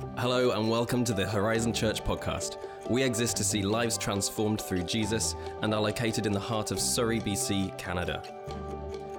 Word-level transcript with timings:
Hello, 0.00 0.50
and 0.52 0.68
welcome 0.68 1.04
to 1.04 1.12
the 1.12 1.26
Horizon 1.26 1.72
Church 1.72 2.02
podcast. 2.04 2.56
We 2.88 3.02
exist 3.02 3.36
to 3.38 3.44
see 3.44 3.62
lives 3.62 3.96
transformed 3.96 4.60
through 4.60 4.82
Jesus 4.82 5.34
and 5.62 5.72
are 5.72 5.80
located 5.80 6.26
in 6.26 6.32
the 6.32 6.40
heart 6.40 6.70
of 6.70 6.80
Surrey, 6.80 7.20
BC, 7.20 7.76
Canada. 7.78 8.22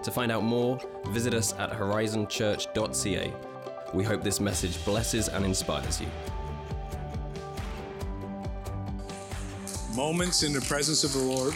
To 0.03 0.11
find 0.11 0.31
out 0.31 0.43
more, 0.43 0.79
visit 1.09 1.33
us 1.33 1.53
at 1.59 1.71
horizonchurch.ca. 1.71 3.33
We 3.93 4.03
hope 4.03 4.23
this 4.23 4.39
message 4.39 4.83
blesses 4.85 5.27
and 5.27 5.45
inspires 5.45 6.01
you. 6.01 6.07
Moments 9.95 10.43
in 10.43 10.53
the 10.53 10.61
presence 10.61 11.03
of 11.03 11.13
the 11.13 11.19
Lord. 11.19 11.53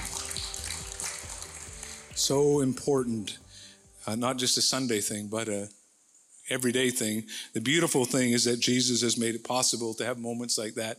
So 2.16 2.62
important. 2.62 3.38
Uh, 4.08 4.16
not 4.16 4.38
just 4.38 4.58
a 4.58 4.62
Sunday 4.62 5.02
thing, 5.02 5.28
but 5.28 5.48
a 5.48 5.70
everyday 6.50 6.90
thing. 6.90 7.26
The 7.54 7.62
beautiful 7.62 8.06
thing 8.06 8.32
is 8.32 8.46
that 8.46 8.60
Jesus 8.60 9.02
has 9.02 9.18
made 9.18 9.36
it 9.36 9.44
possible 9.44 9.94
to 9.96 10.06
have 10.06 10.18
moments 10.18 10.58
like 10.58 10.76
that, 10.76 10.98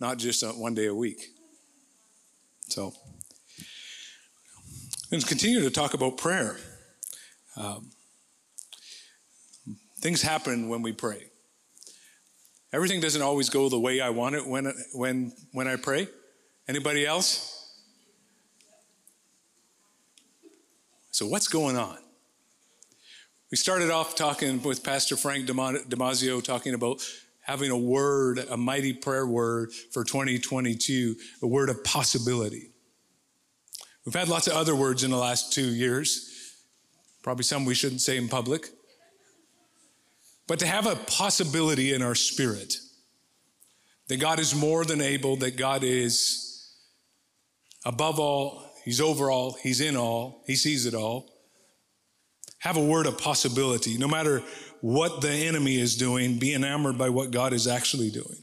not 0.00 0.18
just 0.18 0.42
one 0.56 0.74
day 0.74 0.86
a 0.86 0.94
week. 0.94 1.28
So, 2.68 2.94
and 5.10 5.26
continue 5.26 5.60
to 5.60 5.70
talk 5.70 5.94
about 5.94 6.16
prayer. 6.16 6.56
Um, 7.56 7.90
things 10.00 10.22
happen 10.22 10.68
when 10.68 10.82
we 10.82 10.92
pray. 10.92 11.24
Everything 12.72 13.00
doesn't 13.00 13.20
always 13.20 13.50
go 13.50 13.68
the 13.68 13.78
way 13.78 14.00
I 14.00 14.08
want 14.08 14.34
it 14.34 14.46
when 14.46 14.72
when 14.94 15.32
when 15.52 15.68
I 15.68 15.76
pray. 15.76 16.08
Anybody 16.66 17.04
else? 17.04 17.58
So 21.10 21.26
what's 21.26 21.48
going 21.48 21.76
on? 21.76 21.98
We 23.52 23.58
started 23.58 23.90
off 23.90 24.14
talking 24.14 24.62
with 24.62 24.82
Pastor 24.82 25.14
Frank 25.14 25.46
Damazio, 25.46 26.42
talking 26.42 26.72
about 26.72 27.06
having 27.42 27.70
a 27.70 27.76
word, 27.76 28.38
a 28.38 28.56
mighty 28.56 28.94
prayer 28.94 29.26
word 29.26 29.74
for 29.92 30.04
2022, 30.04 31.14
a 31.42 31.46
word 31.46 31.68
of 31.68 31.84
possibility. 31.84 32.70
We've 34.06 34.14
had 34.14 34.28
lots 34.28 34.46
of 34.46 34.54
other 34.54 34.74
words 34.74 35.04
in 35.04 35.10
the 35.10 35.18
last 35.18 35.52
two 35.52 35.66
years, 35.66 36.64
probably 37.22 37.44
some 37.44 37.66
we 37.66 37.74
shouldn't 37.74 38.00
say 38.00 38.16
in 38.16 38.26
public. 38.26 38.70
But 40.46 40.58
to 40.60 40.66
have 40.66 40.86
a 40.86 40.96
possibility 40.96 41.92
in 41.92 42.00
our 42.00 42.14
spirit 42.14 42.76
that 44.08 44.18
God 44.18 44.40
is 44.40 44.54
more 44.54 44.86
than 44.86 45.02
able, 45.02 45.36
that 45.36 45.58
God 45.58 45.84
is 45.84 46.74
above 47.84 48.18
all, 48.18 48.64
He's 48.82 49.02
over 49.02 49.30
all, 49.30 49.58
He's 49.62 49.82
in 49.82 49.94
all, 49.94 50.42
He 50.46 50.56
sees 50.56 50.86
it 50.86 50.94
all 50.94 51.28
have 52.62 52.76
a 52.76 52.84
word 52.84 53.06
of 53.06 53.18
possibility. 53.18 53.98
No 53.98 54.06
matter 54.06 54.40
what 54.80 55.20
the 55.20 55.30
enemy 55.30 55.78
is 55.78 55.96
doing, 55.96 56.38
be 56.38 56.54
enamored 56.54 56.96
by 56.96 57.08
what 57.08 57.32
God 57.32 57.52
is 57.52 57.66
actually 57.66 58.08
doing. 58.10 58.38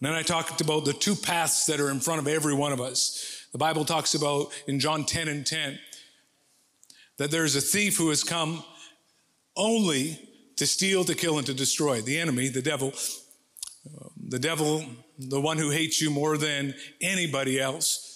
And 0.00 0.10
then 0.10 0.14
I 0.14 0.22
talked 0.22 0.60
about 0.60 0.84
the 0.84 0.92
two 0.92 1.14
paths 1.14 1.66
that 1.66 1.78
are 1.78 1.90
in 1.90 2.00
front 2.00 2.20
of 2.20 2.26
every 2.26 2.52
one 2.52 2.72
of 2.72 2.80
us. 2.80 3.46
The 3.52 3.58
Bible 3.58 3.84
talks 3.84 4.14
about 4.14 4.48
in 4.66 4.80
John 4.80 5.04
10 5.04 5.28
and 5.28 5.46
10 5.46 5.78
that 7.18 7.30
there's 7.30 7.54
a 7.54 7.60
thief 7.60 7.96
who 7.96 8.08
has 8.08 8.24
come 8.24 8.64
only 9.56 10.18
to 10.56 10.66
steal, 10.66 11.04
to 11.04 11.14
kill, 11.14 11.38
and 11.38 11.46
to 11.46 11.54
destroy. 11.54 12.00
The 12.02 12.18
enemy, 12.18 12.48
the 12.48 12.62
devil, 12.62 12.92
um, 13.86 14.10
the 14.28 14.40
devil, 14.40 14.84
the 15.20 15.40
one 15.40 15.58
who 15.58 15.70
hates 15.70 16.02
you 16.02 16.10
more 16.10 16.36
than 16.36 16.74
anybody 17.00 17.60
else, 17.60 18.13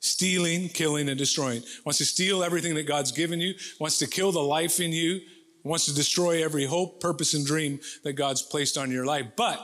stealing, 0.00 0.68
killing, 0.68 1.08
and 1.08 1.18
destroying. 1.18 1.62
Wants 1.84 1.98
to 1.98 2.04
steal 2.04 2.42
everything 2.42 2.74
that 2.74 2.86
God's 2.86 3.12
given 3.12 3.40
you, 3.40 3.54
wants 3.78 3.98
to 3.98 4.06
kill 4.06 4.32
the 4.32 4.42
life 4.42 4.80
in 4.80 4.92
you, 4.92 5.20
wants 5.62 5.84
to 5.84 5.94
destroy 5.94 6.42
every 6.42 6.64
hope, 6.64 7.00
purpose, 7.00 7.34
and 7.34 7.46
dream 7.46 7.78
that 8.02 8.14
God's 8.14 8.42
placed 8.42 8.76
on 8.78 8.90
your 8.90 9.04
life. 9.04 9.26
But 9.36 9.58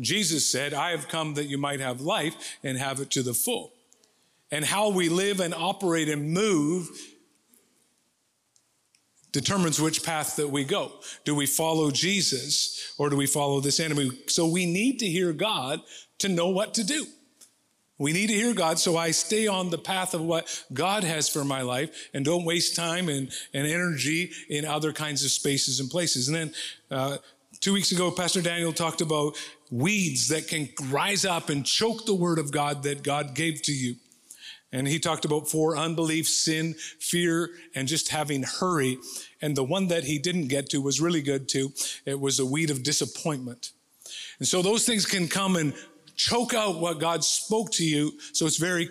Jesus 0.00 0.50
said, 0.50 0.74
I 0.74 0.90
have 0.90 1.08
come 1.08 1.34
that 1.34 1.44
you 1.44 1.58
might 1.58 1.80
have 1.80 2.00
life 2.00 2.58
and 2.62 2.78
have 2.78 3.00
it 3.00 3.10
to 3.12 3.22
the 3.22 3.34
full. 3.34 3.72
And 4.50 4.64
how 4.64 4.90
we 4.90 5.08
live 5.08 5.40
and 5.40 5.52
operate 5.52 6.08
and 6.08 6.32
move 6.32 6.88
determines 9.32 9.80
which 9.80 10.04
path 10.04 10.36
that 10.36 10.48
we 10.48 10.64
go. 10.64 10.92
Do 11.24 11.34
we 11.34 11.46
follow 11.46 11.90
Jesus 11.90 12.94
or 12.98 13.10
do 13.10 13.16
we 13.16 13.26
follow 13.26 13.60
this 13.60 13.80
enemy? 13.80 14.12
So 14.28 14.46
we 14.46 14.64
need 14.64 15.00
to 15.00 15.06
hear 15.06 15.32
God 15.32 15.80
to 16.18 16.28
know 16.28 16.48
what 16.48 16.74
to 16.74 16.84
do. 16.84 17.06
We 17.96 18.12
need 18.12 18.26
to 18.26 18.34
hear 18.34 18.54
God, 18.54 18.80
so 18.80 18.96
I 18.96 19.12
stay 19.12 19.46
on 19.46 19.70
the 19.70 19.78
path 19.78 20.14
of 20.14 20.20
what 20.20 20.64
God 20.72 21.04
has 21.04 21.28
for 21.28 21.44
my 21.44 21.62
life 21.62 22.08
and 22.12 22.24
don't 22.24 22.44
waste 22.44 22.74
time 22.74 23.08
and, 23.08 23.30
and 23.52 23.66
energy 23.66 24.32
in 24.48 24.64
other 24.64 24.92
kinds 24.92 25.24
of 25.24 25.30
spaces 25.30 25.78
and 25.78 25.88
places. 25.88 26.26
And 26.26 26.36
then 26.36 26.54
uh, 26.90 27.18
two 27.60 27.72
weeks 27.72 27.92
ago, 27.92 28.10
Pastor 28.10 28.42
Daniel 28.42 28.72
talked 28.72 29.00
about 29.00 29.36
weeds 29.70 30.28
that 30.28 30.48
can 30.48 30.68
rise 30.90 31.24
up 31.24 31.50
and 31.50 31.64
choke 31.64 32.04
the 32.04 32.14
word 32.14 32.40
of 32.40 32.50
God 32.50 32.82
that 32.82 33.04
God 33.04 33.36
gave 33.36 33.62
to 33.62 33.72
you. 33.72 33.94
And 34.72 34.88
he 34.88 34.98
talked 34.98 35.24
about 35.24 35.48
four 35.48 35.76
unbelief, 35.76 36.26
sin, 36.26 36.74
fear, 36.98 37.50
and 37.76 37.86
just 37.86 38.08
having 38.08 38.42
hurry. 38.42 38.98
And 39.40 39.56
the 39.56 39.62
one 39.62 39.86
that 39.86 40.02
he 40.02 40.18
didn't 40.18 40.48
get 40.48 40.68
to 40.70 40.80
was 40.82 41.00
really 41.00 41.22
good 41.22 41.48
too. 41.48 41.72
It 42.04 42.18
was 42.18 42.40
a 42.40 42.46
weed 42.46 42.70
of 42.70 42.82
disappointment. 42.82 43.70
And 44.40 44.48
so 44.48 44.62
those 44.62 44.84
things 44.84 45.06
can 45.06 45.28
come 45.28 45.54
and 45.54 45.74
choke 46.16 46.54
out 46.54 46.80
what 46.80 47.00
God 47.00 47.24
spoke 47.24 47.70
to 47.72 47.84
you. 47.84 48.12
So 48.32 48.46
it's 48.46 48.58
very 48.58 48.88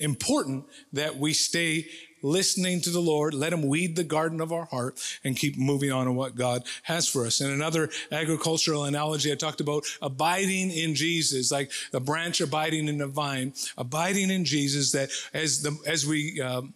important 0.00 0.64
that 0.92 1.16
we 1.16 1.32
stay 1.32 1.86
listening 2.24 2.80
to 2.80 2.90
the 2.90 3.00
Lord, 3.00 3.34
let 3.34 3.52
Him 3.52 3.62
weed 3.62 3.94
the 3.94 4.02
garden 4.02 4.40
of 4.40 4.50
our 4.50 4.64
heart, 4.64 5.00
and 5.22 5.36
keep 5.36 5.56
moving 5.56 5.92
on 5.92 6.06
to 6.06 6.12
what 6.12 6.34
God 6.34 6.64
has 6.84 7.06
for 7.06 7.26
us. 7.26 7.40
And 7.40 7.52
another 7.52 7.90
agricultural 8.10 8.84
analogy, 8.84 9.30
I 9.30 9.36
talked 9.36 9.60
about 9.60 9.84
abiding 10.02 10.70
in 10.70 10.94
Jesus, 10.94 11.52
like 11.52 11.70
a 11.92 12.00
branch 12.00 12.40
abiding 12.40 12.88
in 12.88 13.00
a 13.00 13.06
vine, 13.06 13.52
abiding 13.76 14.30
in 14.30 14.44
Jesus. 14.44 14.92
That 14.92 15.10
as 15.32 15.62
the 15.62 15.78
as 15.86 16.06
we 16.06 16.40
um, 16.40 16.74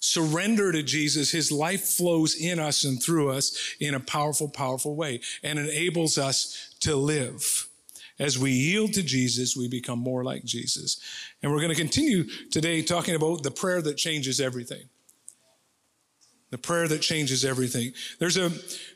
surrender 0.00 0.72
to 0.72 0.82
Jesus, 0.82 1.30
His 1.30 1.52
life 1.52 1.84
flows 1.84 2.34
in 2.34 2.58
us 2.58 2.82
and 2.84 3.00
through 3.00 3.30
us 3.30 3.76
in 3.78 3.94
a 3.94 4.00
powerful, 4.00 4.48
powerful 4.48 4.96
way, 4.96 5.20
and 5.42 5.58
enables 5.58 6.16
us 6.18 6.74
to 6.80 6.96
live. 6.96 7.68
As 8.18 8.38
we 8.38 8.50
yield 8.50 8.94
to 8.94 9.02
Jesus, 9.02 9.56
we 9.56 9.68
become 9.68 9.98
more 9.98 10.24
like 10.24 10.44
Jesus. 10.44 11.00
And 11.42 11.52
we're 11.52 11.60
going 11.60 11.74
to 11.74 11.76
continue 11.76 12.24
today 12.50 12.82
talking 12.82 13.14
about 13.14 13.42
the 13.42 13.50
prayer 13.50 13.80
that 13.82 13.96
changes 13.96 14.40
everything. 14.40 14.88
The 16.50 16.58
prayer 16.58 16.88
that 16.88 17.00
changes 17.02 17.44
everything. 17.44 17.92
There's 18.18 18.38
a 18.38 18.50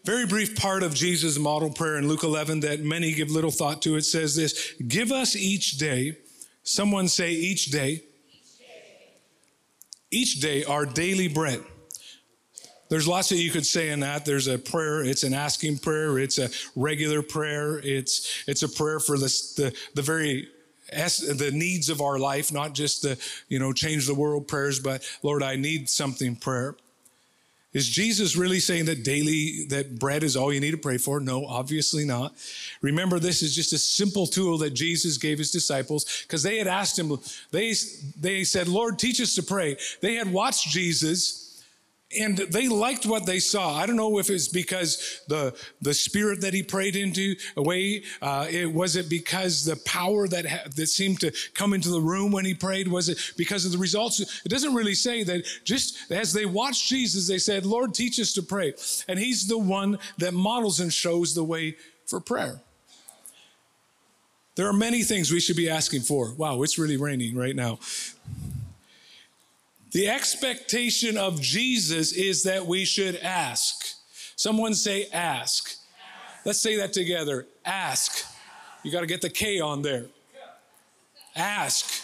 very 0.04 0.26
brief 0.26 0.56
part 0.56 0.82
of 0.82 0.94
Jesus' 0.94 1.38
model 1.38 1.70
prayer 1.70 1.98
in 1.98 2.08
Luke 2.08 2.24
11 2.24 2.60
that 2.60 2.80
many 2.80 3.12
give 3.12 3.30
little 3.30 3.50
thought 3.50 3.82
to. 3.82 3.96
It 3.96 4.02
says 4.02 4.34
this 4.34 4.72
Give 4.88 5.12
us 5.12 5.36
each 5.36 5.78
day, 5.78 6.16
someone 6.62 7.08
say 7.08 7.30
each 7.32 7.66
day, 7.66 8.02
each 10.10 10.40
day 10.40 10.64
our 10.64 10.86
daily 10.86 11.28
bread. 11.28 11.62
There's 12.92 13.08
lots 13.08 13.30
that 13.30 13.38
you 13.38 13.50
could 13.50 13.64
say 13.64 13.88
in 13.88 14.00
that. 14.00 14.26
There's 14.26 14.48
a 14.48 14.58
prayer. 14.58 15.02
It's 15.02 15.22
an 15.22 15.32
asking 15.32 15.78
prayer. 15.78 16.18
It's 16.18 16.36
a 16.36 16.50
regular 16.76 17.22
prayer. 17.22 17.78
It's 17.78 18.44
it's 18.46 18.62
a 18.62 18.68
prayer 18.68 19.00
for 19.00 19.16
the 19.16 19.28
the, 19.56 19.74
the 19.94 20.02
very 20.02 20.48
the 20.90 21.50
needs 21.54 21.88
of 21.88 22.02
our 22.02 22.18
life, 22.18 22.52
not 22.52 22.74
just 22.74 23.00
the 23.00 23.18
you 23.48 23.58
know 23.58 23.72
change 23.72 24.06
the 24.06 24.14
world 24.14 24.46
prayers, 24.46 24.78
but 24.78 25.08
Lord, 25.22 25.42
I 25.42 25.56
need 25.56 25.88
something 25.88 26.36
prayer. 26.36 26.76
Is 27.72 27.88
Jesus 27.88 28.36
really 28.36 28.60
saying 28.60 28.84
that 28.84 29.02
daily 29.04 29.64
that 29.70 29.98
bread 29.98 30.22
is 30.22 30.36
all 30.36 30.52
you 30.52 30.60
need 30.60 30.72
to 30.72 30.76
pray 30.76 30.98
for? 30.98 31.18
No, 31.18 31.46
obviously 31.46 32.04
not. 32.04 32.34
Remember, 32.82 33.18
this 33.18 33.42
is 33.42 33.56
just 33.56 33.72
a 33.72 33.78
simple 33.78 34.26
tool 34.26 34.58
that 34.58 34.74
Jesus 34.74 35.16
gave 35.16 35.38
his 35.38 35.50
disciples 35.50 36.24
because 36.28 36.42
they 36.42 36.58
had 36.58 36.66
asked 36.66 36.98
him. 36.98 37.18
They 37.52 37.72
they 38.20 38.44
said, 38.44 38.68
"Lord, 38.68 38.98
teach 38.98 39.18
us 39.18 39.34
to 39.36 39.42
pray." 39.42 39.78
They 40.02 40.16
had 40.16 40.30
watched 40.30 40.68
Jesus 40.68 41.41
and 42.18 42.36
they 42.36 42.68
liked 42.68 43.06
what 43.06 43.26
they 43.26 43.38
saw. 43.38 43.74
I 43.74 43.86
don't 43.86 43.96
know 43.96 44.18
if 44.18 44.30
it's 44.30 44.48
because 44.48 45.20
the 45.28 45.54
the 45.80 45.94
spirit 45.94 46.40
that 46.42 46.54
he 46.54 46.62
prayed 46.62 46.96
into 46.96 47.34
away. 47.56 48.04
Uh, 48.20 48.46
it 48.50 48.72
was 48.72 48.96
it 48.96 49.08
because 49.08 49.64
the 49.64 49.76
power 49.84 50.28
that 50.28 50.46
ha- 50.46 50.68
that 50.76 50.86
seemed 50.86 51.20
to 51.20 51.32
come 51.54 51.74
into 51.74 51.90
the 51.90 52.00
room 52.00 52.32
when 52.32 52.44
he 52.44 52.54
prayed. 52.54 52.88
Was 52.88 53.08
it 53.08 53.18
because 53.36 53.64
of 53.64 53.72
the 53.72 53.78
results? 53.78 54.20
It 54.20 54.48
doesn't 54.48 54.74
really 54.74 54.94
say 54.94 55.22
that. 55.24 55.44
Just 55.64 56.10
as 56.10 56.32
they 56.32 56.46
watched 56.46 56.88
Jesus, 56.88 57.28
they 57.28 57.38
said, 57.38 57.64
"Lord, 57.66 57.94
teach 57.94 58.18
us 58.20 58.32
to 58.34 58.42
pray," 58.42 58.74
and 59.08 59.18
He's 59.18 59.46
the 59.46 59.58
one 59.58 59.98
that 60.18 60.34
models 60.34 60.80
and 60.80 60.92
shows 60.92 61.34
the 61.34 61.44
way 61.44 61.76
for 62.06 62.20
prayer. 62.20 62.60
There 64.54 64.66
are 64.68 64.74
many 64.74 65.02
things 65.02 65.32
we 65.32 65.40
should 65.40 65.56
be 65.56 65.70
asking 65.70 66.02
for. 66.02 66.34
Wow, 66.34 66.62
it's 66.62 66.78
really 66.78 66.98
raining 66.98 67.36
right 67.36 67.56
now. 67.56 67.78
The 69.92 70.08
expectation 70.08 71.18
of 71.18 71.40
Jesus 71.40 72.12
is 72.12 72.44
that 72.44 72.64
we 72.66 72.84
should 72.84 73.16
ask. 73.16 73.94
Someone 74.36 74.74
say, 74.74 75.06
ask. 75.12 75.68
ask. 75.68 76.46
Let's 76.46 76.60
say 76.60 76.76
that 76.76 76.94
together. 76.94 77.46
Ask. 77.64 78.24
You 78.82 78.90
got 78.90 79.00
to 79.00 79.06
get 79.06 79.20
the 79.20 79.30
K 79.30 79.60
on 79.60 79.82
there. 79.82 80.06
Ask. 81.36 82.02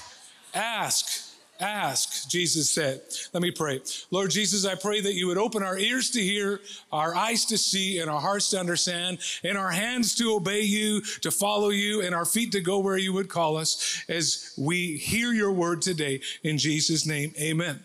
Ask. 0.55 1.28
Ask, 1.61 2.29
Jesus 2.29 2.71
said. 2.71 3.01
Let 3.33 3.43
me 3.43 3.51
pray. 3.51 3.81
Lord 4.13 4.31
Jesus, 4.31 4.65
I 4.65 4.77
pray 4.77 5.01
that 5.01 5.15
you 5.15 5.27
would 5.27 5.39
open 5.39 5.63
our 5.63 5.77
ears 5.77 6.11
to 6.11 6.21
hear, 6.21 6.61
our 6.93 7.17
eyes 7.17 7.45
to 7.47 7.59
see, 7.59 7.99
and 7.99 8.09
our 8.09 8.21
hearts 8.21 8.51
to 8.51 8.61
understand, 8.61 9.19
and 9.43 9.59
our 9.59 9.71
hands 9.71 10.15
to 10.17 10.35
obey 10.37 10.61
you, 10.61 11.01
to 11.23 11.33
follow 11.33 11.71
you, 11.71 12.03
and 12.03 12.15
our 12.15 12.25
feet 12.25 12.53
to 12.53 12.61
go 12.61 12.79
where 12.79 12.97
you 12.97 13.13
would 13.13 13.29
call 13.29 13.57
us 13.57 14.05
as 14.09 14.55
we 14.57 14.99
hear 14.99 15.33
your 15.33 15.51
word 15.51 15.83
today. 15.83 16.21
In 16.45 16.59
Jesus' 16.59 17.07
name, 17.07 17.33
amen. 17.41 17.81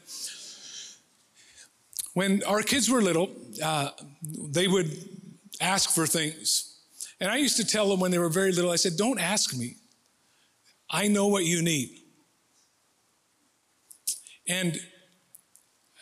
When 2.14 2.44
our 2.44 2.62
kids 2.62 2.92
were 2.92 3.02
little, 3.02 3.32
uh, 3.64 3.90
they 4.22 4.68
would 4.68 4.92
ask 5.60 5.90
for 5.90 6.06
things. 6.06 6.78
And 7.20 7.32
I 7.32 7.38
used 7.38 7.58
to 7.58 7.66
tell 7.66 7.90
them 7.90 8.00
when 8.00 8.12
they 8.12 8.20
were 8.20 8.30
very 8.30 8.52
little, 8.52 8.70
I 8.70 8.76
said, 8.76 8.98
Don't 8.98 9.20
ask 9.20 9.58
me. 9.58 9.78
I 10.92 11.08
know 11.08 11.28
what 11.28 11.46
you 11.46 11.64
need. 11.64 12.03
And 14.48 14.80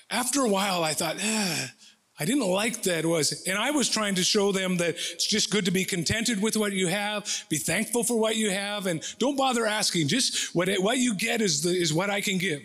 after 0.09 0.41
a 0.41 0.49
while, 0.49 0.83
I 0.83 0.93
thought, 0.93 1.17
ah, 1.21 1.71
I 2.19 2.25
didn't 2.25 2.47
like 2.47 2.83
that 2.83 3.05
was. 3.05 3.43
And 3.47 3.57
I 3.57 3.71
was 3.71 3.89
trying 3.89 4.15
to 4.15 4.23
show 4.23 4.51
them 4.51 4.77
that 4.77 4.89
it's 4.89 5.27
just 5.27 5.49
good 5.51 5.65
to 5.65 5.71
be 5.71 5.85
contented 5.85 6.41
with 6.41 6.55
what 6.57 6.73
you 6.73 6.87
have, 6.87 7.45
be 7.49 7.57
thankful 7.57 8.03
for 8.03 8.19
what 8.19 8.35
you 8.35 8.51
have, 8.51 8.85
and 8.85 9.01
don't 9.17 9.37
bother 9.37 9.65
asking. 9.65 10.07
Just 10.07 10.53
what, 10.53 10.69
what 10.79 10.97
you 10.97 11.15
get 11.15 11.41
is, 11.41 11.61
the, 11.61 11.69
is 11.69 11.93
what 11.93 12.09
I 12.09 12.21
can 12.21 12.37
give. 12.37 12.61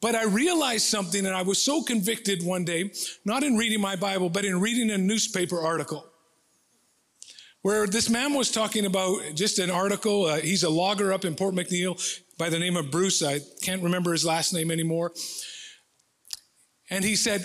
But 0.00 0.14
I 0.14 0.24
realized 0.24 0.86
something, 0.86 1.26
and 1.26 1.34
I 1.34 1.42
was 1.42 1.60
so 1.60 1.82
convicted 1.82 2.42
one 2.42 2.64
day, 2.64 2.90
not 3.24 3.42
in 3.42 3.56
reading 3.56 3.80
my 3.80 3.96
Bible, 3.96 4.30
but 4.30 4.44
in 4.44 4.60
reading 4.60 4.90
a 4.90 4.98
newspaper 4.98 5.60
article 5.60 6.09
where 7.62 7.86
this 7.86 8.08
man 8.08 8.34
was 8.34 8.50
talking 8.50 8.86
about 8.86 9.34
just 9.34 9.58
an 9.58 9.70
article. 9.70 10.26
Uh, 10.26 10.40
he's 10.40 10.62
a 10.62 10.70
logger 10.70 11.12
up 11.12 11.24
in 11.24 11.34
Port 11.34 11.54
McNeill 11.54 12.20
by 12.38 12.48
the 12.48 12.58
name 12.58 12.76
of 12.76 12.90
Bruce. 12.90 13.22
I 13.22 13.40
can't 13.62 13.82
remember 13.82 14.12
his 14.12 14.24
last 14.24 14.52
name 14.52 14.70
anymore. 14.70 15.12
And 16.88 17.04
he 17.04 17.16
said, 17.16 17.42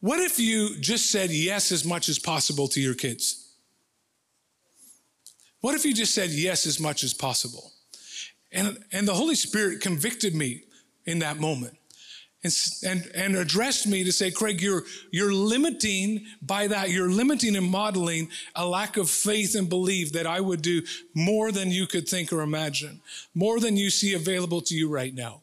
What 0.00 0.20
if 0.20 0.38
you 0.38 0.80
just 0.80 1.10
said 1.10 1.30
yes 1.30 1.70
as 1.72 1.84
much 1.84 2.08
as 2.08 2.18
possible 2.18 2.68
to 2.68 2.80
your 2.80 2.94
kids? 2.94 3.44
What 5.60 5.74
if 5.74 5.84
you 5.84 5.92
just 5.92 6.14
said 6.14 6.30
yes 6.30 6.66
as 6.66 6.80
much 6.80 7.02
as 7.02 7.12
possible? 7.12 7.72
And, 8.52 8.78
and 8.92 9.06
the 9.06 9.14
Holy 9.14 9.34
Spirit 9.34 9.80
convicted 9.80 10.34
me 10.34 10.62
in 11.04 11.18
that 11.18 11.38
moment 11.38 11.77
and, 12.44 13.10
and, 13.16 13.36
addressed 13.36 13.86
me 13.86 14.04
to 14.04 14.12
say, 14.12 14.30
Craig, 14.30 14.60
you're, 14.60 14.84
you're 15.10 15.32
limiting 15.32 16.24
by 16.40 16.68
that, 16.68 16.90
you're 16.90 17.10
limiting 17.10 17.56
and 17.56 17.66
modeling 17.66 18.28
a 18.54 18.64
lack 18.64 18.96
of 18.96 19.10
faith 19.10 19.56
and 19.56 19.68
belief 19.68 20.12
that 20.12 20.26
I 20.26 20.40
would 20.40 20.62
do 20.62 20.82
more 21.14 21.50
than 21.50 21.72
you 21.72 21.88
could 21.88 22.08
think 22.08 22.32
or 22.32 22.42
imagine, 22.42 23.00
more 23.34 23.58
than 23.58 23.76
you 23.76 23.90
see 23.90 24.14
available 24.14 24.60
to 24.62 24.74
you 24.76 24.88
right 24.88 25.12
now. 25.12 25.42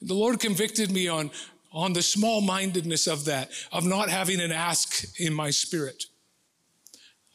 The 0.00 0.14
Lord 0.14 0.38
convicted 0.38 0.92
me 0.92 1.08
on, 1.08 1.32
on 1.72 1.94
the 1.94 2.02
small 2.02 2.40
mindedness 2.40 3.08
of 3.08 3.24
that, 3.24 3.50
of 3.72 3.84
not 3.84 4.08
having 4.08 4.40
an 4.40 4.52
ask 4.52 5.18
in 5.18 5.34
my 5.34 5.50
spirit. 5.50 6.04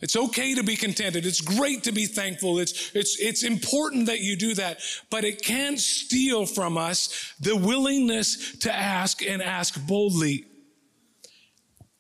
It's 0.02 0.16
okay 0.16 0.56
to 0.56 0.64
be 0.64 0.76
contented. 0.76 1.26
It's 1.26 1.42
great 1.42 1.84
to 1.84 1.92
be 1.92 2.06
thankful. 2.06 2.60
It's, 2.60 2.92
it's, 2.96 3.20
it's 3.20 3.44
important 3.44 4.08
that 4.08 4.20
you 4.20 4.36
do 4.36 4.56
that, 4.56 4.80
but 5.10 5.24
it 5.24 5.44
can't 5.44 5.80
steal 5.80 6.46
from 6.46 6.78
us 6.78 7.34
the 7.40 7.56
willingness 7.56 8.58
to 8.60 8.74
ask 8.74 9.22
and 9.24 9.42
ask 9.42 9.80
boldly. 9.88 10.46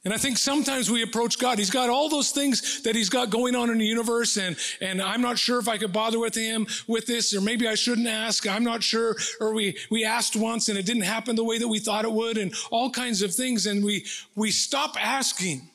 And 0.04 0.12
I 0.12 0.18
think 0.18 0.40
sometimes 0.40 0.90
we 0.90 1.04
approach 1.04 1.38
God. 1.38 1.60
He's 1.60 1.70
got 1.70 1.90
all 1.90 2.10
those 2.10 2.32
things 2.32 2.82
that 2.82 2.96
he's 2.96 3.10
got 3.10 3.30
going 3.30 3.56
on 3.56 3.70
in 3.70 3.78
the 3.78 3.86
universe, 3.86 4.36
and, 4.36 4.58
and 4.82 5.00
I'm 5.00 5.22
not 5.22 5.38
sure 5.38 5.60
if 5.60 5.68
I 5.68 5.78
could 5.78 5.94
bother 5.94 6.18
with 6.18 6.34
him 6.34 6.66
with 6.88 7.06
this, 7.06 7.36
or 7.36 7.42
maybe 7.42 7.68
I 7.68 7.76
shouldn't 7.76 8.08
ask. 8.08 8.48
I'm 8.48 8.64
not 8.64 8.82
sure. 8.82 9.16
Or 9.40 9.54
we, 9.54 9.78
we 9.92 10.04
asked 10.04 10.36
once 10.36 10.70
and 10.70 10.78
it 10.78 10.88
didn't 10.88 11.04
happen 11.04 11.36
the 11.36 11.44
way 11.44 11.60
that 11.60 11.68
we 11.68 11.78
thought 11.78 12.06
it 12.06 12.12
would, 12.12 12.40
and 12.40 12.52
all 12.72 12.90
kinds 12.90 13.22
of 13.22 13.36
things. 13.36 13.68
And 13.68 13.86
we, 13.86 14.08
we 14.36 14.50
stop 14.50 14.96
asking. 15.00 15.70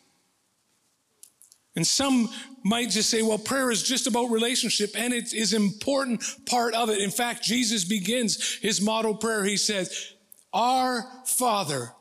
And 1.77 1.87
some 1.87 2.29
might 2.65 2.91
just 2.91 3.11
say, 3.11 3.23
well, 3.23 3.39
prayer 3.39 3.71
is 3.71 3.83
just 3.83 4.07
about 4.07 4.31
relationship, 4.31 4.91
and 4.97 5.13
it 5.13 5.33
is 5.33 5.53
important 5.53 6.25
part 6.47 6.75
of 6.75 6.89
it. 6.89 6.99
In 7.01 7.11
fact, 7.11 7.43
Jesus 7.43 7.85
begins 7.85 8.55
his 8.55 8.81
model 8.81 9.15
prayer. 9.15 9.45
He 9.45 9.57
says, 9.57 10.15
Our 10.53 11.05
Father 11.27 11.93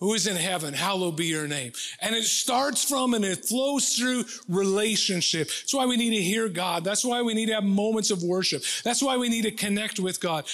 who 0.00 0.14
is 0.14 0.26
in 0.26 0.36
heaven, 0.36 0.72
hallowed 0.74 1.16
be 1.16 1.26
your 1.26 1.48
name. 1.48 1.72
And 2.00 2.14
it 2.14 2.24
starts 2.24 2.88
from 2.88 3.14
and 3.14 3.24
it 3.24 3.44
flows 3.44 3.94
through 3.94 4.24
relationship. 4.48 5.48
That's 5.48 5.74
why 5.74 5.86
we 5.86 5.96
need 5.96 6.16
to 6.16 6.22
hear 6.22 6.48
God. 6.48 6.84
That's 6.84 7.04
why 7.04 7.22
we 7.22 7.34
need 7.34 7.46
to 7.46 7.54
have 7.54 7.64
moments 7.64 8.10
of 8.10 8.22
worship. 8.22 8.62
That's 8.84 9.02
why 9.02 9.16
we 9.16 9.28
need 9.28 9.42
to 9.42 9.50
connect 9.50 9.98
with 9.98 10.20
God. 10.20 10.44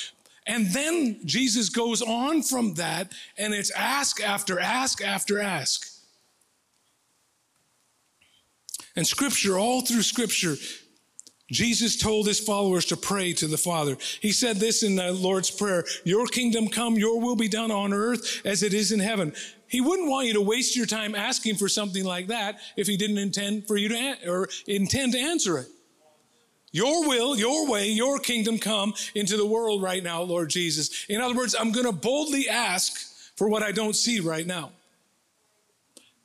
And 0.46 0.66
then 0.72 1.20
Jesus 1.24 1.68
goes 1.68 2.02
on 2.02 2.42
from 2.42 2.74
that, 2.74 3.12
and 3.38 3.54
it's 3.54 3.70
ask 3.70 4.22
after 4.22 4.58
ask 4.58 5.02
after 5.02 5.40
ask. 5.40 5.93
And 8.96 9.06
scripture, 9.06 9.58
all 9.58 9.80
through 9.80 10.02
scripture, 10.02 10.56
Jesus 11.50 11.96
told 11.96 12.26
his 12.26 12.40
followers 12.40 12.86
to 12.86 12.96
pray 12.96 13.32
to 13.34 13.46
the 13.46 13.58
Father. 13.58 13.96
He 14.20 14.32
said 14.32 14.56
this 14.56 14.82
in 14.82 14.96
the 14.96 15.12
Lord's 15.12 15.50
Prayer 15.50 15.84
Your 16.04 16.26
kingdom 16.26 16.68
come, 16.68 16.96
your 16.96 17.20
will 17.20 17.36
be 17.36 17.48
done 17.48 17.70
on 17.70 17.92
earth 17.92 18.40
as 18.44 18.62
it 18.62 18.72
is 18.72 18.92
in 18.92 19.00
heaven. 19.00 19.34
He 19.66 19.80
wouldn't 19.80 20.08
want 20.08 20.26
you 20.26 20.34
to 20.34 20.40
waste 20.40 20.76
your 20.76 20.86
time 20.86 21.14
asking 21.14 21.56
for 21.56 21.68
something 21.68 22.04
like 22.04 22.28
that 22.28 22.60
if 22.76 22.86
he 22.86 22.96
didn't 22.96 23.18
intend 23.18 23.66
for 23.66 23.76
you 23.76 23.88
to, 23.88 24.16
or 24.28 24.48
intend 24.66 25.12
to 25.12 25.18
answer 25.18 25.58
it. 25.58 25.66
Your 26.70 27.06
will, 27.08 27.36
your 27.36 27.68
way, 27.68 27.88
your 27.88 28.18
kingdom 28.18 28.58
come 28.58 28.94
into 29.14 29.36
the 29.36 29.46
world 29.46 29.82
right 29.82 30.02
now, 30.02 30.22
Lord 30.22 30.50
Jesus. 30.50 31.06
In 31.08 31.20
other 31.20 31.34
words, 31.34 31.54
I'm 31.58 31.72
going 31.72 31.86
to 31.86 31.92
boldly 31.92 32.48
ask 32.48 32.92
for 33.36 33.48
what 33.48 33.62
I 33.62 33.70
don't 33.70 33.94
see 33.94 34.20
right 34.20 34.46
now. 34.46 34.72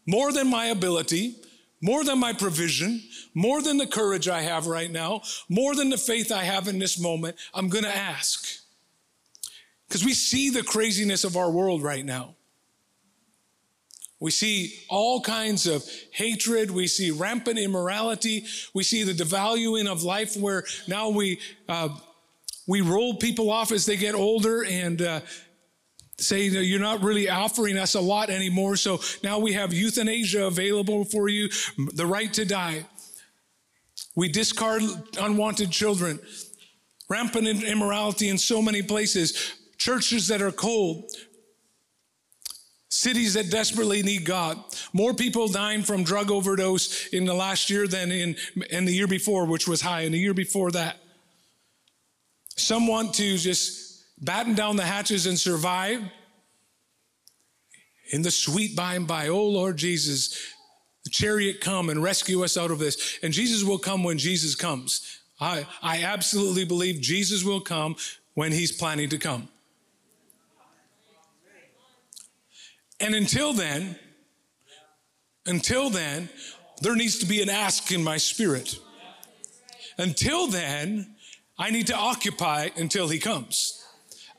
More 0.06 0.31
than 0.31 0.50
my 0.50 0.68
ability, 0.68 1.36
more 1.81 2.04
than 2.04 2.20
my 2.20 2.34
provision, 2.34 3.02
more 3.34 3.62
than 3.62 3.78
the 3.78 3.88
courage 3.88 4.28
I 4.28 4.42
have 4.42 4.68
right 4.68 4.92
now, 4.92 5.22
more 5.48 5.76
than 5.76 5.90
the 5.90 5.98
faith 5.98 6.31
I 6.31 6.44
have 6.44 6.68
in 6.68 6.80
this 6.80 7.00
moment, 7.00 7.38
I'm 7.54 7.70
going 7.70 7.86
to 7.86 7.96
ask. 7.96 8.46
Because 9.88 10.04
we 10.04 10.14
see 10.14 10.50
the 10.50 10.64
craziness 10.64 11.24
of 11.24 11.36
our 11.36 11.50
world 11.50 11.81
right 11.81 12.06
now. 12.06 12.36
We 14.20 14.31
see 14.31 14.74
all 14.90 15.22
kinds 15.22 15.66
of 15.66 15.84
hatred. 16.12 16.70
We 16.72 16.88
see 16.88 17.12
rampant 17.12 17.58
immorality. 17.58 18.46
We 18.74 18.84
see 18.84 19.04
the 19.04 19.14
devaluing 19.14 19.88
of 19.88 20.04
life 20.04 20.36
where 20.36 20.66
now 20.88 21.10
we, 21.10 21.40
uh, 21.70 21.90
we 22.68 22.81
roll 22.81 23.16
people 23.16 23.50
off 23.50 23.72
as 23.72 23.86
they 23.86 23.96
get 23.96 24.16
older 24.16 24.66
and, 24.66 25.02
uh, 25.02 25.22
say 26.19 26.44
you're 26.44 26.80
not 26.80 27.01
really 27.01 27.30
offering 27.30 27.77
us 27.77 27.95
a 27.95 28.02
lot 28.02 28.30
anymore. 28.30 28.76
So 28.76 28.99
now 29.23 29.40
we 29.40 29.54
have 29.54 29.73
euthanasia 29.73 30.45
available 30.45 31.06
for 31.06 31.30
you, 31.30 31.49
the 31.94 32.06
right 32.06 32.31
to 32.33 32.45
die. 32.45 32.85
We 34.16 34.30
discard 34.30 34.83
unwanted 35.19 35.71
children, 35.71 36.19
rampant 37.09 37.47
immorality 37.64 38.30
in 38.30 38.38
so 38.38 38.61
many 38.61 38.81
places, 38.81 39.54
churches 39.78 40.28
that 40.28 40.42
are 40.42 40.52
cold, 40.52 41.09
cities 42.90 43.35
that 43.35 43.49
desperately 43.49 44.04
need 44.04 44.26
God. 44.26 44.57
More 44.94 45.14
people 45.14 45.47
dying 45.47 45.83
from 45.83 46.04
drug 46.04 46.31
overdose 46.31 47.07
in 47.07 47.26
the 47.26 47.33
last 47.33 47.69
year 47.69 47.88
than 47.88 48.11
in, 48.11 48.35
in 48.69 48.85
the 48.85 48.94
year 48.94 49.07
before, 49.07 49.45
which 49.45 49.68
was 49.68 49.81
high, 49.81 50.02
and 50.02 50.14
the 50.14 50.19
year 50.19 50.33
before 50.33 50.71
that. 50.71 50.97
Some 52.57 52.88
want 52.88 53.14
to 53.16 53.38
just 53.38 53.89
batten 54.21 54.56
down 54.56 54.76
the 54.76 54.85
hatches 54.85 55.26
and 55.26 55.40
survive 55.40 56.02
in 58.11 58.21
the 58.21 58.31
sweet 58.31 58.76
by 58.76 58.95
and 58.95 59.07
by. 59.07 59.28
Oh 59.28 59.45
Lord 59.45 59.78
Jesus, 59.78 60.38
the 61.04 61.09
chariot 61.09 61.61
come 61.61 61.90
and 61.90 62.02
rescue 62.04 62.44
us 62.44 62.57
out 62.57 62.71
of 62.71 62.80
this. 62.80 63.19
And 63.23 63.33
Jesus 63.33 63.64
will 63.64 63.78
come 63.78 64.04
when 64.04 64.18
Jesus 64.18 64.56
comes. 64.56 65.21
I, 65.40 65.66
I 65.81 66.04
absolutely 66.04 66.66
believe 66.66 67.02
Jesus 67.02 67.44
will 67.44 67.61
come 67.61 67.95
when 68.33 68.52
he's 68.52 68.71
planning 68.71 69.09
to 69.09 69.18
come. 69.18 69.47
And 72.99 73.16
until 73.16 73.54
then, 73.54 73.97
until 75.45 75.90
then, 75.90 76.30
there 76.81 76.95
needs 76.95 77.19
to 77.19 77.26
be 77.26 77.42
an 77.42 77.49
ask 77.49 77.92
in 77.92 78.04
my 78.04 78.18
spirit. 78.18 78.78
Until 79.97 80.47
then, 80.47 81.16
I 81.57 81.71
need 81.71 81.88
to 81.88 81.95
occupy 81.95 82.69
until 82.76 83.07
he 83.07 83.19
comes. 83.19 83.79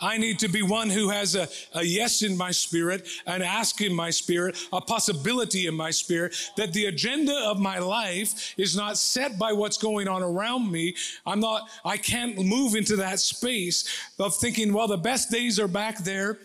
I 0.01 0.17
need 0.17 0.39
to 0.41 0.49
be 0.49 0.63
one 0.63 0.89
who 0.89 1.11
has 1.11 1.35
a, 1.35 1.49
a, 1.75 1.83
yes 1.83 2.23
in 2.23 2.37
my 2.37 2.51
spirit, 2.51 3.07
an 3.27 3.43
ask 3.43 3.81
in 3.81 3.95
my 3.95 4.11
spirit, 4.11 4.57
a 4.73 4.81
possibility 4.81 5.67
in 5.67 5.75
my 5.75 5.91
spirit, 5.91 6.35
that 6.57 6.73
the 6.73 6.87
agenda 6.87 7.35
of 7.47 7.59
my 7.59 7.79
life 7.79 8.55
is 8.59 8.77
not 8.77 8.97
set 8.97 9.39
by 9.39 9.53
what's 9.53 9.79
going 9.79 10.09
on 10.09 10.23
around 10.23 10.71
me. 10.71 10.95
I'm 11.27 11.41
not, 11.41 11.69
I 11.85 11.97
can't 11.97 12.39
move 12.39 12.75
into 12.75 12.97
that 12.97 13.21
space 13.21 13.89
of 14.19 14.35
thinking, 14.37 14.73
well, 14.73 14.89
the 14.89 14.97
best 14.97 15.31
days 15.31 15.61
are 15.61 15.69
back 15.69 15.99
there. 15.99 16.39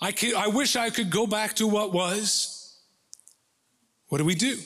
I, 0.00 0.12
can, 0.12 0.36
I 0.36 0.48
wish 0.48 0.76
I 0.76 0.90
could 0.90 1.10
go 1.10 1.26
back 1.26 1.54
to 1.54 1.66
what 1.66 1.92
was. 1.92 2.78
What 4.08 4.18
do 4.18 4.24
we 4.24 4.34
do? 4.34 4.58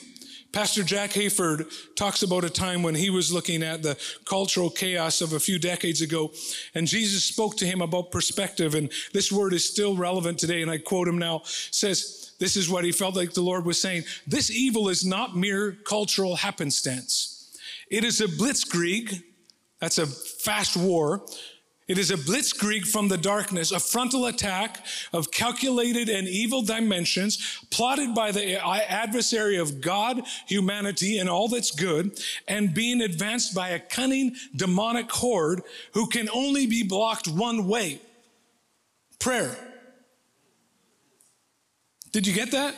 Pastor 0.51 0.83
Jack 0.83 1.11
Hayford 1.11 1.71
talks 1.95 2.23
about 2.23 2.43
a 2.43 2.49
time 2.49 2.81
when 2.81 2.95
he 2.95 3.11
was 3.11 3.31
looking 3.31 3.61
at 3.61 3.83
the 3.83 3.97
cultural 4.25 4.69
chaos 4.69 5.21
of 5.21 5.33
a 5.33 5.39
few 5.39 5.59
decades 5.59 6.01
ago, 6.01 6.31
and 6.73 6.87
Jesus 6.87 7.23
spoke 7.23 7.55
to 7.57 7.65
him 7.65 7.81
about 7.81 8.11
perspective. 8.11 8.73
And 8.73 8.91
this 9.13 9.31
word 9.31 9.53
is 9.53 9.69
still 9.69 9.95
relevant 9.95 10.39
today, 10.39 10.63
and 10.63 10.71
I 10.71 10.79
quote 10.79 11.07
him 11.07 11.19
now 11.19 11.41
says, 11.45 12.31
This 12.39 12.55
is 12.55 12.67
what 12.67 12.83
he 12.83 12.91
felt 12.91 13.15
like 13.15 13.33
the 13.33 13.41
Lord 13.41 13.65
was 13.65 13.79
saying. 13.79 14.05
This 14.25 14.49
evil 14.49 14.89
is 14.89 15.05
not 15.05 15.37
mere 15.37 15.73
cultural 15.85 16.35
happenstance, 16.35 17.57
it 17.91 18.03
is 18.03 18.19
a 18.19 18.27
blitzkrieg, 18.27 19.23
that's 19.79 19.99
a 19.99 20.07
fast 20.07 20.75
war 20.75 21.23
it 21.89 21.97
is 21.97 22.11
a 22.11 22.17
blitzkrieg 22.17 22.87
from 22.87 23.07
the 23.07 23.17
darkness, 23.17 23.71
a 23.71 23.79
frontal 23.79 24.27
attack 24.27 24.85
of 25.11 25.31
calculated 25.31 26.07
and 26.07 26.27
evil 26.27 26.61
dimensions 26.61 27.59
plotted 27.71 28.13
by 28.13 28.31
the 28.31 28.63
adversary 28.63 29.57
of 29.57 29.81
God, 29.81 30.21
humanity, 30.47 31.17
and 31.17 31.27
all 31.27 31.47
that's 31.47 31.71
good, 31.71 32.17
and 32.47 32.75
being 32.75 33.01
advanced 33.01 33.55
by 33.55 33.69
a 33.69 33.79
cunning 33.79 34.35
demonic 34.55 35.11
horde 35.11 35.63
who 35.93 36.05
can 36.05 36.29
only 36.29 36.67
be 36.67 36.83
blocked 36.83 37.27
one 37.27 37.67
way 37.67 37.99
prayer. 39.17 39.57
Did 42.11 42.27
you 42.27 42.33
get 42.33 42.51
that? 42.51 42.75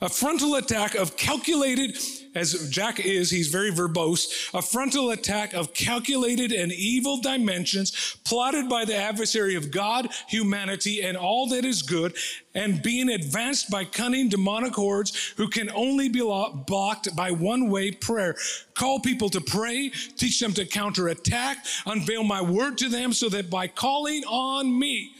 A 0.00 0.08
frontal 0.08 0.56
attack 0.56 0.94
of 0.94 1.16
calculated 1.16 1.96
as 2.36 2.68
Jack 2.70 3.00
is, 3.00 3.30
he's 3.30 3.48
very 3.48 3.72
verbose, 3.72 4.50
a 4.52 4.60
frontal 4.60 5.10
attack 5.10 5.54
of 5.54 5.72
calculated 5.72 6.52
and 6.52 6.70
evil 6.70 7.18
dimensions 7.20 8.16
plotted 8.24 8.68
by 8.68 8.84
the 8.84 8.94
adversary 8.94 9.54
of 9.54 9.70
God, 9.70 10.08
humanity, 10.28 11.02
and 11.02 11.16
all 11.16 11.48
that 11.48 11.64
is 11.64 11.80
good, 11.82 12.14
and 12.54 12.82
being 12.82 13.08
advanced 13.08 13.70
by 13.70 13.84
cunning 13.84 14.28
demonic 14.28 14.74
hordes 14.74 15.34
who 15.36 15.48
can 15.48 15.70
only 15.70 16.08
be 16.08 16.20
blocked 16.20 17.16
by 17.16 17.30
one 17.30 17.70
way 17.70 17.90
prayer. 17.90 18.36
Call 18.74 19.00
people 19.00 19.30
to 19.30 19.40
pray, 19.40 19.90
teach 20.16 20.38
them 20.38 20.52
to 20.52 20.66
counterattack, 20.66 21.64
unveil 21.86 22.22
my 22.22 22.42
word 22.42 22.76
to 22.78 22.88
them 22.88 23.12
so 23.12 23.28
that 23.30 23.48
by 23.48 23.66
calling 23.66 24.22
on 24.24 24.78
me, 24.78 25.12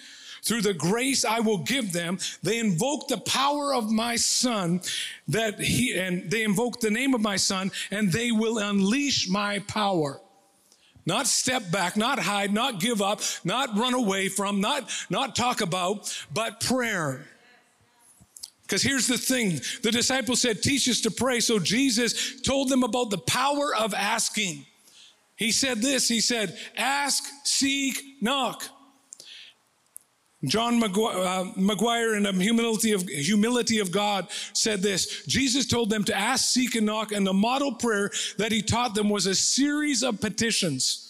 through 0.47 0.63
the 0.63 0.75
grace 0.75 1.25
I 1.25 1.41
will 1.41 1.59
give 1.59 1.93
them, 1.93 2.19
they 2.43 2.61
invoke 2.61 3.09
the 3.09 3.19
power 3.19 3.75
of 3.75 3.91
my 3.91 4.15
son 4.15 4.81
that 5.27 5.59
he, 5.59 5.99
and 5.99 6.31
they 6.31 6.45
invoke 6.45 6.79
the 6.79 6.91
name 6.91 7.15
of 7.15 7.21
my 7.21 7.35
son 7.35 7.73
and 7.91 8.13
they 8.13 8.31
will 8.31 8.59
unleash 8.59 9.29
my 9.29 9.59
power. 9.61 10.21
Not 11.05 11.27
step 11.27 11.71
back, 11.73 11.97
not 11.97 12.21
hide, 12.21 12.53
not 12.53 12.79
give 12.81 13.03
up, 13.03 13.23
not 13.45 13.77
run 13.77 13.95
away 13.95 14.29
from, 14.29 14.61
not, 14.61 14.89
not 15.11 15.35
talk 15.35 15.63
about, 15.63 16.17
but 16.33 16.61
prayer. 16.61 17.27
Because 18.63 18.83
here's 18.83 19.09
the 19.09 19.19
thing 19.19 19.61
the 19.83 19.91
disciples 19.91 20.43
said, 20.43 20.63
Teach 20.63 20.89
us 20.89 21.01
to 21.03 21.11
pray. 21.11 21.41
So 21.41 21.59
Jesus 21.59 22.41
told 22.41 22.69
them 22.69 22.83
about 22.85 23.11
the 23.11 23.19
power 23.19 23.75
of 23.75 23.95
asking. 23.95 24.67
He 25.37 25.53
said 25.53 25.79
this 25.79 26.09
He 26.09 26.21
said, 26.21 26.57
Ask, 26.77 27.25
seek, 27.45 28.03
knock. 28.21 28.65
John 30.47 30.81
McGuire, 30.81 32.13
uh, 32.13 32.17
in 32.17 32.23
the 32.23 32.33
humility 32.33 32.93
of, 32.93 33.03
humility 33.09 33.79
of 33.81 33.91
God 33.91 34.29
said 34.53 34.83
this 34.83 35.25
Jesus 35.27 35.67
told 35.67 35.91
them 35.91 36.05
to 36.05 36.17
ask, 36.17 36.47
seek, 36.47 36.75
and 36.75 36.87
knock, 36.87 37.13
and 37.13 37.27
the 37.27 37.33
model 37.33 37.73
prayer 37.73 38.11
that 38.39 38.53
he 38.53 38.63
taught 38.63 38.95
them 38.95 39.09
was 39.09 39.27
a 39.27 39.35
series 39.35 40.03
of 40.03 40.21
petitions. 40.21 41.03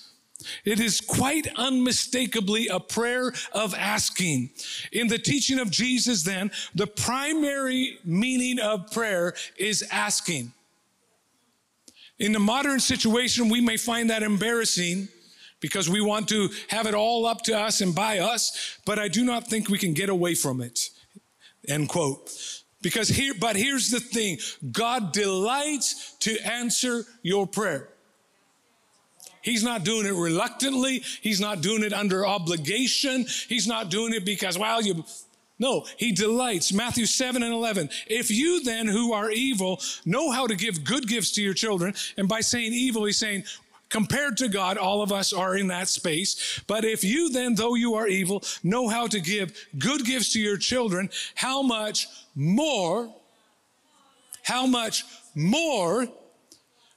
It 0.64 0.80
is 0.80 1.00
quite 1.00 1.48
unmistakably 1.56 2.68
a 2.68 2.78
prayer 2.78 3.32
of 3.52 3.74
asking. 3.74 4.50
In 4.92 5.08
the 5.08 5.18
teaching 5.18 5.58
of 5.58 5.70
Jesus, 5.70 6.22
then, 6.22 6.50
the 6.74 6.86
primary 6.86 7.98
meaning 8.04 8.60
of 8.60 8.92
prayer 8.92 9.34
is 9.58 9.82
asking. 9.90 10.52
In 12.18 12.32
the 12.32 12.38
modern 12.38 12.80
situation, 12.80 13.48
we 13.48 13.60
may 13.60 13.76
find 13.76 14.10
that 14.10 14.22
embarrassing 14.22 15.08
because 15.60 15.88
we 15.88 16.00
want 16.00 16.28
to 16.28 16.48
have 16.68 16.86
it 16.86 16.94
all 16.94 17.26
up 17.26 17.42
to 17.42 17.58
us 17.58 17.80
and 17.80 17.94
by 17.94 18.18
us, 18.18 18.78
but 18.84 18.98
I 18.98 19.08
do 19.08 19.24
not 19.24 19.48
think 19.48 19.68
we 19.68 19.78
can 19.78 19.94
get 19.94 20.08
away 20.08 20.34
from 20.34 20.60
it. 20.60 20.90
End 21.68 21.88
quote. 21.88 22.30
Because 22.82 23.08
here, 23.08 23.34
but 23.38 23.56
here's 23.56 23.90
the 23.90 24.00
thing 24.00 24.38
God 24.70 25.12
delights 25.12 26.14
to 26.20 26.38
answer 26.46 27.04
your 27.22 27.46
prayer. 27.46 27.88
He's 29.42 29.62
not 29.62 29.84
doing 29.84 30.06
it 30.06 30.14
reluctantly. 30.14 31.04
He's 31.20 31.40
not 31.40 31.60
doing 31.60 31.84
it 31.84 31.92
under 31.92 32.26
obligation. 32.26 33.26
He's 33.48 33.66
not 33.66 33.90
doing 33.90 34.12
it 34.12 34.24
because, 34.24 34.58
well, 34.58 34.82
you. 34.82 35.04
No, 35.58 35.86
he 35.96 36.12
delights. 36.12 36.72
Matthew 36.72 37.06
7 37.06 37.42
and 37.42 37.54
11. 37.54 37.88
If 38.08 38.30
you 38.30 38.62
then, 38.62 38.86
who 38.86 39.14
are 39.14 39.30
evil, 39.30 39.80
know 40.04 40.30
how 40.30 40.46
to 40.46 40.54
give 40.54 40.84
good 40.84 41.08
gifts 41.08 41.30
to 41.32 41.42
your 41.42 41.54
children, 41.54 41.94
and 42.18 42.28
by 42.28 42.40
saying 42.40 42.74
evil, 42.74 43.04
he's 43.04 43.18
saying, 43.18 43.44
Compared 43.88 44.36
to 44.38 44.48
God, 44.48 44.78
all 44.78 45.00
of 45.00 45.12
us 45.12 45.32
are 45.32 45.56
in 45.56 45.68
that 45.68 45.88
space. 45.88 46.60
But 46.66 46.84
if 46.84 47.04
you 47.04 47.30
then, 47.30 47.54
though 47.54 47.74
you 47.74 47.94
are 47.94 48.08
evil, 48.08 48.42
know 48.62 48.88
how 48.88 49.06
to 49.06 49.20
give 49.20 49.56
good 49.78 50.04
gifts 50.04 50.32
to 50.32 50.40
your 50.40 50.56
children, 50.56 51.08
how 51.36 51.62
much 51.62 52.08
more, 52.34 53.14
how 54.42 54.66
much 54.66 55.04
more 55.34 56.08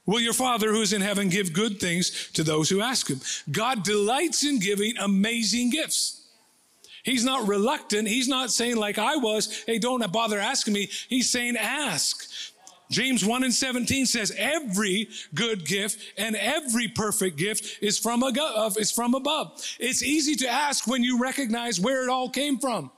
will 0.04 0.20
your 0.20 0.32
Father 0.32 0.72
who 0.72 0.82
is 0.82 0.92
in 0.92 1.00
heaven 1.00 1.28
give 1.28 1.52
good 1.52 1.78
things 1.78 2.30
to 2.32 2.42
those 2.42 2.68
who 2.68 2.80
ask 2.80 3.08
him? 3.08 3.20
God 3.52 3.84
delights 3.84 4.44
in 4.44 4.58
giving 4.58 4.96
amazing 4.98 5.70
gifts. 5.70 6.26
He's 7.02 7.24
not 7.24 7.48
reluctant. 7.48 8.08
He's 8.08 8.28
not 8.28 8.50
saying, 8.50 8.76
like 8.76 8.98
I 8.98 9.16
was, 9.16 9.62
hey, 9.66 9.78
don't 9.78 10.12
bother 10.12 10.38
asking 10.38 10.74
me. 10.74 10.90
He's 11.08 11.30
saying, 11.30 11.56
ask. 11.56 12.28
James 12.90 13.24
1 13.24 13.44
and 13.44 13.54
17 13.54 14.06
says, 14.06 14.32
every 14.36 15.08
good 15.34 15.64
gift 15.64 16.02
and 16.18 16.36
every 16.36 16.88
perfect 16.88 17.36
gift 17.36 17.78
is 17.82 17.98
from, 17.98 18.22
a, 18.22 18.32
is 18.78 18.90
from 18.90 19.14
above. 19.14 19.62
It's 19.78 20.02
easy 20.02 20.34
to 20.36 20.48
ask 20.48 20.86
when 20.86 21.02
you 21.02 21.20
recognize 21.20 21.80
where 21.80 22.02
it 22.02 22.10
all 22.10 22.28
came 22.28 22.58
from. 22.58 22.90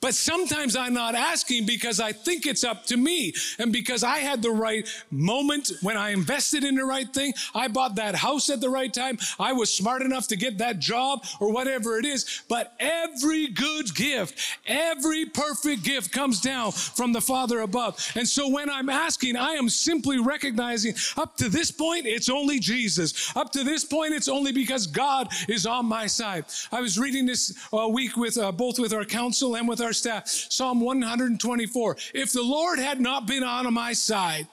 But 0.00 0.14
sometimes 0.14 0.76
I'm 0.76 0.94
not 0.94 1.14
asking 1.14 1.66
because 1.66 2.00
I 2.00 2.12
think 2.12 2.46
it's 2.46 2.64
up 2.64 2.86
to 2.86 2.96
me. 2.96 3.32
And 3.58 3.72
because 3.72 4.02
I 4.02 4.18
had 4.18 4.42
the 4.42 4.50
right 4.50 4.88
moment 5.10 5.72
when 5.82 5.96
I 5.96 6.10
invested 6.10 6.64
in 6.64 6.74
the 6.74 6.84
right 6.84 7.12
thing, 7.12 7.34
I 7.54 7.68
bought 7.68 7.96
that 7.96 8.14
house 8.14 8.50
at 8.50 8.60
the 8.60 8.70
right 8.70 8.92
time, 8.92 9.18
I 9.38 9.52
was 9.52 9.72
smart 9.72 10.02
enough 10.02 10.28
to 10.28 10.36
get 10.36 10.58
that 10.58 10.78
job 10.78 11.24
or 11.40 11.52
whatever 11.52 11.98
it 11.98 12.04
is. 12.04 12.42
But 12.48 12.74
every 12.78 13.48
good 13.48 13.94
gift, 13.94 14.38
every 14.66 15.26
perfect 15.26 15.84
gift 15.84 16.12
comes 16.12 16.40
down 16.40 16.72
from 16.72 17.12
the 17.12 17.20
Father 17.20 17.60
above. 17.60 18.12
And 18.14 18.26
so 18.26 18.48
when 18.48 18.70
I'm 18.70 18.88
asking, 18.88 19.36
I 19.36 19.52
am 19.52 19.68
simply 19.68 20.18
recognizing 20.18 20.94
up 21.16 21.36
to 21.38 21.48
this 21.48 21.70
point, 21.70 22.06
it's 22.06 22.28
only 22.28 22.58
Jesus. 22.58 23.34
Up 23.36 23.52
to 23.52 23.64
this 23.64 23.84
point, 23.84 24.14
it's 24.14 24.28
only 24.28 24.52
because 24.52 24.86
God 24.86 25.28
is 25.48 25.66
on 25.66 25.86
my 25.86 26.06
side. 26.06 26.44
I 26.72 26.80
was 26.80 26.98
reading 26.98 27.26
this 27.26 27.56
uh, 27.72 27.88
week 27.88 28.16
with 28.16 28.38
uh, 28.38 28.52
both 28.52 28.78
with 28.78 28.92
our 28.92 29.04
council 29.04 29.56
with 29.66 29.80
our 29.80 29.92
staff. 29.92 30.28
Psalm 30.28 30.80
124. 30.80 31.96
If 32.14 32.32
the 32.32 32.42
Lord 32.42 32.78
had 32.78 33.00
not 33.00 33.26
been 33.26 33.42
on 33.42 33.72
my 33.72 33.92
side, 33.92 34.46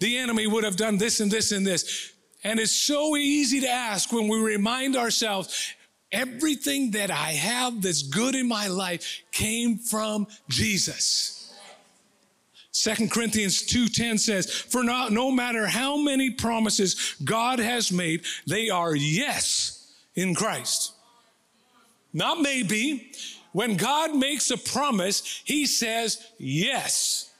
the 0.00 0.18
enemy 0.18 0.46
would 0.46 0.64
have 0.64 0.76
done 0.76 0.98
this 0.98 1.20
and 1.20 1.30
this 1.30 1.52
and 1.52 1.66
this. 1.66 2.12
And 2.44 2.60
it's 2.60 2.72
so 2.72 3.16
easy 3.16 3.60
to 3.60 3.68
ask 3.68 4.12
when 4.12 4.28
we 4.28 4.38
remind 4.38 4.96
ourselves 4.96 5.74
everything 6.12 6.92
that 6.92 7.10
I 7.10 7.32
have 7.32 7.82
that's 7.82 8.02
good 8.02 8.34
in 8.34 8.46
my 8.46 8.68
life 8.68 9.22
came 9.32 9.78
from 9.78 10.26
Jesus. 10.48 11.36
Second 12.70 13.10
Corinthians 13.10 13.62
2:10 13.62 14.18
says, 14.18 14.50
"For 14.50 14.84
not, 14.84 15.10
no 15.10 15.30
matter 15.30 15.66
how 15.66 15.96
many 15.96 16.30
promises 16.30 17.14
God 17.24 17.58
has 17.58 17.90
made, 17.90 18.22
they 18.46 18.68
are 18.68 18.94
yes 18.94 19.78
in 20.14 20.34
Christ." 20.34 20.92
Not 22.12 22.42
maybe, 22.42 23.12
when 23.56 23.78
God 23.78 24.14
makes 24.14 24.50
a 24.50 24.58
promise, 24.58 25.40
he 25.46 25.64
says 25.64 26.22
yes. 26.36 27.32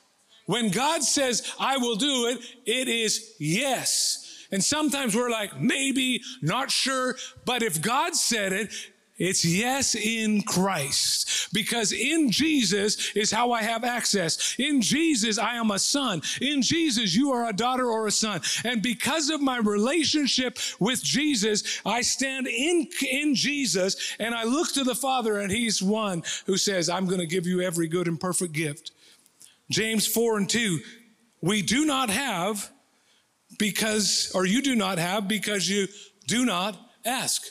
When 0.46 0.70
God 0.70 1.02
says, 1.02 1.52
I 1.60 1.76
will 1.76 1.96
do 1.96 2.28
it, 2.28 2.38
it 2.64 2.88
is 2.88 3.34
yes. 3.38 4.46
And 4.50 4.64
sometimes 4.64 5.14
we're 5.14 5.28
like, 5.28 5.60
maybe, 5.60 6.22
not 6.40 6.70
sure. 6.70 7.16
But 7.44 7.62
if 7.62 7.82
God 7.82 8.16
said 8.16 8.54
it, 8.54 8.72
it's 9.18 9.44
yes 9.44 9.94
in 9.94 10.42
Christ. 10.42 11.48
Because 11.52 11.92
in 11.92 12.30
Jesus 12.30 13.12
is 13.14 13.30
how 13.30 13.52
I 13.52 13.62
have 13.62 13.82
access. 13.82 14.54
In 14.58 14.82
Jesus, 14.82 15.38
I 15.38 15.54
am 15.54 15.70
a 15.70 15.78
son. 15.78 16.20
In 16.40 16.60
Jesus, 16.60 17.14
you 17.14 17.32
are 17.32 17.48
a 17.48 17.52
daughter 17.52 17.90
or 17.90 18.06
a 18.06 18.10
son. 18.10 18.40
And 18.64 18.82
because 18.82 19.30
of 19.30 19.40
my 19.40 19.58
relationship 19.58 20.58
with 20.78 21.02
Jesus, 21.02 21.80
I 21.86 22.02
stand 22.02 22.46
in, 22.46 22.88
in 23.10 23.34
Jesus 23.34 24.14
and 24.18 24.34
I 24.34 24.44
look 24.44 24.72
to 24.72 24.84
the 24.84 24.94
Father, 24.94 25.40
and 25.40 25.50
He's 25.50 25.82
one 25.82 26.22
who 26.44 26.58
says, 26.58 26.88
I'm 26.88 27.06
going 27.06 27.20
to 27.20 27.26
give 27.26 27.46
you 27.46 27.62
every 27.62 27.88
good 27.88 28.08
and 28.08 28.20
perfect 28.20 28.52
gift. 28.52 28.90
James 29.70 30.06
4 30.06 30.38
and 30.38 30.48
2, 30.48 30.78
we 31.40 31.62
do 31.62 31.86
not 31.86 32.10
have 32.10 32.70
because, 33.58 34.30
or 34.34 34.44
you 34.44 34.60
do 34.60 34.76
not 34.76 34.98
have 34.98 35.26
because 35.26 35.68
you 35.68 35.88
do 36.26 36.44
not 36.44 36.76
ask. 37.04 37.46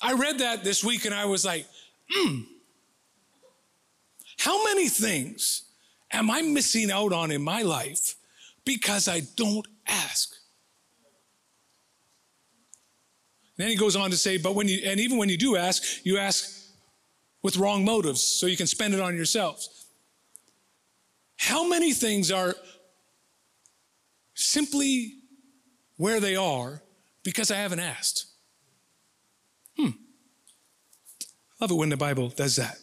I 0.00 0.12
read 0.12 0.38
that 0.38 0.64
this 0.64 0.84
week 0.84 1.04
and 1.04 1.14
I 1.14 1.24
was 1.24 1.44
like, 1.44 1.66
hmm, 2.10 2.40
how 4.38 4.64
many 4.64 4.88
things 4.88 5.62
am 6.12 6.30
I 6.30 6.42
missing 6.42 6.90
out 6.90 7.12
on 7.12 7.30
in 7.30 7.42
my 7.42 7.62
life 7.62 8.14
because 8.64 9.08
I 9.08 9.22
don't 9.36 9.66
ask? 9.86 10.32
And 13.56 13.64
then 13.64 13.70
he 13.70 13.76
goes 13.76 13.96
on 13.96 14.10
to 14.10 14.16
say, 14.16 14.38
but 14.38 14.54
when 14.54 14.68
you, 14.68 14.80
and 14.84 15.00
even 15.00 15.18
when 15.18 15.28
you 15.28 15.36
do 15.36 15.56
ask, 15.56 16.04
you 16.06 16.16
ask 16.18 16.58
with 17.42 17.56
wrong 17.56 17.84
motives 17.84 18.22
so 18.22 18.46
you 18.46 18.56
can 18.56 18.68
spend 18.68 18.94
it 18.94 19.00
on 19.00 19.16
yourselves. 19.16 19.86
How 21.36 21.68
many 21.68 21.92
things 21.92 22.30
are 22.30 22.54
simply 24.34 25.14
where 25.96 26.20
they 26.20 26.36
are 26.36 26.82
because 27.24 27.50
I 27.50 27.56
haven't 27.56 27.80
asked? 27.80 28.26
Hmm. 29.78 29.90
Love 31.60 31.70
it 31.70 31.74
when 31.74 31.88
the 31.88 31.96
Bible 31.96 32.28
does 32.28 32.56
that. 32.56 32.78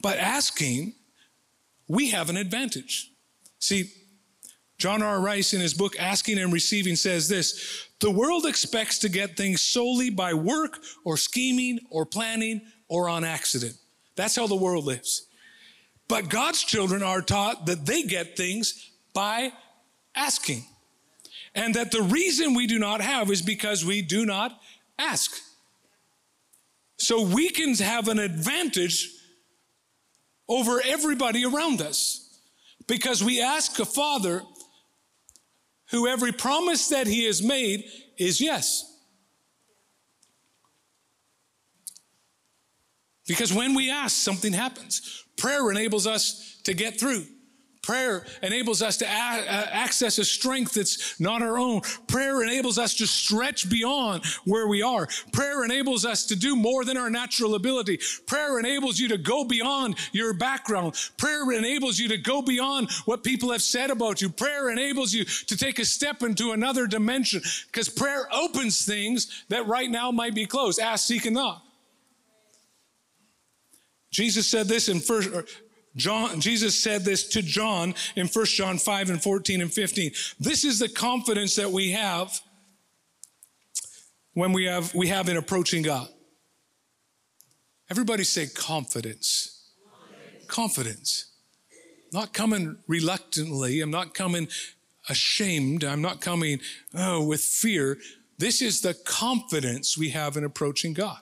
But 0.00 0.18
asking, 0.18 0.94
we 1.88 2.10
have 2.10 2.28
an 2.30 2.36
advantage. 2.36 3.10
See, 3.58 3.90
John 4.78 5.00
R. 5.00 5.20
Rice, 5.20 5.54
in 5.54 5.60
his 5.60 5.74
book 5.74 5.94
Asking 5.98 6.38
and 6.38 6.52
Receiving, 6.52 6.96
says 6.96 7.28
this 7.28 7.86
The 8.00 8.10
world 8.10 8.46
expects 8.46 8.98
to 9.00 9.08
get 9.08 9.36
things 9.36 9.60
solely 9.60 10.10
by 10.10 10.34
work 10.34 10.78
or 11.04 11.16
scheming 11.16 11.78
or 11.88 12.04
planning 12.04 12.62
or 12.88 13.08
on 13.08 13.22
accident. 13.22 13.74
That's 14.16 14.34
how 14.34 14.46
the 14.48 14.56
world 14.56 14.84
lives. 14.84 15.26
But 16.08 16.28
God's 16.28 16.64
children 16.64 17.02
are 17.02 17.22
taught 17.22 17.66
that 17.66 17.86
they 17.86 18.02
get 18.02 18.36
things 18.36 18.90
by 19.14 19.52
asking. 20.14 20.64
And 21.54 21.74
that 21.74 21.90
the 21.90 22.02
reason 22.02 22.54
we 22.54 22.66
do 22.66 22.78
not 22.78 23.00
have 23.00 23.30
is 23.30 23.42
because 23.42 23.84
we 23.84 24.02
do 24.02 24.26
not 24.26 24.58
ask. 25.02 25.40
So 26.98 27.22
we 27.22 27.48
can 27.48 27.74
have 27.74 28.08
an 28.08 28.18
advantage 28.18 29.10
over 30.48 30.80
everybody 30.86 31.44
around 31.44 31.80
us 31.80 32.40
because 32.86 33.24
we 33.24 33.40
ask 33.40 33.78
a 33.78 33.84
father 33.84 34.42
who 35.90 36.06
every 36.06 36.32
promise 36.32 36.88
that 36.88 37.06
he 37.06 37.24
has 37.24 37.42
made 37.42 37.84
is 38.18 38.40
yes. 38.40 38.88
Because 43.26 43.52
when 43.52 43.74
we 43.74 43.90
ask, 43.90 44.16
something 44.16 44.52
happens. 44.52 45.24
Prayer 45.36 45.70
enables 45.70 46.06
us 46.06 46.60
to 46.64 46.74
get 46.74 46.98
through. 46.98 47.26
Prayer 47.82 48.24
enables 48.42 48.80
us 48.80 48.96
to 48.98 49.04
a- 49.04 49.08
access 49.08 50.16
a 50.18 50.24
strength 50.24 50.74
that's 50.74 51.18
not 51.18 51.42
our 51.42 51.58
own. 51.58 51.80
Prayer 52.06 52.44
enables 52.44 52.78
us 52.78 52.94
to 52.94 53.08
stretch 53.08 53.68
beyond 53.68 54.24
where 54.44 54.68
we 54.68 54.82
are. 54.82 55.08
Prayer 55.32 55.64
enables 55.64 56.04
us 56.04 56.24
to 56.26 56.36
do 56.36 56.54
more 56.54 56.84
than 56.84 56.96
our 56.96 57.10
natural 57.10 57.56
ability. 57.56 57.98
Prayer 58.26 58.60
enables 58.60 59.00
you 59.00 59.08
to 59.08 59.18
go 59.18 59.42
beyond 59.44 59.96
your 60.12 60.32
background. 60.32 60.94
Prayer 61.16 61.50
enables 61.50 61.98
you 61.98 62.06
to 62.08 62.18
go 62.18 62.40
beyond 62.40 62.88
what 63.04 63.24
people 63.24 63.50
have 63.50 63.62
said 63.62 63.90
about 63.90 64.22
you. 64.22 64.28
Prayer 64.28 64.70
enables 64.70 65.12
you 65.12 65.24
to 65.24 65.56
take 65.56 65.80
a 65.80 65.84
step 65.84 66.22
into 66.22 66.52
another 66.52 66.86
dimension 66.86 67.42
because 67.66 67.88
prayer 67.88 68.28
opens 68.32 68.84
things 68.84 69.44
that 69.48 69.66
right 69.66 69.90
now 69.90 70.12
might 70.12 70.36
be 70.36 70.46
closed. 70.46 70.78
Ask, 70.78 71.08
seek, 71.08 71.26
and 71.26 71.34
knock. 71.34 71.64
Jesus 74.12 74.46
said 74.46 74.68
this 74.68 74.90
in 74.90 75.00
first, 75.00 75.30
John, 75.96 76.40
Jesus 76.40 76.80
said 76.80 77.04
this 77.04 77.28
to 77.30 77.42
John 77.42 77.94
in 78.16 78.26
1 78.26 78.44
John 78.46 78.78
5 78.78 79.10
and 79.10 79.22
14 79.22 79.60
and 79.60 79.72
15. 79.72 80.12
This 80.40 80.64
is 80.64 80.78
the 80.78 80.88
confidence 80.88 81.56
that 81.56 81.70
we 81.70 81.92
have 81.92 82.40
when 84.34 84.52
we 84.52 84.64
have, 84.64 84.94
we 84.94 85.08
have 85.08 85.28
in 85.28 85.36
approaching 85.36 85.82
God. 85.82 86.08
Everybody 87.90 88.24
say 88.24 88.46
confidence. 88.46 89.68
Confidence. 90.46 90.46
confidence. 90.46 91.26
Not 92.12 92.32
coming 92.32 92.78
reluctantly. 92.88 93.80
I'm 93.82 93.90
not 93.90 94.14
coming 94.14 94.48
ashamed. 95.08 95.84
I'm 95.84 96.00
not 96.00 96.20
coming 96.20 96.60
oh, 96.94 97.24
with 97.24 97.42
fear. 97.42 97.98
This 98.38 98.62
is 98.62 98.80
the 98.80 98.94
confidence 98.94 99.98
we 99.98 100.10
have 100.10 100.36
in 100.36 100.44
approaching 100.44 100.94
God. 100.94 101.18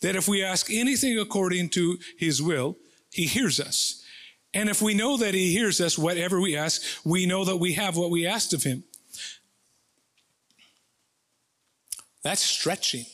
That 0.00 0.16
if 0.16 0.26
we 0.26 0.42
ask 0.42 0.68
anything 0.70 1.18
according 1.18 1.68
to 1.70 1.98
his 2.18 2.42
will, 2.42 2.76
he 3.12 3.26
hears 3.26 3.60
us. 3.60 3.99
And 4.52 4.68
if 4.68 4.82
we 4.82 4.94
know 4.94 5.16
that 5.16 5.34
he 5.34 5.52
hears 5.52 5.80
us, 5.80 5.96
whatever 5.96 6.40
we 6.40 6.56
ask, 6.56 6.82
we 7.04 7.24
know 7.26 7.44
that 7.44 7.56
we 7.56 7.74
have 7.74 7.96
what 7.96 8.10
we 8.10 8.26
asked 8.26 8.52
of 8.52 8.64
him. 8.64 8.84
That's 12.22 12.42
stretching. 12.42 13.06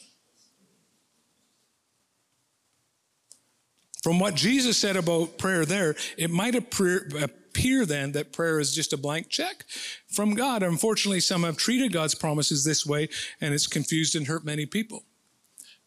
From 4.02 4.18
what 4.18 4.34
Jesus 4.34 4.78
said 4.78 4.96
about 4.96 5.36
prayer 5.36 5.64
there, 5.64 5.96
it 6.16 6.30
might 6.30 6.54
appear, 6.54 7.84
then 7.84 8.12
that 8.12 8.32
prayer 8.32 8.60
is 8.60 8.72
just 8.74 8.92
a 8.92 8.96
blank 8.96 9.28
check 9.28 9.64
from 10.06 10.34
God. 10.34 10.62
Unfortunately, 10.62 11.20
some 11.20 11.42
have 11.42 11.56
treated 11.56 11.92
God's 11.92 12.14
promises 12.14 12.64
this 12.64 12.86
way, 12.86 13.08
and 13.40 13.52
it's 13.52 13.66
confused 13.66 14.14
and 14.14 14.26
hurt 14.26 14.44
many 14.44 14.64
people 14.64 15.04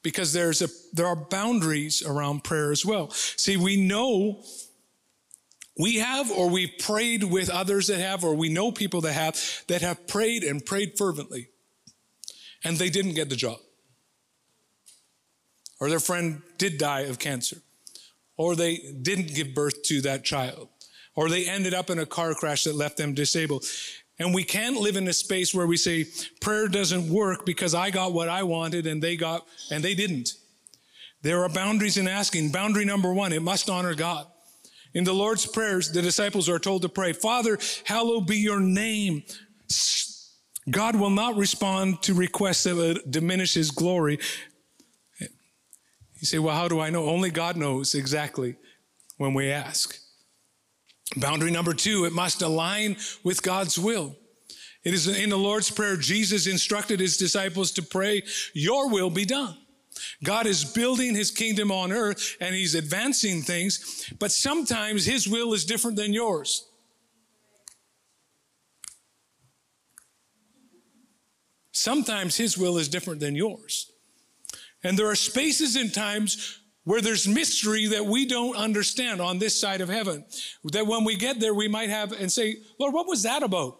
because 0.04 0.34
there's 0.34 0.62
a, 0.62 0.68
there 0.94 1.08
are 1.08 1.16
boundaries 1.16 2.04
around 2.06 2.44
prayer 2.44 2.72
as 2.72 2.86
well. 2.86 3.10
See, 3.12 3.58
we 3.58 3.78
know 3.78 4.44
we 5.80 5.96
have, 5.96 6.30
or 6.30 6.50
we've 6.50 6.78
prayed 6.78 7.24
with 7.24 7.50
others 7.50 7.88
that 7.88 8.02
have, 8.02 8.26
or 8.26 8.36
we 8.36 8.50
know 8.50 8.70
people 8.70 9.00
that 9.02 9.14
have, 9.14 9.64
that 9.68 9.82
have 9.82 10.08
prayed 10.08 10.44
and 10.44 10.64
prayed 10.64 10.98
fervently, 10.98 11.48
and 12.66 12.78
they 12.78 12.90
didn't 12.90 13.14
get 13.14 13.30
the 13.30 13.38
job. 13.38 13.60
Or 15.80 15.90
their 15.90 16.02
friend 16.02 16.42
did 16.58 16.78
die 16.78 17.02
of 17.02 17.18
cancer, 17.18 17.60
or 18.36 18.58
they 18.58 18.76
didn't 19.02 19.34
give 19.34 19.56
birth 19.56 19.82
to 19.84 20.02
that 20.02 20.26
child, 20.26 20.68
or 21.16 21.30
they 21.30 21.46
ended 21.46 21.74
up 21.74 21.90
in 21.90 21.98
a 21.98 22.06
car 22.06 22.34
crash 22.34 22.66
that 22.66 22.76
left 22.76 22.98
them 22.98 23.14
disabled. 23.14 23.64
And 24.20 24.34
we 24.34 24.44
can't 24.44 24.76
live 24.76 24.98
in 24.98 25.08
a 25.08 25.14
space 25.14 25.56
where 25.56 25.66
we 25.66 25.78
say 25.78 26.08
prayer 26.42 26.68
doesn't 26.68 27.08
work 27.10 27.46
because 27.46 27.74
I 27.74 27.90
got 27.90 28.12
what 28.12 28.28
I 28.28 28.44
wanted 28.44 28.86
and 28.86 29.02
they 29.02 29.16
got, 29.16 29.48
and 29.72 29.82
they 29.82 29.96
didn't. 29.96 30.34
There 31.22 31.42
are 31.42 31.50
boundaries 31.50 31.96
in 31.96 32.06
asking. 32.06 32.52
Boundary 32.52 32.84
number 32.84 33.14
one, 33.14 33.32
it 33.32 33.42
must 33.42 33.70
honor 33.70 33.96
God. 33.96 34.28
In 34.94 35.04
the 35.04 35.14
Lord's 35.14 35.46
prayers, 35.46 35.92
the 35.92 36.02
disciples 36.02 36.50
are 36.50 36.60
told 36.60 36.82
to 36.82 36.90
pray, 36.90 37.14
Father, 37.14 37.58
hallowed 37.84 38.28
be 38.28 38.38
your 38.38 38.60
name. 38.60 39.24
God 40.70 40.96
will 40.96 41.10
not 41.10 41.36
respond 41.36 42.02
to 42.04 42.14
requests 42.14 42.64
that 42.64 43.04
diminish 43.10 43.54
his 43.54 43.72
glory. 43.72 44.20
You 45.20 46.26
say, 46.26 46.40
well, 46.40 46.56
how 46.56 46.68
do 46.68 46.80
I 46.80 46.90
know? 46.90 47.08
Only 47.08 47.30
God 47.30 47.56
knows 47.56 47.96
exactly 47.96 48.56
when 49.18 49.34
we 49.34 49.52
ask. 49.52 49.98
Boundary 51.16 51.52
number 51.52 51.74
two, 51.74 52.06
it 52.06 52.14
must 52.14 52.42
align 52.42 52.98
with 53.24 53.42
God's 53.42 53.80
will. 53.80 54.16
It 54.84 54.94
is 54.94 55.08
in 55.08 55.30
the 55.30 55.38
Lord's 55.38 55.72
Prayer, 55.72 55.98
Jesus 55.98 56.48
instructed 56.48 57.00
his 57.00 57.18
disciples 57.18 57.72
to 57.74 57.84
pray, 57.84 58.24
Your 58.54 58.90
will 58.90 59.10
be 59.10 59.26
done. 59.26 59.58
God 60.24 60.46
is 60.46 60.66
building 60.66 61.16
his 61.16 61.32
kingdom 61.32 61.72
on 61.72 61.92
earth 61.92 62.38
and 62.40 62.56
he's 62.56 62.76
advancing 62.76 63.42
things, 63.42 64.12
but 64.20 64.32
sometimes 64.32 65.06
his 65.06 65.28
will 65.28 65.54
is 65.54 65.66
different 65.66 65.98
than 65.98 66.14
yours. 66.14 66.66
Sometimes 71.72 72.36
his 72.36 72.58
will 72.58 72.78
is 72.78 72.90
different 72.90 73.22
than 73.22 73.36
yours. 73.36 73.92
And 74.84 74.98
there 74.98 75.08
are 75.08 75.16
spaces 75.16 75.76
and 75.76 75.94
times 75.94 76.60
where 76.84 77.02
there's 77.02 77.28
mystery 77.28 77.88
that 77.88 78.06
we 78.06 78.26
don't 78.26 78.56
understand 78.56 79.22
on 79.22 79.40
this 79.40 79.60
side 79.60 79.80
of 79.80 79.90
heaven. 79.90 80.26
That 80.66 80.88
when 80.88 81.04
we 81.04 81.16
get 81.16 81.40
there, 81.40 81.54
we 81.54 81.68
might 81.68 81.90
have 81.90 82.12
and 82.12 82.32
say, 82.32 82.58
Lord, 82.80 82.94
what 82.94 83.08
was 83.08 83.24
that 83.24 83.44
about? 83.44 83.79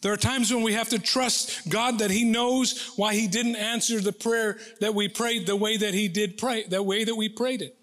There 0.00 0.12
are 0.12 0.16
times 0.16 0.52
when 0.52 0.62
we 0.62 0.74
have 0.74 0.90
to 0.90 0.98
trust 0.98 1.68
God 1.68 1.98
that 1.98 2.10
He 2.10 2.24
knows 2.24 2.92
why 2.96 3.14
He 3.14 3.26
didn't 3.26 3.56
answer 3.56 4.00
the 4.00 4.12
prayer 4.12 4.58
that 4.80 4.94
we 4.94 5.08
prayed 5.08 5.46
the 5.46 5.56
way 5.56 5.76
that 5.76 5.94
He 5.94 6.08
did 6.08 6.38
pray, 6.38 6.64
the 6.64 6.82
way 6.82 7.04
that 7.04 7.16
we 7.16 7.28
prayed 7.28 7.62
it. 7.62 7.76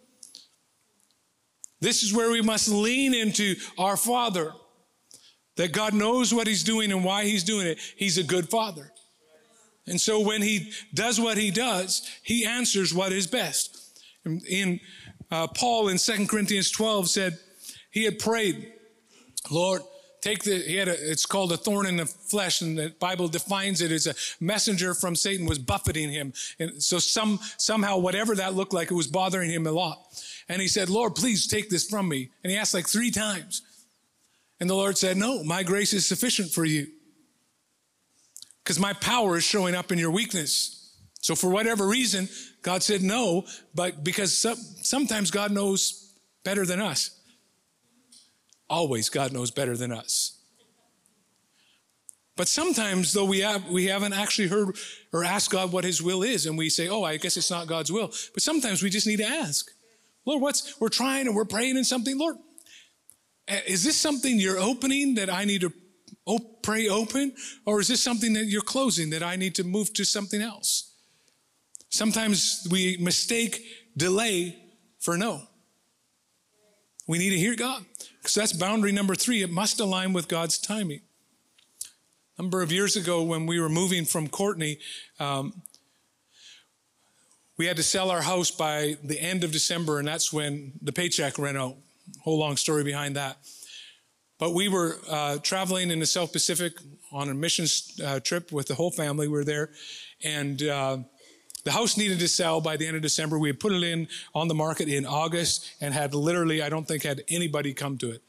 This 1.82 2.04
is 2.04 2.14
where 2.14 2.32
we 2.32 2.42
must 2.42 2.70
lean 2.70 3.14
into 3.14 3.56
our 3.78 3.98
Father, 3.98 4.54
that 5.58 5.74
God 5.74 5.94
knows 5.94 6.34
what 6.34 6.48
He's 6.48 6.64
doing 6.64 6.92
and 6.92 7.04
why 7.04 7.26
He's 7.26 7.44
doing 7.44 7.68
it. 7.68 7.80
He's 7.98 8.18
a 8.18 8.24
good 8.24 8.50
Father. 8.50 8.92
And 9.86 10.00
so 10.00 10.22
when 10.22 10.42
He 10.42 10.72
does 10.94 11.20
what 11.20 11.38
He 11.38 11.52
does, 11.52 12.10
He 12.24 12.46
answers 12.46 12.94
what 12.94 13.12
is 13.12 13.28
best. 13.28 14.00
In 14.26 14.80
uh, 15.30 15.48
Paul 15.48 15.90
in 15.90 15.98
2 15.98 16.28
Corinthians 16.28 16.72
12 16.72 17.10
said, 17.10 17.38
He 17.92 18.06
had 18.06 18.20
prayed, 18.20 18.72
Lord, 19.52 19.82
take 20.26 20.44
the 20.44 20.58
he 20.58 20.76
had 20.76 20.88
a 20.88 21.12
it's 21.12 21.26
called 21.26 21.52
a 21.52 21.58
thorn 21.58 21.86
in 21.86 21.98
the 21.98 22.06
flesh 22.08 22.62
and 22.62 22.78
the 22.80 22.90
bible 23.00 23.28
defines 23.28 23.80
it 23.80 23.92
as 23.92 24.08
a 24.08 24.16
messenger 24.44 24.96
from 24.96 25.16
satan 25.16 25.46
was 25.46 25.60
buffeting 25.60 26.10
him. 26.12 26.34
And 26.60 26.82
so 26.82 26.98
some 26.98 27.40
somehow 27.58 27.98
whatever 27.98 28.34
that 28.36 28.56
looked 28.56 28.74
like 28.74 28.90
it 28.90 28.96
was 28.96 29.08
bothering 29.08 29.52
him 29.52 29.68
a 29.68 29.72
lot. 29.72 30.00
And 30.50 30.62
he 30.62 30.68
said 30.68 30.90
lord 30.90 31.14
please 31.14 31.46
take 31.46 31.70
this 31.70 31.88
from 31.88 32.10
me. 32.10 32.32
And 32.44 32.52
he 32.52 32.58
asked 32.58 32.74
like 32.74 32.88
three 32.88 33.12
times. 33.12 33.62
And 34.60 34.68
the 34.68 34.74
lord 34.74 34.98
said 34.98 35.16
no 35.16 35.44
my 35.44 35.62
grace 35.62 35.94
is 35.94 36.08
sufficient 36.08 36.52
for 36.52 36.66
you 36.66 36.88
because 38.64 38.80
my 38.80 38.94
power 38.94 39.38
is 39.38 39.44
showing 39.44 39.76
up 39.76 39.92
in 39.92 40.00
your 40.00 40.12
weakness. 40.12 40.96
So 41.22 41.36
for 41.36 41.52
whatever 41.52 41.88
reason 41.88 42.30
god 42.64 42.82
said 42.82 43.04
no 43.04 43.46
but 43.76 44.04
because 44.04 44.36
some, 44.36 44.58
sometimes 44.58 45.30
god 45.30 45.52
knows 45.52 46.14
better 46.44 46.66
than 46.66 46.82
us. 46.82 47.15
Always, 48.70 49.10
God 49.10 49.32
knows 49.32 49.52
better 49.52 49.78
than 49.78 49.92
us. 49.92 50.40
But 52.36 52.48
sometimes, 52.48 53.14
though, 53.14 53.26
we, 53.26 53.40
have, 53.40 53.70
we 53.70 53.86
haven't 53.86 54.14
actually 54.14 54.50
heard 54.50 54.76
or 55.14 55.24
asked 55.24 55.52
God 55.52 55.72
what 55.72 55.86
His 55.86 56.02
will 56.02 56.22
is, 56.24 56.46
and 56.46 56.58
we 56.58 56.70
say, 56.70 56.90
oh, 56.90 57.04
I 57.04 57.18
guess 57.18 57.38
it's 57.38 57.52
not 57.52 57.68
God's 57.68 57.92
will. 57.92 58.12
But 58.34 58.44
sometimes 58.44 58.84
we 58.84 58.90
just 58.90 59.08
need 59.08 59.18
to 59.18 59.28
ask. 59.28 59.70
Lord, 60.26 60.42
what's, 60.42 60.80
we're 60.82 60.90
trying 60.90 61.28
and 61.28 61.36
we're 61.36 61.46
praying 61.46 61.78
in 61.78 61.84
something. 61.84 62.18
Lord, 62.18 62.36
eh, 63.48 63.62
is 63.68 63.84
this 63.84 63.96
something 63.96 64.40
you're 64.40 64.60
opening 64.60 65.16
that 65.16 65.30
I 65.30 65.46
need 65.46 65.62
to 65.62 65.72
pray 66.62 66.90
open? 66.90 67.34
Or 67.66 67.80
is 67.80 67.88
this 67.88 68.04
something 68.04 68.34
that 68.34 68.46
you're 68.46 68.62
closing 68.62 69.12
that 69.12 69.24
I 69.24 69.38
need 69.38 69.56
to 69.56 69.64
move 69.64 69.94
to 69.94 70.04
something 70.04 70.42
else? 70.42 70.92
Sometimes 71.90 72.68
we 72.70 72.98
mistake 73.00 73.62
delay 73.96 74.58
for 75.00 75.18
no. 75.18 75.44
We 77.08 77.20
need 77.20 77.30
to 77.30 77.38
hear 77.38 77.56
God 77.56 77.86
because 78.26 78.34
that's 78.34 78.54
boundary 78.54 78.92
number 78.92 79.14
three. 79.14 79.44
It 79.44 79.52
must 79.52 79.80
align 79.80 80.12
with 80.12 80.28
God's 80.28 80.58
timing. 80.58 81.02
A 82.40 82.42
number 82.42 82.64
of 82.64 82.72
years 82.72 82.96
ago, 82.96 83.22
when 83.22 83.46
we 83.46 83.60
were 83.60 83.70
moving 83.70 84.04
from 84.04 84.30
Courtenay, 84.30 84.80
um, 85.20 85.62
we 87.56 87.68
had 87.68 87.78
to 87.78 87.84
sell 87.84 88.10
our 88.10 88.24
house 88.24 88.50
by 88.50 88.98
the 89.04 89.22
end 89.22 89.44
of 89.44 89.52
December, 89.52 90.00
and 90.00 90.08
that's 90.08 90.34
when 90.34 90.72
the 90.82 90.92
paycheck 90.92 91.38
ran 91.38 91.56
out. 91.56 91.76
Whole 92.24 92.40
long 92.40 92.58
story 92.58 92.84
behind 92.84 93.16
that. 93.16 93.38
But 94.40 94.56
we 94.56 94.70
were 94.70 94.98
uh, 95.08 95.38
traveling 95.38 95.92
in 95.92 96.00
the 96.00 96.08
South 96.08 96.34
Pacific 96.34 96.74
on 97.12 97.30
a 97.30 97.34
missions 97.36 98.00
uh, 98.04 98.22
trip 98.22 98.52
with 98.52 98.68
the 98.68 98.74
whole 98.74 98.90
family. 98.90 99.28
We 99.28 99.34
were 99.34 99.44
there, 99.44 99.70
and 100.24 100.64
uh, 100.64 100.98
the 101.66 101.72
house 101.72 101.98
needed 101.98 102.20
to 102.20 102.28
sell 102.28 102.62
by 102.62 102.78
the 102.78 102.88
end 102.88 102.96
of 102.96 103.02
December. 103.02 103.38
We 103.40 103.50
had 103.50 103.60
put 103.60 103.74
it 103.74 103.84
in 103.84 104.08
on 104.34 104.48
the 104.48 104.54
market 104.54 104.88
in 104.88 105.06
August 105.06 105.72
and 105.82 105.94
had 105.94 106.14
literally, 106.14 106.62
I 106.62 106.70
don't 106.70 106.88
think, 106.88 107.04
had 107.04 107.24
anybody 107.28 107.74
come 107.74 107.98
to 107.98 108.12
it. 108.12 108.22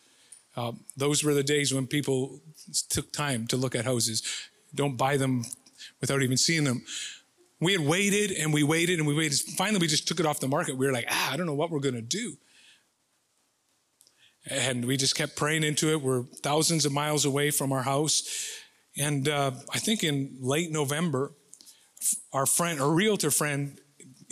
Uh, 0.57 0.73
those 0.97 1.23
were 1.23 1.35
the 1.35 1.43
days 1.43 1.73
when 1.73 1.87
people 1.87 2.41
took 2.89 3.13
time 3.13 3.47
to 3.49 3.59
look 3.59 3.75
at 3.75 3.85
houses. 3.85 4.23
Don't 4.75 4.97
buy 4.97 5.19
them 5.19 5.45
without 6.01 6.23
even 6.23 6.39
seeing 6.39 6.65
them. 6.65 6.83
We 7.61 7.73
had 7.73 7.83
waited 7.83 8.33
and 8.33 8.55
we 8.55 8.63
waited 8.63 8.99
and 8.99 9.07
we 9.07 9.15
waited. 9.15 9.39
Finally, 9.57 9.81
we 9.81 9.87
just 9.87 10.09
took 10.09 10.19
it 10.19 10.25
off 10.25 10.41
the 10.41 10.49
market. 10.49 10.79
We 10.79 10.87
were 10.87 10.93
like, 10.93 11.07
ah, 11.11 11.33
I 11.33 11.37
don't 11.37 11.47
know 11.47 11.55
what 11.55 11.71
we're 11.71 11.81
going 11.81 11.95
to 11.95 12.03
do. 12.03 12.39
And 14.49 14.87
we 14.87 14.97
just 14.97 15.15
kept 15.15 15.37
praying 15.37 15.63
into 15.63 15.91
it. 15.91 16.01
We're 16.01 16.23
thousands 16.43 16.87
of 16.87 16.93
miles 16.93 17.27
away 17.27 17.51
from 17.51 17.71
our 17.73 17.83
house. 17.83 18.23
And 18.97 19.29
uh, 19.29 19.51
I 19.75 19.79
think 19.79 20.05
in 20.05 20.37
late 20.41 20.71
November, 20.71 21.33
our 22.33 22.47
friend, 22.47 22.81
our 22.81 22.91
realtor 22.91 23.31
friend, 23.31 23.79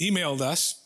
emailed 0.00 0.40
us 0.40 0.80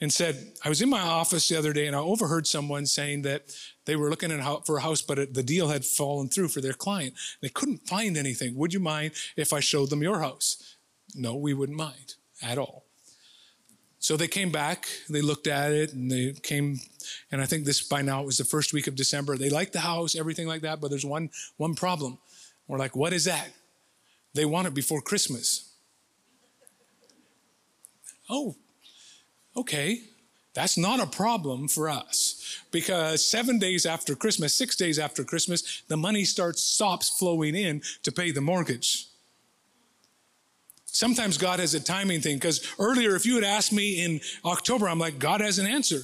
and 0.00 0.12
said, 0.12 0.52
I 0.64 0.68
was 0.68 0.82
in 0.82 0.90
my 0.90 1.00
office 1.00 1.48
the 1.48 1.56
other 1.56 1.72
day 1.72 1.86
and 1.86 1.94
I 1.96 2.00
overheard 2.00 2.46
someone 2.46 2.86
saying 2.86 3.22
that 3.22 3.52
they 3.86 3.96
were 3.96 4.10
looking 4.10 4.30
for 4.64 4.78
a 4.78 4.80
house, 4.80 5.02
but 5.02 5.34
the 5.34 5.42
deal 5.42 5.68
had 5.68 5.84
fallen 5.84 6.28
through 6.28 6.48
for 6.48 6.60
their 6.60 6.72
client. 6.72 7.14
They 7.40 7.48
couldn't 7.48 7.88
find 7.88 8.16
anything. 8.16 8.56
Would 8.56 8.72
you 8.74 8.80
mind 8.80 9.12
if 9.36 9.52
I 9.52 9.60
showed 9.60 9.90
them 9.90 10.02
your 10.02 10.20
house? 10.20 10.76
No, 11.14 11.36
we 11.36 11.54
wouldn't 11.54 11.78
mind 11.78 12.14
at 12.42 12.58
all. 12.58 12.84
So 13.98 14.18
they 14.18 14.28
came 14.28 14.50
back, 14.50 14.86
they 15.08 15.22
looked 15.22 15.46
at 15.46 15.72
it, 15.72 15.94
and 15.94 16.10
they 16.10 16.34
came, 16.42 16.78
and 17.32 17.40
I 17.40 17.46
think 17.46 17.64
this 17.64 17.82
by 17.82 18.02
now 18.02 18.20
it 18.20 18.26
was 18.26 18.36
the 18.36 18.44
first 18.44 18.74
week 18.74 18.86
of 18.86 18.96
December. 18.96 19.38
They 19.38 19.48
liked 19.48 19.72
the 19.72 19.80
house, 19.80 20.14
everything 20.14 20.46
like 20.46 20.60
that, 20.60 20.78
but 20.78 20.90
there's 20.90 21.06
one 21.06 21.30
one 21.56 21.74
problem. 21.74 22.18
We're 22.68 22.76
like, 22.76 22.94
what 22.94 23.14
is 23.14 23.24
that? 23.24 23.48
They 24.34 24.44
want 24.44 24.66
it 24.66 24.74
before 24.74 25.00
Christmas. 25.00 25.73
Oh, 28.28 28.56
okay. 29.56 30.00
That's 30.54 30.78
not 30.78 31.00
a 31.00 31.06
problem 31.06 31.66
for 31.66 31.88
us 31.88 32.60
because 32.70 33.24
seven 33.24 33.58
days 33.58 33.86
after 33.86 34.14
Christmas, 34.14 34.54
six 34.54 34.76
days 34.76 35.00
after 35.00 35.24
Christmas, 35.24 35.82
the 35.88 35.96
money 35.96 36.24
starts 36.24 36.62
stops 36.62 37.10
flowing 37.10 37.56
in 37.56 37.82
to 38.04 38.12
pay 38.12 38.30
the 38.30 38.40
mortgage. 38.40 39.08
Sometimes 40.86 41.38
God 41.38 41.58
has 41.58 41.74
a 41.74 41.80
timing 41.80 42.20
thing 42.20 42.36
because 42.36 42.72
earlier, 42.78 43.16
if 43.16 43.26
you 43.26 43.34
had 43.34 43.42
asked 43.42 43.72
me 43.72 44.04
in 44.04 44.20
October, 44.44 44.88
I'm 44.88 45.00
like, 45.00 45.18
God 45.18 45.40
has 45.40 45.58
an 45.58 45.66
answer, 45.66 46.02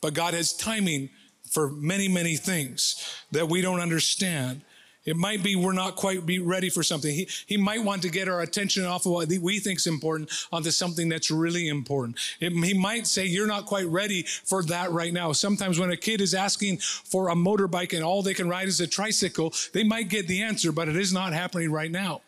but 0.00 0.14
God 0.14 0.34
has 0.34 0.52
timing 0.52 1.10
for 1.52 1.70
many, 1.70 2.08
many 2.08 2.34
things 2.34 2.96
that 3.30 3.48
we 3.48 3.62
don't 3.62 3.78
understand. 3.78 4.62
It 5.06 5.16
might 5.16 5.42
be 5.42 5.56
we're 5.56 5.72
not 5.72 5.96
quite 5.96 6.26
be 6.26 6.40
ready 6.40 6.68
for 6.68 6.82
something. 6.82 7.14
He, 7.14 7.28
he 7.46 7.56
might 7.56 7.82
want 7.82 8.02
to 8.02 8.10
get 8.10 8.28
our 8.28 8.42
attention 8.42 8.84
off 8.84 9.06
of 9.06 9.12
what 9.12 9.28
we 9.28 9.60
think 9.60 9.78
is 9.78 9.86
important 9.86 10.30
onto 10.52 10.70
something 10.70 11.08
that's 11.08 11.30
really 11.30 11.68
important. 11.68 12.18
It, 12.40 12.52
he 12.52 12.74
might 12.74 13.06
say, 13.06 13.24
You're 13.24 13.46
not 13.46 13.66
quite 13.66 13.86
ready 13.86 14.22
for 14.22 14.62
that 14.64 14.90
right 14.90 15.12
now. 15.12 15.32
Sometimes 15.32 15.78
when 15.78 15.90
a 15.90 15.96
kid 15.96 16.20
is 16.20 16.34
asking 16.34 16.78
for 16.78 17.28
a 17.28 17.34
motorbike 17.34 17.94
and 17.94 18.04
all 18.04 18.22
they 18.22 18.34
can 18.34 18.48
ride 18.48 18.68
is 18.68 18.80
a 18.80 18.86
tricycle, 18.86 19.54
they 19.72 19.84
might 19.84 20.08
get 20.08 20.26
the 20.26 20.42
answer, 20.42 20.72
but 20.72 20.88
it 20.88 20.96
is 20.96 21.12
not 21.12 21.32
happening 21.32 21.70
right 21.70 21.90
now. 21.90 22.20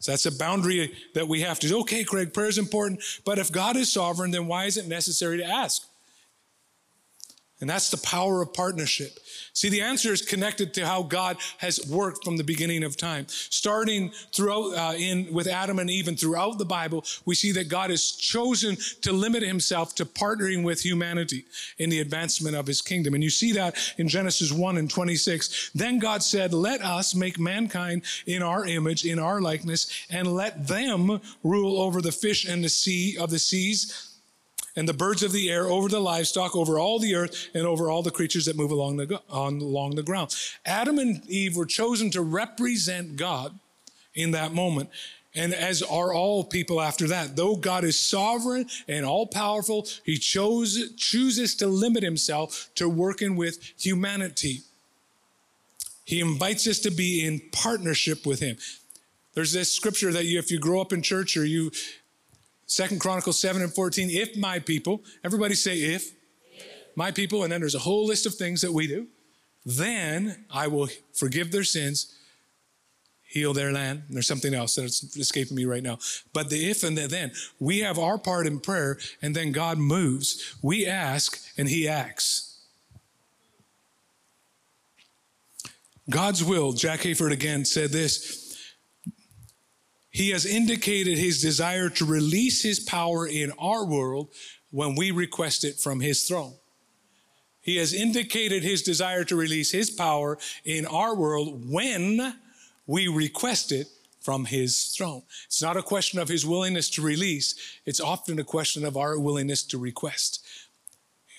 So 0.00 0.12
that's 0.12 0.26
a 0.26 0.36
boundary 0.36 0.94
that 1.14 1.26
we 1.26 1.40
have 1.40 1.58
to. 1.60 1.78
Okay, 1.80 2.04
Craig, 2.04 2.32
prayer 2.32 2.48
is 2.48 2.58
important, 2.58 3.02
but 3.24 3.38
if 3.38 3.50
God 3.50 3.76
is 3.76 3.90
sovereign, 3.90 4.30
then 4.30 4.46
why 4.46 4.66
is 4.66 4.76
it 4.76 4.86
necessary 4.86 5.38
to 5.38 5.44
ask? 5.44 5.87
And 7.60 7.68
that's 7.68 7.90
the 7.90 7.96
power 7.98 8.40
of 8.40 8.52
partnership. 8.52 9.18
See, 9.52 9.68
the 9.68 9.80
answer 9.80 10.12
is 10.12 10.22
connected 10.22 10.72
to 10.74 10.86
how 10.86 11.02
God 11.02 11.38
has 11.58 11.84
worked 11.90 12.24
from 12.24 12.36
the 12.36 12.44
beginning 12.44 12.84
of 12.84 12.96
time. 12.96 13.26
Starting 13.28 14.12
throughout 14.32 14.74
uh, 14.76 14.96
in 14.96 15.32
with 15.32 15.48
Adam 15.48 15.80
and 15.80 15.90
Eve 15.90 16.06
and 16.06 16.18
throughout 16.18 16.58
the 16.58 16.64
Bible, 16.64 17.04
we 17.24 17.34
see 17.34 17.50
that 17.52 17.68
God 17.68 17.90
has 17.90 18.12
chosen 18.12 18.76
to 19.02 19.12
limit 19.12 19.42
himself 19.42 19.96
to 19.96 20.04
partnering 20.04 20.62
with 20.62 20.84
humanity 20.84 21.46
in 21.78 21.90
the 21.90 21.98
advancement 21.98 22.54
of 22.54 22.68
his 22.68 22.80
kingdom. 22.80 23.14
And 23.14 23.24
you 23.24 23.30
see 23.30 23.50
that 23.52 23.76
in 23.98 24.06
Genesis 24.06 24.52
1 24.52 24.76
and 24.76 24.88
26. 24.88 25.72
Then 25.74 25.98
God 25.98 26.22
said, 26.22 26.54
Let 26.54 26.80
us 26.80 27.16
make 27.16 27.40
mankind 27.40 28.02
in 28.26 28.40
our 28.40 28.66
image, 28.66 29.04
in 29.04 29.18
our 29.18 29.40
likeness, 29.40 30.06
and 30.10 30.32
let 30.32 30.68
them 30.68 31.20
rule 31.42 31.80
over 31.80 32.00
the 32.00 32.12
fish 32.12 32.44
and 32.44 32.62
the 32.62 32.68
sea 32.68 33.18
of 33.18 33.30
the 33.30 33.40
seas 33.40 34.07
and 34.78 34.88
the 34.88 34.94
birds 34.94 35.24
of 35.24 35.32
the 35.32 35.50
air, 35.50 35.64
over 35.64 35.88
the 35.88 35.98
livestock, 35.98 36.54
over 36.54 36.78
all 36.78 37.00
the 37.00 37.16
earth, 37.16 37.48
and 37.52 37.66
over 37.66 37.90
all 37.90 38.00
the 38.00 38.12
creatures 38.12 38.44
that 38.44 38.56
move 38.56 38.70
along 38.70 38.96
the, 38.96 39.20
on, 39.28 39.60
along 39.60 39.96
the 39.96 40.04
ground. 40.04 40.32
Adam 40.64 41.00
and 41.00 41.28
Eve 41.28 41.56
were 41.56 41.66
chosen 41.66 42.10
to 42.10 42.22
represent 42.22 43.16
God 43.16 43.58
in 44.14 44.30
that 44.30 44.52
moment. 44.52 44.88
And 45.34 45.52
as 45.52 45.82
are 45.82 46.14
all 46.14 46.44
people 46.44 46.80
after 46.80 47.08
that. 47.08 47.34
Though 47.34 47.56
God 47.56 47.82
is 47.82 47.98
sovereign 47.98 48.66
and 48.86 49.04
all 49.04 49.26
powerful, 49.26 49.86
he 50.04 50.16
chose, 50.16 50.94
chooses 50.96 51.56
to 51.56 51.66
limit 51.66 52.04
himself 52.04 52.70
to 52.76 52.88
working 52.88 53.34
with 53.34 53.58
humanity. 53.76 54.60
He 56.04 56.20
invites 56.20 56.68
us 56.68 56.78
to 56.80 56.90
be 56.92 57.26
in 57.26 57.42
partnership 57.50 58.24
with 58.24 58.38
him. 58.38 58.56
There's 59.34 59.52
this 59.52 59.72
scripture 59.72 60.12
that 60.12 60.24
you, 60.24 60.38
if 60.38 60.50
you 60.50 60.58
grow 60.58 60.80
up 60.80 60.92
in 60.92 61.02
church 61.02 61.36
or 61.36 61.44
you 61.44 61.72
Second 62.68 63.00
Chronicles 63.00 63.40
7 63.40 63.62
and 63.62 63.72
14, 63.72 64.10
if 64.10 64.36
my 64.36 64.58
people, 64.58 65.02
everybody 65.24 65.54
say 65.54 65.78
if, 65.78 66.12
if, 66.52 66.94
my 66.94 67.10
people, 67.10 67.42
and 67.42 67.50
then 67.50 67.60
there's 67.60 67.74
a 67.74 67.80
whole 67.80 68.06
list 68.06 68.26
of 68.26 68.34
things 68.34 68.60
that 68.60 68.72
we 68.72 68.86
do, 68.86 69.06
then 69.64 70.44
I 70.50 70.66
will 70.66 70.88
forgive 71.14 71.50
their 71.50 71.64
sins, 71.64 72.14
heal 73.22 73.54
their 73.54 73.72
land. 73.72 74.02
And 74.06 74.14
there's 74.14 74.26
something 74.26 74.52
else 74.52 74.74
that's 74.74 75.16
escaping 75.16 75.56
me 75.56 75.64
right 75.64 75.82
now. 75.82 75.98
But 76.34 76.50
the 76.50 76.68
if 76.68 76.84
and 76.84 76.96
the 76.96 77.08
then, 77.08 77.32
we 77.58 77.78
have 77.78 77.98
our 77.98 78.18
part 78.18 78.46
in 78.46 78.60
prayer, 78.60 78.98
and 79.22 79.34
then 79.34 79.50
God 79.50 79.78
moves. 79.78 80.54
We 80.60 80.86
ask, 80.86 81.40
and 81.56 81.70
He 81.70 81.88
acts. 81.88 82.60
God's 86.10 86.44
will, 86.44 86.72
Jack 86.72 87.00
Hayford 87.00 87.32
again 87.32 87.64
said 87.64 87.90
this 87.90 88.47
he 90.18 90.30
has 90.30 90.44
indicated 90.44 91.16
his 91.16 91.40
desire 91.40 91.88
to 91.88 92.04
release 92.04 92.60
his 92.60 92.80
power 92.80 93.24
in 93.24 93.52
our 93.56 93.86
world 93.86 94.34
when 94.72 94.96
we 94.96 95.12
request 95.12 95.62
it 95.62 95.78
from 95.78 96.00
his 96.00 96.24
throne. 96.24 96.54
He 97.60 97.76
has 97.76 97.94
indicated 97.94 98.64
his 98.64 98.82
desire 98.82 99.22
to 99.22 99.36
release 99.36 99.70
his 99.70 99.90
power 99.90 100.36
in 100.64 100.86
our 100.86 101.14
world 101.14 101.70
when 101.70 102.34
we 102.88 103.06
request 103.06 103.70
it 103.70 103.86
from 104.20 104.46
his 104.46 104.86
throne. 104.86 105.22
It's 105.46 105.62
not 105.62 105.76
a 105.76 105.82
question 105.82 106.18
of 106.18 106.28
his 106.28 106.44
willingness 106.44 106.90
to 106.90 107.02
release, 107.02 107.54
it's 107.86 108.00
often 108.00 108.40
a 108.40 108.44
question 108.44 108.84
of 108.84 108.96
our 108.96 109.20
willingness 109.20 109.62
to 109.66 109.78
request. 109.78 110.44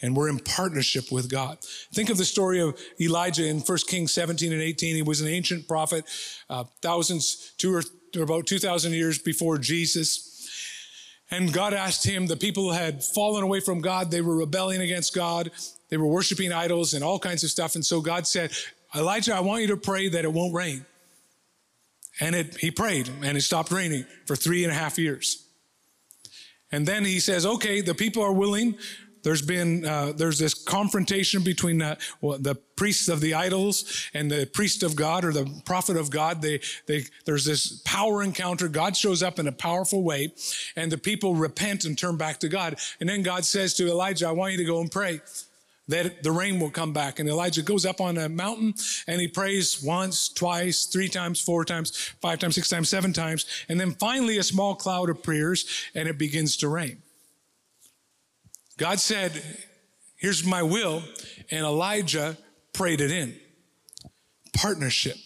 And 0.01 0.15
we're 0.15 0.29
in 0.29 0.39
partnership 0.39 1.11
with 1.11 1.29
God. 1.29 1.57
Think 1.93 2.09
of 2.09 2.17
the 2.17 2.25
story 2.25 2.61
of 2.61 2.79
Elijah 3.01 3.45
in 3.45 3.59
1 3.59 3.77
Kings 3.87 4.13
17 4.13 4.53
and 4.53 4.61
18. 4.61 4.95
He 4.95 5.01
was 5.01 5.21
an 5.21 5.27
ancient 5.27 5.67
prophet, 5.67 6.05
uh, 6.49 6.63
thousands, 6.81 7.53
two 7.57 7.75
or 7.75 7.83
about 8.21 8.47
2,000 8.47 8.93
years 8.93 9.19
before 9.19 9.57
Jesus. 9.57 10.25
And 11.31 11.53
God 11.53 11.73
asked 11.73 12.05
him, 12.05 12.27
the 12.27 12.37
people 12.37 12.71
had 12.71 13.03
fallen 13.03 13.43
away 13.43 13.59
from 13.59 13.81
God. 13.81 14.09
They 14.09 14.21
were 14.21 14.37
rebelling 14.37 14.81
against 14.81 15.13
God. 15.13 15.51
They 15.89 15.97
were 15.97 16.07
worshiping 16.07 16.51
idols 16.51 16.93
and 16.93 17.03
all 17.03 17.19
kinds 17.19 17.43
of 17.43 17.49
stuff. 17.49 17.75
And 17.75 17.85
so 17.85 18.01
God 18.01 18.25
said, 18.25 18.51
Elijah, 18.95 19.35
I 19.35 19.41
want 19.41 19.61
you 19.61 19.67
to 19.67 19.77
pray 19.77 20.09
that 20.09 20.23
it 20.23 20.33
won't 20.33 20.53
rain. 20.53 20.85
And 22.19 22.35
it, 22.35 22.57
he 22.57 22.71
prayed 22.71 23.09
and 23.23 23.37
it 23.37 23.41
stopped 23.41 23.71
raining 23.71 24.05
for 24.25 24.35
three 24.35 24.63
and 24.63 24.71
a 24.71 24.75
half 24.75 24.97
years. 24.97 25.45
And 26.71 26.85
then 26.85 27.05
he 27.05 27.19
says, 27.19 27.45
okay, 27.45 27.81
the 27.81 27.95
people 27.95 28.23
are 28.23 28.33
willing. 28.33 28.77
There's 29.23 29.41
been 29.41 29.85
uh, 29.85 30.13
there's 30.15 30.39
this 30.39 30.53
confrontation 30.53 31.43
between 31.43 31.81
uh, 31.81 31.95
well, 32.21 32.37
the 32.37 32.55
priests 32.55 33.09
of 33.09 33.19
the 33.19 33.33
idols 33.33 34.09
and 34.13 34.31
the 34.31 34.49
priest 34.53 34.83
of 34.83 34.95
God 34.95 35.25
or 35.25 35.33
the 35.33 35.61
prophet 35.65 35.97
of 35.97 36.09
God. 36.09 36.41
They 36.41 36.61
they 36.87 37.05
there's 37.25 37.45
this 37.45 37.81
power 37.83 38.23
encounter. 38.23 38.67
God 38.67 38.95
shows 38.95 39.21
up 39.21 39.39
in 39.39 39.47
a 39.47 39.51
powerful 39.51 40.03
way, 40.03 40.33
and 40.75 40.91
the 40.91 40.97
people 40.97 41.35
repent 41.35 41.85
and 41.85 41.97
turn 41.97 42.17
back 42.17 42.39
to 42.39 42.49
God. 42.49 42.79
And 42.99 43.09
then 43.09 43.23
God 43.23 43.45
says 43.45 43.73
to 43.75 43.87
Elijah, 43.87 44.27
"I 44.27 44.31
want 44.31 44.53
you 44.53 44.57
to 44.59 44.65
go 44.65 44.81
and 44.81 44.91
pray." 44.91 45.21
That 45.89 46.21
the 46.21 46.31
rain 46.31 46.59
will 46.59 46.69
come 46.69 46.93
back. 46.93 47.17
And 47.17 47.27
Elijah 47.27 47.63
goes 47.63 47.83
up 47.83 47.99
on 47.99 48.15
a 48.19 48.29
mountain 48.29 48.75
and 49.07 49.19
he 49.19 49.27
prays 49.27 49.81
once, 49.81 50.29
twice, 50.29 50.85
three 50.85 51.07
times, 51.07 51.41
four 51.41 51.65
times, 51.65 52.13
five 52.21 52.37
times, 52.37 52.53
six 52.53 52.69
times, 52.69 52.89
seven 52.89 53.11
times. 53.11 53.47
And 53.67 53.79
then 53.79 53.93
finally 53.93 54.37
a 54.37 54.43
small 54.43 54.75
cloud 54.75 55.09
appears 55.09 55.65
and 55.95 56.07
it 56.07 56.19
begins 56.19 56.57
to 56.57 56.67
rain. 56.67 57.01
God 58.79 58.99
said, 58.99 59.43
Here's 60.15 60.45
my 60.45 60.63
will. 60.63 61.03
And 61.51 61.65
Elijah 61.65 62.37
prayed 62.73 63.01
it 63.01 63.11
in. 63.11 63.35
Partnership. 64.53 65.17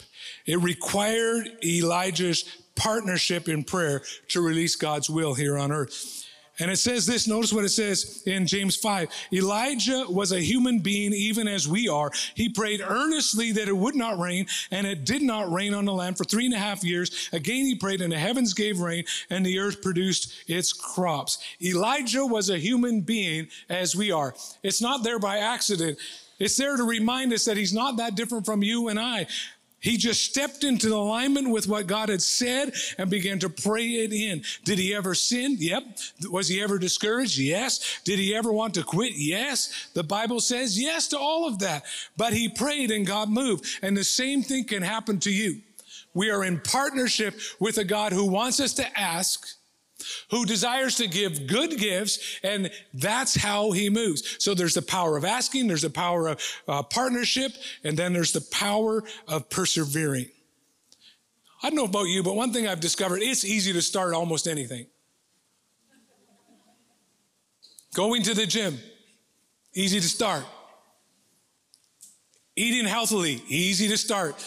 It 0.46 0.60
required 0.62 1.50
Elijah's 1.63 2.44
partnership 2.76 3.48
in 3.48 3.63
prayer 3.63 4.02
to 4.30 4.42
release 4.42 4.76
God's 4.76 5.10
will 5.10 5.34
here 5.34 5.58
on 5.58 5.72
earth. 5.72 6.22
And 6.60 6.70
it 6.70 6.78
says 6.78 7.08
this, 7.08 7.28
notice 7.28 7.52
what 7.52 7.66
it 7.66 7.70
says 7.70 8.22
in 8.28 8.46
James 8.46 8.76
5. 8.76 9.10
Elijah 9.34 10.06
was 10.08 10.32
a 10.32 10.39
human 10.39 10.80
being 10.80 11.12
even 11.12 11.48
as 11.48 11.68
we 11.68 11.89
are. 11.89 12.12
He 12.36 12.48
prayed 12.48 12.82
earnestly 12.82 13.52
that 13.54 13.68
it 13.68 13.76
would 13.76 13.96
not 13.96 14.20
rain, 14.20 14.46
and 14.70 14.86
it 14.86 15.04
did 15.04 15.24
not 15.24 15.52
rain 15.52 15.74
on 15.74 15.86
the 15.86 15.94
land 15.94 16.16
for 16.18 16.26
three 16.26 16.46
and 16.46 16.54
a 16.54 16.60
half 16.60 16.84
years. 16.84 17.30
Again, 17.34 17.66
he 17.66 17.76
prayed, 17.76 18.02
and 18.02 18.13
the 18.13 18.20
heavens 18.20 18.54
gave 18.54 18.80
rain, 18.80 19.04
and 19.32 19.44
the 19.44 19.58
earth 19.58 19.82
produced 19.82 20.44
its 20.48 20.72
crops. 20.72 21.39
Elijah 21.60 22.26
was 22.26 22.52
a 22.52 22.60
human 22.60 23.02
being 23.02 23.48
as 23.68 23.96
we 23.96 24.12
are. 24.12 24.36
It's 24.62 24.82
not 24.82 25.04
there 25.04 25.20
by 25.20 25.39
accident. 25.39 25.98
It's 26.38 26.58
there 26.58 26.78
to 26.78 26.84
remind 26.84 27.34
us 27.34 27.46
that 27.46 27.58
he's 27.58 27.74
not 27.74 27.98
that 27.98 28.16
different 28.16 28.46
from 28.46 28.62
you 28.62 28.89
and 28.89 29.00
I. 29.00 29.26
He 29.84 29.98
just 29.98 30.24
stepped 30.24 30.63
into 30.63 30.96
alignment 30.96 31.50
with 31.50 31.67
what 31.67 31.88
God 31.88 32.08
had 32.08 32.22
said 32.22 32.74
and 32.98 33.10
began 33.10 33.38
to 33.39 33.50
pray 33.50 33.86
it 33.86 34.13
in. 34.13 34.41
Did 34.63 34.80
he 34.80 34.96
ever 34.96 35.13
sin? 35.13 35.58
Yep. 35.60 35.84
Was 36.32 36.48
he 36.48 36.62
ever 36.62 36.80
discouraged? 36.80 37.38
Yes. 37.38 38.00
Did 38.06 38.17
he 38.17 38.34
ever 38.34 38.54
want 38.54 38.74
to 38.76 38.84
quit? 38.84 39.12
Yes. 39.17 39.89
The 39.93 40.04
Bible 40.04 40.39
says 40.39 40.80
yes 40.80 41.10
to 41.10 41.19
all 41.19 41.46
of 41.46 41.60
that. 41.60 41.84
But 42.15 42.32
he 42.32 42.48
prayed 42.48 42.91
and 42.91 43.06
God 43.06 43.30
moved. 43.30 43.65
And 43.82 43.96
the 43.98 44.06
same 44.06 44.41
thing 44.41 44.63
can 44.63 44.84
happen 44.84 45.19
to 45.19 45.32
you. 45.32 45.60
We 46.13 46.32
are 46.32 46.46
in 46.46 46.62
partnership 46.62 47.38
with 47.60 47.78
a 47.78 47.84
God 47.84 48.13
who 48.13 48.26
wants 48.26 48.62
us 48.62 48.74
to 48.76 49.00
ask 49.00 49.46
who 50.32 50.46
desires 50.46 50.96
to 50.96 51.08
give 51.08 51.48
good 51.48 51.78
gifts, 51.78 52.39
and 52.44 52.72
that's 52.94 53.36
how 53.36 53.72
he 53.72 53.89
moves. 53.89 54.44
So 54.44 54.54
there's 54.54 54.74
the 54.74 54.82
power 54.82 55.18
of 55.18 55.26
asking, 55.26 55.68
there's 55.68 55.82
the 55.82 55.89
power 55.89 56.28
of 56.28 56.42
uh, 56.68 56.84
partnership, 56.84 57.52
and 57.84 57.98
then 57.98 58.13
there's 58.13 58.32
the 58.32 58.42
power 58.52 59.04
of 59.28 59.50
persevering. 59.50 60.30
I 61.62 61.70
don't 61.70 61.78
know 61.78 61.86
about 61.86 62.08
you, 62.08 62.24
but 62.24 62.36
one 62.36 62.52
thing 62.52 62.68
I've 62.68 62.82
discovered 62.82 63.22
it's 63.22 63.46
easy 63.46 63.72
to 63.74 63.82
start 63.82 64.13
almost 64.13 64.48
anything. 64.48 64.88
Going 67.94 68.24
to 68.24 68.34
the 68.34 68.46
gym, 68.46 68.78
easy 69.74 70.00
to 70.00 70.10
start. 70.10 70.44
Eating 72.56 72.86
healthily, 72.86 73.42
easy 73.48 73.88
to 73.88 73.98
start. 73.98 74.44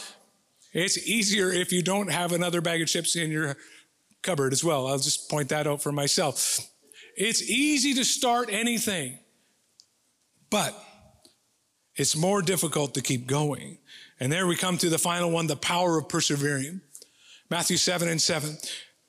It's 0.73 0.99
easier 1.09 1.51
if 1.51 1.73
you 1.73 1.83
don't 1.83 2.11
have 2.13 2.33
another 2.33 2.61
bag 2.61 2.83
of 2.83 2.89
chips 2.89 3.17
in 3.17 3.31
your 3.31 3.57
cupboard 4.23 4.53
as 4.53 4.65
well. 4.65 4.87
I'll 4.87 4.99
just 4.99 5.31
point 5.31 5.49
that 5.51 5.67
out 5.67 5.83
for 5.83 5.93
myself. 5.93 6.61
It's 7.17 7.43
easy 7.43 7.95
to 7.95 8.05
start 8.05 8.49
anything, 8.51 9.19
but 10.51 10.75
it's 11.95 12.15
more 12.15 12.43
difficult 12.43 12.95
to 12.95 13.03
keep 13.03 13.27
going. 13.27 13.79
And 14.21 14.31
there 14.31 14.47
we 14.47 14.57
come 14.57 14.79
to 14.79 14.91
the 14.91 14.99
final 14.99 15.31
one, 15.31 15.47
the 15.47 15.57
power 15.57 15.99
of 15.99 16.09
persevering. 16.09 16.81
Matthew 17.51 17.77
7 17.77 18.09
and 18.09 18.21
7. 18.21 18.57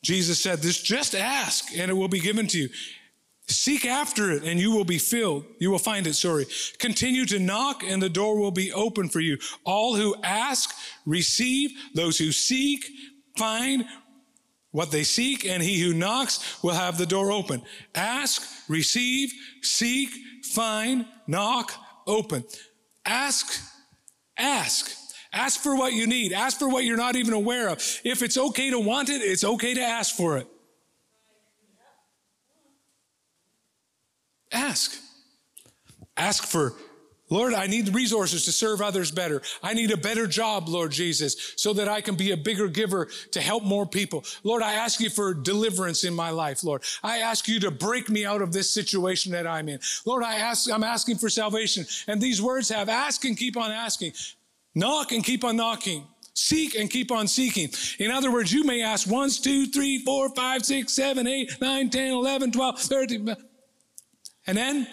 Jesus 0.04 0.40
said 0.40 0.60
this, 0.60 0.82
just 0.82 1.16
ask 1.16 1.66
and 1.76 1.90
it 1.92 1.94
will 1.94 2.08
be 2.08 2.20
given 2.20 2.48
to 2.48 2.58
you. 2.58 2.70
Seek 3.50 3.86
after 3.86 4.32
it 4.32 4.44
and 4.44 4.60
you 4.60 4.72
will 4.72 4.86
be 4.86 4.98
filled. 4.98 5.46
You 5.60 5.72
will 5.72 5.80
find 5.80 6.06
it, 6.06 6.14
sorry. 6.14 6.46
Continue 6.80 7.26
to 7.28 7.40
knock 7.40 7.82
and 7.84 8.02
the 8.02 8.10
door 8.10 8.38
will 8.38 8.52
be 8.52 8.72
open 8.72 9.10
for 9.10 9.20
you. 9.20 9.38
All 9.64 9.96
who 9.96 10.16
ask, 10.24 10.74
receive. 11.06 11.72
Those 11.94 12.18
who 12.18 12.32
seek, 12.32 12.86
find 13.38 13.86
what 14.78 14.92
they 14.92 15.04
seek, 15.04 15.44
and 15.44 15.64
he 15.64 15.80
who 15.80 15.92
knocks 15.92 16.62
will 16.62 16.76
have 16.76 17.00
the 17.00 17.06
door 17.08 17.32
open. 17.32 17.64
Ask, 17.96 18.44
receive, 18.70 19.34
seek, 19.64 20.12
find, 20.44 21.08
knock, 21.26 21.72
open. 22.06 22.44
Ask, 23.04 23.60
ask. 24.38 24.96
Ask 25.34 25.62
for 25.62 25.76
what 25.76 25.94
you 25.94 26.06
need. 26.06 26.32
Ask 26.32 26.60
for 26.60 26.70
what 26.70 26.84
you're 26.84 26.96
not 26.96 27.16
even 27.16 27.34
aware 27.34 27.70
of. 27.70 27.80
If 28.04 28.22
it's 28.22 28.38
okay 28.38 28.70
to 28.70 28.78
want 28.78 29.10
it, 29.10 29.20
it's 29.20 29.44
okay 29.44 29.74
to 29.74 29.82
ask 29.82 30.16
for 30.16 30.38
it. 30.38 30.48
Ask. 34.52 34.96
Ask 36.16 36.46
for 36.46 36.76
Lord, 37.30 37.54
I 37.54 37.68
need 37.68 37.94
resources 37.94 38.46
to 38.46 38.52
serve 38.52 38.82
others 38.82 39.12
better. 39.12 39.42
I 39.62 39.74
need 39.74 39.92
a 39.92 39.98
better 39.98 40.28
job, 40.28 40.70
Lord 40.70 40.92
Jesus, 40.92 41.54
so 41.58 41.74
that 41.74 41.88
I 41.90 42.00
can 42.00 42.16
be 42.16 42.32
a 42.32 42.38
bigger 42.38 42.68
giver 42.68 43.10
to 43.32 43.42
help 43.42 43.64
more 43.64 43.86
people. 43.86 44.24
Lord, 44.44 44.64
I 44.64 44.74
ask 44.74 45.00
you 45.02 45.10
for 45.10 45.34
deliverance 45.34 46.04
in 46.04 46.14
my 46.14 46.30
life, 46.30 46.64
Lord. 46.64 46.84
I 47.04 47.20
ask 47.20 47.48
you 47.48 47.60
to 47.62 47.72
break 47.72 48.10
me 48.10 48.26
out 48.26 48.42
of 48.42 48.54
this 48.54 48.70
situation 48.70 49.34
that 49.34 49.46
I'm 49.46 49.68
in. 49.68 49.80
Lord, 50.06 50.24
I 50.24 50.36
ask, 50.36 50.72
I'm 50.72 50.84
asking 50.84 51.18
for 51.18 51.30
salvation. 51.30 51.86
And 52.08 52.22
these 52.22 52.42
words 52.42 52.70
have 52.70 52.88
ask 52.88 53.26
and 53.26 53.38
keep 53.38 53.58
on 53.58 53.72
asking. 53.72 54.14
Knock 54.74 55.12
and 55.12 55.24
keep 55.24 55.44
on 55.44 55.58
knocking. 55.58 56.08
Seek 56.34 56.76
and 56.76 56.88
keep 56.90 57.12
on 57.12 57.28
seeking. 57.28 57.70
In 57.98 58.12
other 58.12 58.32
words, 58.32 58.54
you 58.54 58.64
may 58.64 58.84
ask 58.84 59.10
once, 59.10 59.40
two, 59.40 59.66
three, 59.66 60.06
four, 60.06 60.30
five, 60.36 60.64
six, 60.64 60.94
seven, 60.94 61.26
eight, 61.26 61.52
nine, 61.60 61.90
ten, 61.90 62.12
eleven, 62.12 62.52
twelve, 62.52 62.80
thirteen, 62.80 63.36
and 64.46 64.56
then 64.56 64.88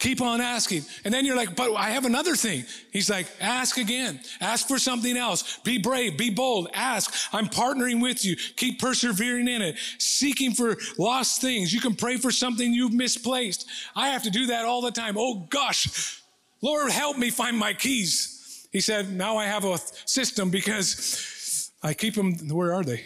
Keep 0.00 0.20
on 0.20 0.40
asking. 0.40 0.82
And 1.04 1.14
then 1.14 1.24
you're 1.24 1.36
like, 1.36 1.54
but 1.54 1.72
I 1.74 1.90
have 1.90 2.04
another 2.04 2.34
thing. 2.34 2.64
He's 2.92 3.08
like, 3.08 3.26
ask 3.40 3.78
again. 3.78 4.20
Ask 4.40 4.66
for 4.66 4.78
something 4.78 5.16
else. 5.16 5.58
Be 5.58 5.78
brave. 5.78 6.18
Be 6.18 6.30
bold. 6.30 6.68
Ask. 6.74 7.14
I'm 7.32 7.46
partnering 7.46 8.02
with 8.02 8.24
you. 8.24 8.36
Keep 8.56 8.80
persevering 8.80 9.46
in 9.46 9.62
it. 9.62 9.78
Seeking 9.98 10.52
for 10.52 10.76
lost 10.98 11.40
things. 11.40 11.72
You 11.72 11.80
can 11.80 11.94
pray 11.94 12.16
for 12.16 12.32
something 12.32 12.74
you've 12.74 12.92
misplaced. 12.92 13.68
I 13.94 14.08
have 14.08 14.24
to 14.24 14.30
do 14.30 14.46
that 14.46 14.64
all 14.64 14.82
the 14.82 14.90
time. 14.90 15.14
Oh 15.16 15.46
gosh. 15.48 16.20
Lord, 16.60 16.90
help 16.90 17.16
me 17.16 17.30
find 17.30 17.56
my 17.56 17.72
keys. 17.72 18.68
He 18.72 18.80
said, 18.80 19.12
now 19.12 19.36
I 19.36 19.44
have 19.44 19.64
a 19.64 19.78
system 20.06 20.50
because 20.50 21.70
I 21.82 21.94
keep 21.94 22.14
them. 22.14 22.34
Where 22.48 22.74
are 22.74 22.82
they? 22.82 23.04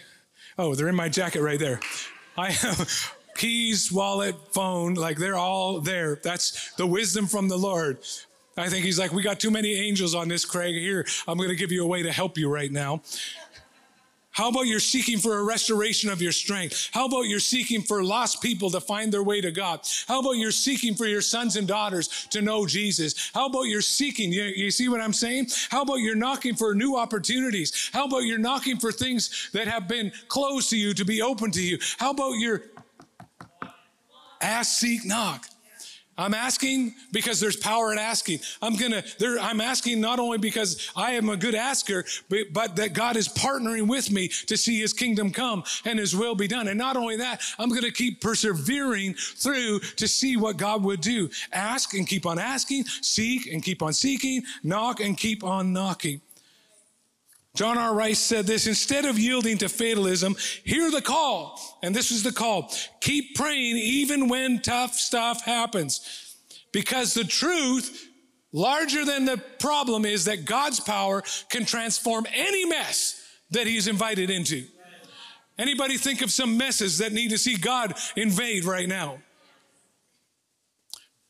Oh, 0.56 0.74
they're 0.74 0.88
in 0.88 0.96
my 0.96 1.10
jacket 1.10 1.42
right 1.42 1.58
there. 1.58 1.80
I 2.36 2.50
have, 2.50 3.14
keys, 3.38 3.90
wallet, 3.90 4.34
phone, 4.52 4.94
like 4.94 5.16
they're 5.16 5.36
all 5.36 5.80
there. 5.80 6.20
That's 6.22 6.72
the 6.72 6.86
wisdom 6.86 7.26
from 7.26 7.48
the 7.48 7.56
Lord. 7.56 7.98
I 8.58 8.68
think 8.68 8.84
he's 8.84 8.98
like, 8.98 9.12
we 9.12 9.22
got 9.22 9.40
too 9.40 9.52
many 9.52 9.72
angels 9.74 10.14
on 10.14 10.28
this, 10.28 10.44
Craig. 10.44 10.74
Here, 10.74 11.06
I'm 11.26 11.38
going 11.38 11.48
to 11.48 11.56
give 11.56 11.72
you 11.72 11.84
a 11.84 11.86
way 11.86 12.02
to 12.02 12.12
help 12.12 12.36
you 12.36 12.52
right 12.52 12.70
now. 12.70 13.02
How 14.38 14.50
about 14.50 14.66
you're 14.66 14.78
seeking 14.78 15.18
for 15.18 15.38
a 15.38 15.42
restoration 15.42 16.10
of 16.10 16.22
your 16.22 16.30
strength? 16.30 16.90
How 16.92 17.06
about 17.06 17.22
you're 17.22 17.40
seeking 17.40 17.82
for 17.82 18.04
lost 18.04 18.40
people 18.40 18.70
to 18.70 18.80
find 18.80 19.12
their 19.12 19.24
way 19.24 19.40
to 19.40 19.50
God? 19.50 19.80
How 20.06 20.20
about 20.20 20.36
you're 20.36 20.52
seeking 20.52 20.94
for 20.94 21.06
your 21.06 21.22
sons 21.22 21.56
and 21.56 21.66
daughters 21.66 22.28
to 22.30 22.40
know 22.40 22.64
Jesus? 22.64 23.32
How 23.34 23.46
about 23.46 23.62
you're 23.62 23.80
seeking? 23.80 24.32
You, 24.32 24.44
you 24.44 24.70
see 24.70 24.88
what 24.88 25.00
I'm 25.00 25.12
saying? 25.12 25.48
How 25.70 25.82
about 25.82 25.96
you're 25.96 26.14
knocking 26.14 26.54
for 26.54 26.72
new 26.72 26.96
opportunities? 26.96 27.90
How 27.92 28.04
about 28.04 28.26
you're 28.26 28.38
knocking 28.38 28.78
for 28.78 28.92
things 28.92 29.50
that 29.54 29.66
have 29.66 29.88
been 29.88 30.12
closed 30.28 30.70
to 30.70 30.76
you 30.76 30.94
to 30.94 31.04
be 31.04 31.20
open 31.20 31.50
to 31.50 31.62
you? 31.62 31.78
How 31.98 32.12
about 32.12 32.34
you're 32.34 32.62
Ask, 34.40 34.78
seek, 34.78 35.04
knock. 35.04 35.46
I'm 36.18 36.34
asking 36.34 36.94
because 37.12 37.38
there's 37.38 37.56
power 37.56 37.92
in 37.92 37.98
asking. 37.98 38.40
I'm 38.60 38.74
gonna, 38.74 39.04
there, 39.20 39.38
I'm 39.38 39.60
asking 39.60 40.00
not 40.00 40.18
only 40.18 40.38
because 40.38 40.90
I 40.96 41.12
am 41.12 41.28
a 41.28 41.36
good 41.36 41.54
asker, 41.54 42.04
but, 42.28 42.52
but 42.52 42.76
that 42.76 42.92
God 42.92 43.16
is 43.16 43.28
partnering 43.28 43.86
with 43.86 44.10
me 44.10 44.26
to 44.46 44.56
see 44.56 44.80
his 44.80 44.92
kingdom 44.92 45.30
come 45.30 45.62
and 45.84 45.96
his 45.96 46.16
will 46.16 46.34
be 46.34 46.48
done. 46.48 46.66
And 46.66 46.76
not 46.76 46.96
only 46.96 47.16
that, 47.18 47.40
I'm 47.56 47.68
gonna 47.68 47.92
keep 47.92 48.20
persevering 48.20 49.14
through 49.14 49.78
to 49.78 50.08
see 50.08 50.36
what 50.36 50.56
God 50.56 50.82
would 50.82 51.00
do. 51.00 51.30
Ask 51.52 51.94
and 51.94 52.06
keep 52.06 52.26
on 52.26 52.40
asking, 52.40 52.84
seek 52.86 53.46
and 53.46 53.62
keep 53.62 53.80
on 53.80 53.92
seeking, 53.92 54.42
knock 54.64 54.98
and 54.98 55.16
keep 55.16 55.44
on 55.44 55.72
knocking. 55.72 56.20
John 57.58 57.76
R. 57.76 57.92
Rice 57.92 58.20
said 58.20 58.46
this 58.46 58.68
instead 58.68 59.04
of 59.04 59.18
yielding 59.18 59.58
to 59.58 59.68
fatalism, 59.68 60.36
hear 60.62 60.92
the 60.92 61.02
call. 61.02 61.58
And 61.82 61.92
this 61.92 62.12
is 62.12 62.22
the 62.22 62.30
call. 62.30 62.72
Keep 63.00 63.34
praying 63.34 63.78
even 63.78 64.28
when 64.28 64.62
tough 64.62 64.94
stuff 64.94 65.44
happens. 65.44 66.36
Because 66.72 67.14
the 67.14 67.24
truth, 67.24 68.10
larger 68.52 69.04
than 69.04 69.24
the 69.24 69.38
problem, 69.58 70.04
is 70.04 70.26
that 70.26 70.44
God's 70.44 70.78
power 70.78 71.24
can 71.48 71.64
transform 71.64 72.28
any 72.32 72.64
mess 72.64 73.20
that 73.50 73.66
He's 73.66 73.88
invited 73.88 74.30
into. 74.30 74.64
Anybody 75.58 75.96
think 75.96 76.22
of 76.22 76.30
some 76.30 76.56
messes 76.56 76.98
that 76.98 77.12
need 77.12 77.30
to 77.30 77.38
see 77.38 77.56
God 77.56 77.92
invade 78.14 78.66
right 78.66 78.88
now? 78.88 79.18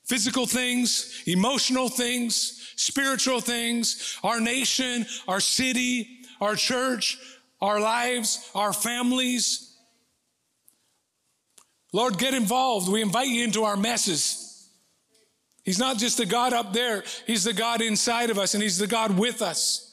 physical 0.09 0.47
things, 0.47 1.23
emotional 1.27 1.91
things, 1.91 2.73
spiritual 2.77 3.41
things, 3.41 4.19
our 4.25 4.41
nation, 4.41 5.05
our 5.29 5.39
city, 5.39 6.18
our 6.41 6.55
church, 6.57 7.19
our 7.61 7.81
lives, 7.81 8.51
our 8.55 8.73
families. 8.73 9.77
Lord, 11.93 12.19
get 12.19 12.35
involved. 12.35 12.91
We 12.91 13.03
invite 13.03 13.29
you 13.29 13.45
into 13.45 13.65
our 13.65 13.77
messes. 13.77 14.45
He's 15.65 15.79
not 15.79 15.99
just 15.99 16.19
the 16.19 16.27
God 16.27 16.53
up 16.53 16.73
there, 16.73 17.05
He's 17.27 17.45
the 17.45 17.53
God 17.53 17.83
inside 17.83 18.31
of 18.31 18.39
us, 18.39 18.55
and 18.55 18.63
He's 18.63 18.79
the 18.79 18.87
God 18.87 19.19
with 19.19 19.43
us. 19.43 19.85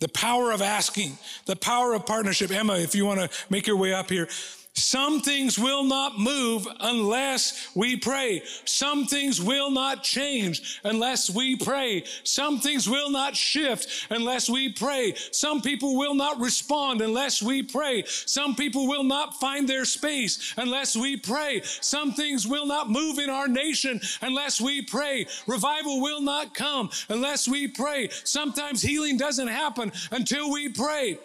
The 0.00 0.08
power 0.08 0.50
of 0.50 0.62
asking, 0.62 1.18
the 1.44 1.56
power 1.56 1.92
of 1.92 2.06
partnership. 2.06 2.50
Emma, 2.50 2.78
if 2.78 2.94
you 2.94 3.04
want 3.04 3.20
to 3.20 3.30
make 3.50 3.66
your 3.66 3.76
way 3.76 3.92
up 3.92 4.08
here. 4.08 4.28
Some 4.74 5.20
things 5.20 5.58
will 5.58 5.84
not 5.84 6.18
move 6.18 6.66
unless 6.80 7.68
we 7.74 7.96
pray. 7.96 8.42
Some 8.64 9.06
things 9.06 9.40
will 9.40 9.70
not 9.70 10.02
change 10.02 10.80
unless 10.84 11.28
we 11.28 11.56
pray. 11.56 12.04
Some 12.24 12.60
things 12.60 12.88
will 12.88 13.10
not 13.10 13.36
shift 13.36 14.06
unless 14.10 14.48
we 14.48 14.72
pray. 14.72 15.14
Some 15.32 15.60
people 15.60 15.96
will 15.96 16.14
not 16.14 16.40
respond 16.40 17.02
unless 17.02 17.42
we 17.42 17.62
pray. 17.62 18.04
Some 18.06 18.54
people 18.54 18.88
will 18.88 19.04
not 19.04 19.38
find 19.38 19.68
their 19.68 19.84
space 19.84 20.54
unless 20.56 20.96
we 20.96 21.16
pray. 21.16 21.62
Some 21.62 22.12
things 22.12 22.46
will 22.46 22.66
not 22.66 22.90
move 22.90 23.18
in 23.18 23.30
our 23.30 23.48
nation 23.48 24.00
unless 24.22 24.60
we 24.60 24.82
pray. 24.82 25.26
Revival 25.46 26.00
will 26.00 26.20
not 26.20 26.54
come 26.54 26.90
unless 27.08 27.46
we 27.46 27.68
pray. 27.68 28.08
Sometimes 28.24 28.82
healing 28.82 29.16
doesn't 29.16 29.48
happen 29.48 29.92
until 30.10 30.50
we 30.50 30.68
pray. 30.68 31.18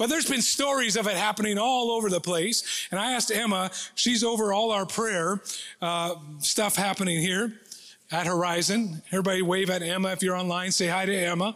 But 0.00 0.08
there's 0.08 0.26
been 0.26 0.40
stories 0.40 0.96
of 0.96 1.06
it 1.06 1.14
happening 1.14 1.58
all 1.58 1.90
over 1.90 2.08
the 2.08 2.22
place. 2.22 2.88
And 2.90 2.98
I 2.98 3.12
asked 3.12 3.30
Emma, 3.30 3.70
she's 3.94 4.24
over 4.24 4.50
all 4.50 4.70
our 4.70 4.86
prayer 4.86 5.42
uh, 5.82 6.14
stuff 6.38 6.74
happening 6.74 7.20
here 7.20 7.60
at 8.10 8.26
Horizon. 8.26 9.02
Everybody 9.08 9.42
wave 9.42 9.68
at 9.68 9.82
Emma 9.82 10.12
if 10.12 10.22
you're 10.22 10.36
online. 10.36 10.72
Say 10.72 10.86
hi 10.86 11.04
to 11.04 11.14
Emma. 11.14 11.54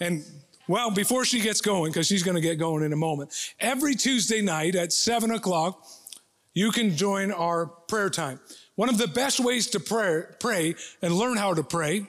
And 0.00 0.24
well, 0.66 0.90
before 0.90 1.26
she 1.26 1.38
gets 1.38 1.60
going, 1.60 1.92
because 1.92 2.06
she's 2.06 2.22
going 2.22 2.36
to 2.36 2.40
get 2.40 2.58
going 2.58 2.82
in 2.82 2.94
a 2.94 2.96
moment, 2.96 3.52
every 3.60 3.94
Tuesday 3.94 4.40
night 4.40 4.74
at 4.74 4.90
7 4.90 5.32
o'clock, 5.32 5.86
you 6.54 6.70
can 6.70 6.96
join 6.96 7.30
our 7.30 7.66
prayer 7.66 8.08
time. 8.08 8.40
One 8.76 8.88
of 8.88 8.96
the 8.96 9.06
best 9.06 9.38
ways 9.38 9.66
to 9.66 9.80
pray, 9.80 10.22
pray 10.40 10.76
and 11.02 11.12
learn 11.12 11.36
how 11.36 11.52
to 11.52 11.62
pray, 11.62 12.06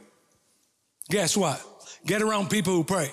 guess 1.10 1.36
what? 1.36 1.62
Get 2.06 2.22
around 2.22 2.50
people 2.50 2.72
who 2.72 2.86
pray. 2.86 3.12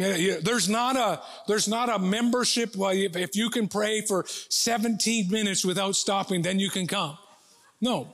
Yeah, 0.00 0.16
yeah, 0.16 0.36
there's 0.40 0.66
not 0.66 0.96
a 0.96 1.20
there's 1.46 1.68
not 1.68 1.90
a 1.90 1.98
membership. 1.98 2.74
Well, 2.74 2.92
if 2.94 3.36
you 3.36 3.50
can 3.50 3.68
pray 3.68 4.00
for 4.00 4.24
17 4.48 5.30
minutes 5.30 5.62
without 5.62 5.94
stopping, 5.94 6.40
then 6.40 6.58
you 6.58 6.70
can 6.70 6.86
come. 6.86 7.18
No. 7.82 8.08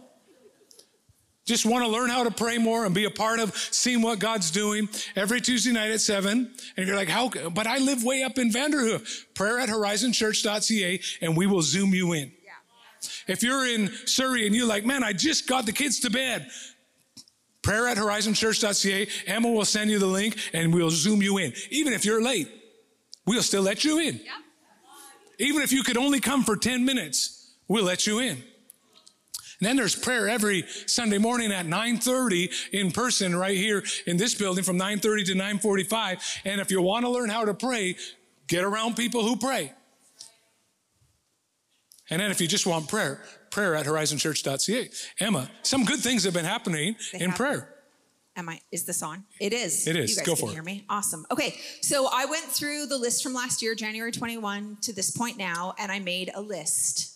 Just 1.44 1.64
want 1.64 1.85
to 1.85 1.88
learn 1.88 2.11
how 2.11 2.25
to 2.25 2.33
pray 2.33 2.59
more 2.59 2.85
and 2.85 2.92
be 2.92 3.05
a 3.05 3.11
part 3.11 3.38
of 3.38 3.57
seeing 3.57 4.03
what 4.03 4.18
God's 4.18 4.51
doing 4.51 4.88
every 5.14 5.40
Tuesday 5.40 5.70
night 5.70 5.92
at 5.92 6.01
seven. 6.01 6.51
And 6.77 6.88
you're 6.88 6.96
like, 6.96 7.09
how? 7.09 7.31
But 7.51 7.68
I 7.68 7.79
live 7.79 8.03
way 8.03 8.25
up 8.25 8.37
in 8.37 8.51
Vanderhoof. 8.51 9.27
Prayer 9.35 9.61
at 9.61 9.68
horizonchurch.ca, 9.68 11.01
and 11.22 11.37
we 11.37 11.46
will 11.46 11.62
zoom 11.62 11.94
you 11.94 12.14
in. 12.14 12.33
If 13.29 13.44
you're 13.44 13.64
in 13.64 13.92
Surrey 14.07 14.44
and 14.44 14.57
you're 14.57 14.66
like, 14.66 14.85
man, 14.85 15.05
I 15.05 15.12
just 15.12 15.46
got 15.46 15.66
the 15.66 15.72
kids 15.72 16.01
to 16.01 16.11
bed, 16.11 16.49
prayer 17.66 17.88
at 17.88 17.96
horizonchurch.ca. 17.96 19.09
Emma 19.26 19.50
will 19.50 19.64
send 19.64 19.90
you 19.90 19.98
the 19.98 20.07
link 20.07 20.38
and 20.52 20.72
we'll 20.72 20.88
zoom 20.88 21.20
you 21.20 21.38
in. 21.38 21.52
Even 21.70 21.92
if 21.92 22.05
you're 22.05 22.22
late, 22.22 22.48
we'll 23.26 23.42
still 23.42 23.62
let 23.62 23.83
you 23.83 23.98
in. 23.98 24.20
Even 25.40 25.62
if 25.62 25.72
you 25.72 25.83
could 25.83 25.96
only 25.96 26.20
come 26.20 26.44
for 26.44 26.57
10 26.57 26.85
minutes, 26.85 27.55
we'll 27.66 27.85
let 27.85 28.07
you 28.07 28.20
in. 28.20 28.37
And 29.59 29.66
then 29.66 29.76
there's 29.76 29.96
prayer 29.96 30.29
every 30.29 30.64
Sunday 30.87 31.18
morning 31.18 31.50
at 31.50 31.66
9:30 31.66 32.50
in 32.72 32.92
person 32.92 33.35
right 33.35 33.57
here 33.57 33.83
in 34.07 34.16
this 34.16 34.35
building 34.35 34.62
from 34.62 34.79
9:30 34.79 35.24
to 35.24 35.35
9:45. 35.35 36.20
And 36.44 36.61
if 36.61 36.70
you 36.70 36.81
want 36.81 37.05
to 37.05 37.11
learn 37.11 37.31
how 37.31 37.44
to 37.46 37.55
pray, 37.55 37.96
get 38.46 38.62
around 38.62 38.94
people 38.96 39.24
who 39.24 39.37
pray. 39.37 39.72
And 42.11 42.21
then 42.21 42.31
if 42.31 42.40
you 42.40 42.47
just 42.47 42.66
want 42.66 42.88
prayer, 42.88 43.21
prayer 43.51 43.75
at 43.75 43.87
horizonchurch.ca. 43.87 44.90
Emma, 45.19 45.51
some 45.62 45.85
good 45.85 45.99
things 46.01 46.25
have 46.25 46.35
been 46.35 46.45
happening 46.45 46.97
they 47.12 47.21
in 47.21 47.33
prayer. 47.33 47.73
Am 48.37 48.49
I? 48.51 48.61
Is 48.71 48.85
this 48.85 49.03
on? 49.03 49.25
It 49.40 49.53
is. 49.55 49.87
It 49.87 49.97
is. 49.97 50.11
You 50.11 50.16
guys 50.16 50.27
Go 50.27 50.35
can 50.37 50.47
for 50.47 50.53
hear 50.53 50.61
it. 50.61 50.66
me. 50.66 50.85
Awesome. 50.90 51.25
Okay, 51.31 51.59
so 51.81 52.09
I 52.12 52.27
went 52.27 52.45
through 52.45 52.87
the 52.87 52.99
list 52.99 53.23
from 53.23 53.33
last 53.33 53.62
year, 53.62 53.75
January 53.75 54.12
21 54.12 54.77
to 54.83 54.92
this 54.92 55.11
point 55.11 55.38
now, 55.38 55.75
and 55.79 55.90
I 55.90 56.01
made 56.01 56.31
a 56.35 56.40
list 56.42 57.14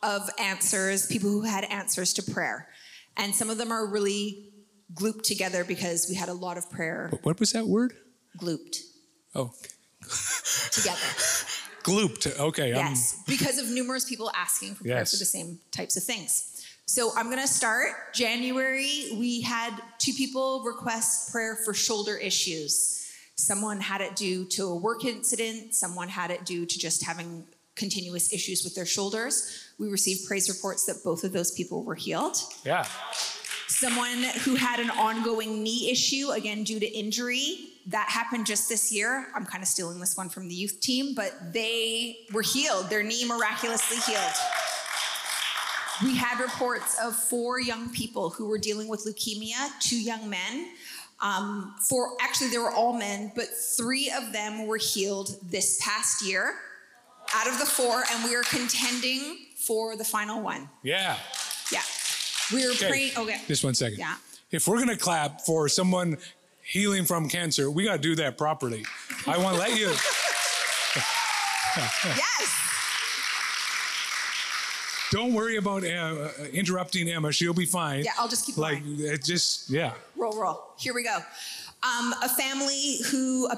of 0.00 0.30
answers, 0.38 1.06
people 1.06 1.28
who 1.30 1.42
had 1.42 1.64
answers 1.64 2.12
to 2.14 2.22
prayer, 2.22 2.68
and 3.16 3.34
some 3.34 3.50
of 3.50 3.58
them 3.58 3.72
are 3.72 3.84
really 3.84 4.52
glooped 4.94 5.22
together 5.22 5.64
because 5.64 6.06
we 6.08 6.14
had 6.14 6.28
a 6.28 6.32
lot 6.32 6.56
of 6.56 6.70
prayer. 6.70 7.10
What 7.24 7.40
was 7.40 7.52
that 7.52 7.66
word? 7.66 7.94
Glooped. 8.38 8.76
Oh. 9.34 9.50
together. 10.70 10.98
Glooped. 11.88 12.38
Okay. 12.38 12.70
Yes, 12.70 13.16
I'm... 13.16 13.24
because 13.26 13.58
of 13.58 13.68
numerous 13.68 14.04
people 14.04 14.30
asking 14.36 14.74
for 14.74 14.84
prayer 14.84 14.98
yes. 14.98 15.12
for 15.12 15.18
the 15.18 15.24
same 15.24 15.58
types 15.70 15.96
of 15.96 16.04
things. 16.04 16.64
So 16.86 17.10
I'm 17.16 17.26
going 17.26 17.40
to 17.40 17.46
start. 17.46 18.14
January, 18.14 19.10
we 19.14 19.42
had 19.42 19.74
two 19.98 20.12
people 20.12 20.62
request 20.64 21.30
prayer 21.30 21.56
for 21.56 21.74
shoulder 21.74 22.16
issues. 22.16 23.12
Someone 23.36 23.80
had 23.80 24.00
it 24.00 24.16
due 24.16 24.44
to 24.46 24.64
a 24.64 24.74
work 24.74 25.04
incident, 25.04 25.74
someone 25.74 26.08
had 26.08 26.30
it 26.30 26.44
due 26.44 26.66
to 26.66 26.78
just 26.78 27.04
having 27.04 27.44
continuous 27.76 28.32
issues 28.32 28.64
with 28.64 28.74
their 28.74 28.86
shoulders. 28.86 29.70
We 29.78 29.88
received 29.88 30.26
praise 30.26 30.48
reports 30.48 30.86
that 30.86 31.04
both 31.04 31.24
of 31.24 31.32
those 31.32 31.52
people 31.52 31.84
were 31.84 31.94
healed. 31.94 32.36
Yeah. 32.64 32.84
Someone 33.68 34.22
who 34.44 34.56
had 34.56 34.80
an 34.80 34.90
ongoing 34.90 35.62
knee 35.62 35.90
issue, 35.90 36.30
again, 36.30 36.64
due 36.64 36.80
to 36.80 36.86
injury, 36.86 37.67
that 37.88 38.08
happened 38.08 38.46
just 38.46 38.68
this 38.68 38.92
year. 38.92 39.28
I'm 39.34 39.44
kind 39.46 39.62
of 39.62 39.68
stealing 39.68 39.98
this 40.00 40.16
one 40.16 40.28
from 40.28 40.48
the 40.48 40.54
youth 40.54 40.80
team, 40.80 41.14
but 41.14 41.52
they 41.52 42.18
were 42.32 42.42
healed, 42.42 42.90
their 42.90 43.02
knee 43.02 43.24
miraculously 43.26 43.96
healed. 43.98 44.32
We 46.02 46.14
had 46.16 46.38
reports 46.40 46.96
of 47.02 47.16
four 47.16 47.60
young 47.60 47.90
people 47.90 48.30
who 48.30 48.46
were 48.46 48.58
dealing 48.58 48.86
with 48.88 49.04
leukemia, 49.04 49.70
two 49.80 50.00
young 50.00 50.28
men. 50.30 50.68
Um, 51.20 51.74
for 51.88 52.10
actually, 52.20 52.50
they 52.50 52.58
were 52.58 52.70
all 52.70 52.92
men, 52.96 53.32
but 53.34 53.46
three 53.76 54.08
of 54.16 54.32
them 54.32 54.66
were 54.68 54.76
healed 54.76 55.30
this 55.50 55.80
past 55.82 56.24
year 56.24 56.54
out 57.34 57.48
of 57.48 57.58
the 57.58 57.66
four, 57.66 58.04
and 58.12 58.24
we 58.24 58.36
are 58.36 58.44
contending 58.44 59.38
for 59.56 59.96
the 59.96 60.04
final 60.04 60.40
one. 60.40 60.68
Yeah. 60.84 61.16
Yeah. 61.72 61.82
We 62.52 62.64
were 62.64 62.72
Okay. 62.74 62.88
praying. 62.88 63.12
Okay. 63.16 63.40
Just 63.48 63.64
one 63.64 63.74
second. 63.74 63.98
Yeah. 63.98 64.14
If 64.52 64.68
we're 64.68 64.76
going 64.76 64.88
to 64.88 64.96
clap 64.96 65.40
for 65.42 65.68
someone 65.68 66.16
healing 66.68 67.06
from 67.06 67.28
cancer, 67.28 67.70
we 67.70 67.84
got 67.84 67.94
to 67.94 67.98
do 67.98 68.14
that 68.16 68.36
properly. 68.36 68.84
I 69.26 69.38
want 69.38 69.56
to 69.56 69.60
let 69.60 69.78
you. 69.78 69.92
Yes. 72.04 72.58
Don't 75.12 75.32
worry 75.32 75.56
about 75.56 75.84
uh, 75.84 76.28
interrupting 76.52 77.08
Emma. 77.08 77.30
She'll 77.30 77.54
be 77.54 77.66
fine. 77.66 78.04
Yeah, 78.04 78.10
I'll 78.18 78.26
just 78.26 78.46
keep 78.46 78.56
like 78.56 78.82
going. 78.82 78.96
it 78.98 79.22
just 79.22 79.70
yeah. 79.70 79.92
Roll, 80.16 80.32
roll. 80.40 80.60
Here 80.76 80.92
we 80.92 81.04
go. 81.04 81.18
Um, 81.84 82.14
a 82.20 82.28
family 82.28 82.98
who, 83.10 83.46
a, 83.48 83.56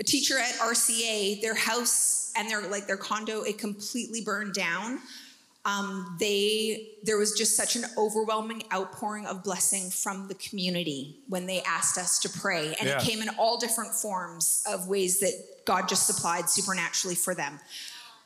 a 0.00 0.02
teacher 0.02 0.36
at 0.36 0.54
RCA, 0.54 1.40
their 1.42 1.54
house 1.54 2.32
and 2.36 2.50
their 2.50 2.62
like 2.62 2.88
their 2.88 2.96
condo, 2.96 3.42
it 3.42 3.56
completely 3.56 4.22
burned 4.22 4.54
down. 4.54 4.98
Um, 5.66 6.16
they 6.20 6.88
there 7.04 7.16
was 7.16 7.32
just 7.32 7.56
such 7.56 7.74
an 7.74 7.84
overwhelming 7.96 8.64
outpouring 8.72 9.24
of 9.26 9.42
blessing 9.42 9.88
from 9.90 10.28
the 10.28 10.34
community 10.34 11.16
when 11.28 11.46
they 11.46 11.62
asked 11.62 11.96
us 11.96 12.18
to 12.20 12.28
pray, 12.28 12.74
and 12.78 12.88
Yeah. 12.88 12.98
it 13.00 13.02
came 13.04 13.22
in 13.22 13.30
all 13.38 13.56
different 13.58 13.94
forms 13.94 14.62
of 14.66 14.88
ways 14.88 15.20
that 15.20 15.32
God 15.64 15.88
just 15.88 16.06
supplied 16.06 16.50
supernaturally 16.50 17.14
for 17.16 17.34
them. 17.34 17.58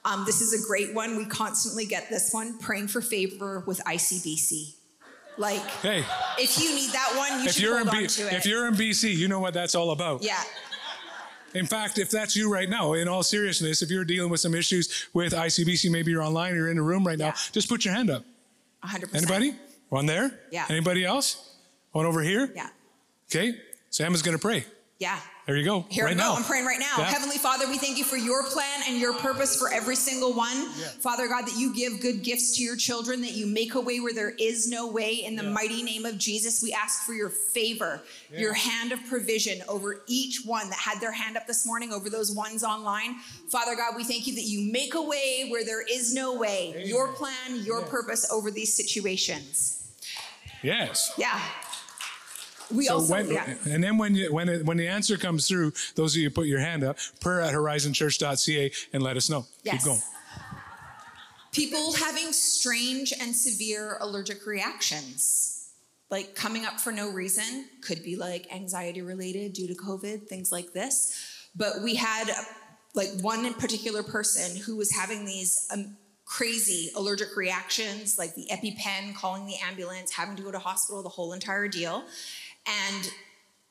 Um, 0.04 0.24
this 0.26 0.40
is 0.40 0.52
a 0.52 0.66
great 0.66 0.94
one. 0.94 1.16
We 1.16 1.26
constantly 1.26 1.86
get 1.86 2.08
this 2.10 2.32
one 2.32 2.58
praying 2.58 2.88
for 2.88 3.00
favor 3.00 3.62
with 3.66 3.80
ICBC. 3.84 4.74
Like, 5.36 5.60
Hey, 5.82 6.04
if 6.38 6.58
you 6.60 6.74
need 6.74 6.90
that 6.90 7.12
one, 7.16 7.40
you 7.42 7.46
if 7.46 7.52
should 7.54 7.62
you're 7.62 7.80
in 7.80 7.86
hold 7.86 7.98
B- 7.98 8.04
on 8.04 8.08
to 8.08 8.26
it. 8.26 8.32
if 8.32 8.46
you're 8.46 8.66
in 8.66 8.74
BC, 8.74 9.12
you 9.14 9.28
know 9.28 9.38
what 9.38 9.54
that's 9.54 9.76
all 9.76 9.92
about. 9.92 10.22
yeah, 10.24 10.42
In 11.54 11.66
fact, 11.66 11.98
if 11.98 12.10
that's 12.10 12.36
you 12.36 12.52
right 12.52 12.68
now, 12.68 12.92
in 12.92 13.08
all 13.08 13.22
seriousness, 13.22 13.80
if 13.82 13.90
you're 13.90 14.04
dealing 14.04 14.30
with 14.30 14.40
some 14.40 14.54
issues 14.54 15.08
with 15.14 15.32
ICBC, 15.32 15.90
maybe 15.90 16.10
you're 16.10 16.22
online, 16.22 16.54
you're 16.54 16.68
in 16.70 16.76
the 16.76 16.82
room 16.82 17.06
right 17.06 17.18
now, 17.18 17.26
Yeah. 17.28 17.36
just 17.52 17.68
put 17.68 17.84
your 17.84 17.94
hand 17.94 18.10
up. 18.10 18.24
100%. 18.84 19.14
Anybody? 19.14 19.54
One 19.88 20.06
there? 20.06 20.38
Yeah. 20.52 20.66
Anybody 20.68 21.04
else? 21.04 21.54
One 21.92 22.04
over 22.06 22.20
here? 22.20 22.52
Yeah. 22.54 22.68
Okay. 23.30 23.58
Sam 23.90 24.14
is 24.14 24.22
going 24.22 24.36
to 24.36 24.40
pray. 24.40 24.64
Yeah. 24.98 25.20
There 25.46 25.56
you 25.56 25.64
go. 25.64 25.86
Here 25.88 26.04
right 26.04 26.10
I 26.10 26.14
go. 26.14 26.20
now. 26.20 26.34
I'm 26.34 26.42
praying 26.42 26.66
right 26.66 26.80
now. 26.80 26.92
Yeah. 26.98 27.04
Heavenly 27.04 27.38
Father, 27.38 27.68
we 27.68 27.78
thank 27.78 27.96
you 27.98 28.04
for 28.04 28.16
your 28.16 28.42
plan 28.42 28.82
and 28.88 28.98
your 28.98 29.14
purpose 29.14 29.56
for 29.56 29.72
every 29.72 29.94
single 29.94 30.34
one. 30.34 30.66
Father 31.00 31.28
God, 31.28 31.46
that 31.46 31.56
you 31.56 31.72
give 31.72 32.00
good 32.00 32.24
gifts 32.24 32.56
to 32.56 32.64
your 32.64 32.76
children, 32.76 33.20
that 33.20 33.32
you 33.32 33.46
make 33.46 33.74
a 33.74 33.80
way 33.80 34.00
where 34.00 34.12
there 34.12 34.34
is 34.40 34.68
no 34.68 34.88
way. 34.88 35.22
In 35.24 35.36
the 35.36 35.44
mighty 35.44 35.84
name 35.84 36.04
of 36.04 36.18
Jesus, 36.18 36.62
we 36.62 36.72
ask 36.72 37.06
for 37.06 37.14
your 37.14 37.28
favor, 37.28 38.02
your 38.30 38.54
hand 38.54 38.90
of 38.90 38.98
provision 39.06 39.62
over 39.68 40.02
each 40.08 40.42
one 40.44 40.68
that 40.68 40.78
had 40.78 41.00
their 41.00 41.12
hand 41.12 41.36
up 41.36 41.46
this 41.46 41.64
morning, 41.64 41.92
over 41.92 42.10
those 42.10 42.34
ones 42.34 42.64
online. 42.64 43.14
Father 43.50 43.76
God, 43.76 43.94
we 43.96 44.02
thank 44.02 44.26
you 44.26 44.34
that 44.34 44.44
you 44.44 44.70
make 44.72 44.94
a 44.94 45.02
way 45.02 45.46
where 45.48 45.64
there 45.64 45.82
is 45.82 46.12
no 46.12 46.36
way. 46.36 46.82
Your 46.84 47.12
plan, 47.12 47.62
your 47.64 47.82
purpose 47.82 48.28
over 48.32 48.50
these 48.50 48.74
situations. 48.74 49.76
Yes. 50.62 51.12
Yeah. 51.16 51.40
We 52.74 52.84
So 52.84 52.94
also, 52.94 53.12
when, 53.12 53.30
yeah. 53.30 53.54
and 53.68 53.82
then 53.82 53.98
when 53.98 54.14
you, 54.14 54.32
when 54.32 54.48
it, 54.48 54.64
when 54.64 54.76
the 54.76 54.88
answer 54.88 55.16
comes 55.16 55.48
through, 55.48 55.72
those 55.94 56.14
of 56.14 56.22
you 56.22 56.30
put 56.30 56.46
your 56.46 56.60
hand 56.60 56.84
up, 56.84 56.98
prayer 57.20 57.40
at 57.40 57.54
horizonchurch.ca 57.54 58.72
and 58.92 59.02
let 59.02 59.16
us 59.16 59.30
know. 59.30 59.46
Yes. 59.62 59.76
Keep 59.76 59.84
going. 59.84 60.02
People 61.52 61.94
having 61.94 62.32
strange 62.32 63.12
and 63.20 63.34
severe 63.34 63.96
allergic 64.00 64.46
reactions, 64.46 65.70
like 66.10 66.34
coming 66.34 66.66
up 66.66 66.78
for 66.78 66.92
no 66.92 67.10
reason, 67.10 67.66
could 67.80 68.02
be 68.02 68.16
like 68.16 68.52
anxiety 68.52 69.02
related 69.02 69.54
due 69.54 69.66
to 69.66 69.74
COVID, 69.74 70.26
things 70.26 70.52
like 70.52 70.72
this. 70.72 71.48
But 71.56 71.82
we 71.82 71.94
had 71.94 72.30
like 72.94 73.08
one 73.20 73.52
particular 73.54 74.02
person 74.02 74.60
who 74.60 74.76
was 74.76 74.92
having 74.92 75.24
these 75.24 75.66
um, 75.72 75.96
crazy 76.28 76.90
allergic 76.94 77.36
reactions, 77.36 78.18
like 78.18 78.34
the 78.34 78.46
EpiPen, 78.52 79.14
calling 79.14 79.46
the 79.46 79.56
ambulance, 79.56 80.12
having 80.12 80.36
to 80.36 80.42
go 80.42 80.52
to 80.52 80.58
hospital, 80.58 81.02
the 81.02 81.08
whole 81.08 81.32
entire 81.32 81.68
deal. 81.68 82.04
And 82.68 83.10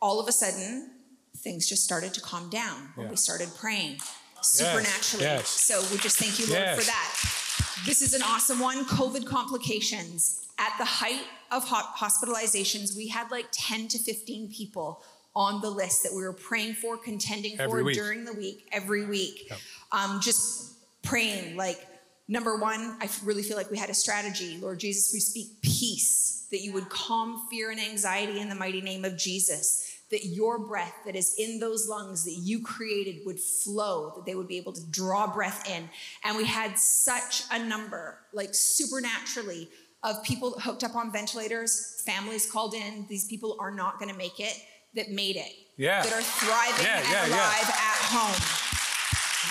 all 0.02 0.20
of 0.20 0.28
a 0.28 0.32
sudden, 0.32 0.91
things 1.38 1.68
just 1.68 1.84
started 1.84 2.14
to 2.16 2.22
calm 2.22 2.50
down 2.50 2.91
when 2.95 3.06
Yeah. 3.08 3.12
we 3.12 3.18
started 3.18 3.50
praying 3.56 4.00
supernaturally. 4.41 5.26
yes. 5.26 5.50
So 5.50 5.86
we 5.91 5.98
just 6.00 6.18
thank 6.18 6.39
you, 6.39 6.45
Lord, 6.48 6.60
Yes. 6.62 6.80
for 6.80 6.86
that. 6.86 7.86
This 7.86 8.02
is 8.02 8.14
an 8.14 8.22
awesome 8.24 8.60
one 8.60 8.86
COVID 8.86 9.26
complications. 9.28 10.41
At 10.60 10.74
the 10.80 10.86
height 10.86 11.24
of 11.52 11.66
hospitalizations, 11.66 12.95
we 12.95 13.08
had 13.08 13.30
like 13.30 13.45
10 13.52 13.88
to 13.89 14.00
15 14.00 14.52
people 14.52 15.04
on 15.36 15.62
the 15.62 15.70
list 15.70 16.02
that 16.02 16.12
we 16.14 16.22
were 16.24 16.34
praying 16.34 16.74
for, 16.76 16.98
contending 16.98 17.60
Every 17.60 17.82
for 17.82 17.86
week. 17.86 17.95
during 17.95 18.26
the 18.26 18.34
week, 18.34 18.68
every 18.72 19.06
week. 19.06 19.52
Um, 19.91 20.20
just 20.20 20.72
praying, 21.04 21.56
like, 21.56 21.80
number 22.28 22.58
one, 22.58 22.98
I 23.00 23.08
really 23.24 23.43
feel 23.43 23.56
like 23.56 23.70
we 23.70 23.78
had 23.78 23.91
a 23.91 23.93
strategy. 23.93 24.58
Lord 24.58 24.80
Jesus, 24.80 25.14
we 25.14 25.20
speak 25.20 25.62
peace, 25.62 26.36
that 26.52 26.62
you 26.62 26.74
would 26.74 26.89
calm 26.89 27.48
fear 27.50 27.72
and 27.72 27.80
anxiety 27.80 28.39
in 28.39 28.50
the 28.50 28.56
mighty 28.56 28.82
name 28.82 29.06
of 29.06 29.18
Jesus 29.18 29.98
that 30.10 30.26
your 30.26 30.58
breath 30.58 30.93
that 31.06 31.16
is 31.16 31.36
in 31.38 31.60
those 31.60 31.88
lungs 31.89 32.24
that 32.24 32.38
you 32.41 32.62
created 32.62 33.26
would 33.26 33.39
flow, 33.39 34.14
that 34.16 34.26
they 34.26 34.36
would 34.36 34.48
be 34.48 34.58
able 34.58 34.72
to 34.72 34.86
draw 34.89 35.32
breath 35.32 35.70
in. 35.70 35.89
And 36.24 36.38
we 36.38 36.45
had 36.45 36.78
such 36.78 37.43
a 37.52 37.60
number, 37.60 38.20
like 38.34 38.50
supernaturally, 38.54 39.70
of 40.04 40.24
people 40.24 40.52
hooked 40.60 40.84
up 40.84 40.95
on 40.95 41.12
ventilators, 41.12 42.02
families 42.06 42.50
called 42.50 42.74
in, 42.74 43.06
these 43.10 43.26
people 43.26 43.58
are 43.60 43.72
not 43.72 44.00
gonna 44.00 44.14
make 44.14 44.39
it, 44.39 44.56
that 44.95 45.12
made 45.12 45.36
it. 45.36 45.52
Yeah. 45.76 46.04
That 46.04 46.14
are 46.14 46.22
thriving 46.22 46.86
Yeah, 46.86 46.98
and 47.00 47.08
yeah, 47.10 47.36
alive 47.36 47.70
at 47.70 48.00
home. 48.08 48.76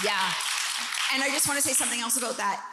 Yeah. 0.05 0.33
And 1.15 1.23
I 1.23 1.29
just 1.29 1.47
want 1.49 1.61
to 1.61 1.67
say 1.67 1.75
something 1.75 2.01
else 2.01 2.17
about 2.17 2.37
that. 2.39 2.65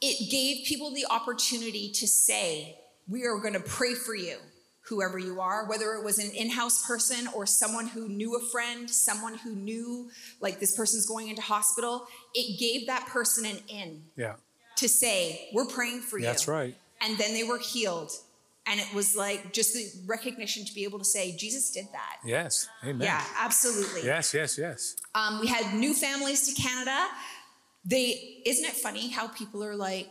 It 0.00 0.30
gave 0.30 0.66
people 0.66 0.92
the 0.94 1.06
opportunity 1.10 1.90
to 1.92 2.06
say, 2.06 2.79
We 3.08 3.24
are 3.24 3.38
going 3.38 3.54
to 3.54 3.60
pray 3.60 3.94
for 3.94 4.14
you, 4.14 4.36
whoever 4.82 5.18
you 5.18 5.40
are, 5.40 5.66
whether 5.66 5.94
it 5.94 6.04
was 6.04 6.18
an 6.18 6.30
in 6.30 6.50
house 6.50 6.86
person 6.86 7.28
or 7.34 7.46
someone 7.46 7.88
who 7.88 8.08
knew 8.08 8.36
a 8.36 8.40
friend, 8.50 8.88
someone 8.90 9.34
who 9.38 9.54
knew, 9.54 10.10
like, 10.40 10.60
this 10.60 10.76
person's 10.76 11.06
going 11.06 11.28
into 11.28 11.42
hospital. 11.42 12.06
It 12.34 12.58
gave 12.58 12.86
that 12.86 13.06
person 13.06 13.44
an 13.46 13.58
in 13.68 14.04
Yeah. 14.16 14.36
to 14.76 14.88
say, 14.88 15.48
We're 15.52 15.66
praying 15.66 16.02
for 16.02 16.18
you. 16.18 16.24
That's 16.24 16.46
right. 16.48 16.76
And 17.00 17.16
then 17.18 17.34
they 17.34 17.42
were 17.44 17.58
healed. 17.58 18.12
And 18.66 18.78
it 18.78 18.92
was 18.94 19.16
like 19.16 19.52
just 19.52 19.72
the 19.72 19.90
recognition 20.06 20.64
to 20.66 20.74
be 20.74 20.84
able 20.84 20.98
to 20.98 21.04
say, 21.04 21.34
Jesus 21.36 21.70
did 21.72 21.86
that. 21.92 22.18
Yes. 22.24 22.68
Amen. 22.84 23.00
Yeah, 23.00 23.24
absolutely. 23.38 24.04
Yes, 24.04 24.32
yes, 24.34 24.58
yes. 24.58 24.96
Um, 25.14 25.40
we 25.40 25.48
had 25.48 25.74
new 25.74 25.94
families 25.94 26.46
to 26.54 26.60
Canada. 26.62 27.06
They 27.84 28.42
isn't 28.44 28.64
it 28.64 28.74
funny 28.74 29.08
how 29.08 29.28
people 29.28 29.64
are 29.64 29.74
like, 29.74 30.08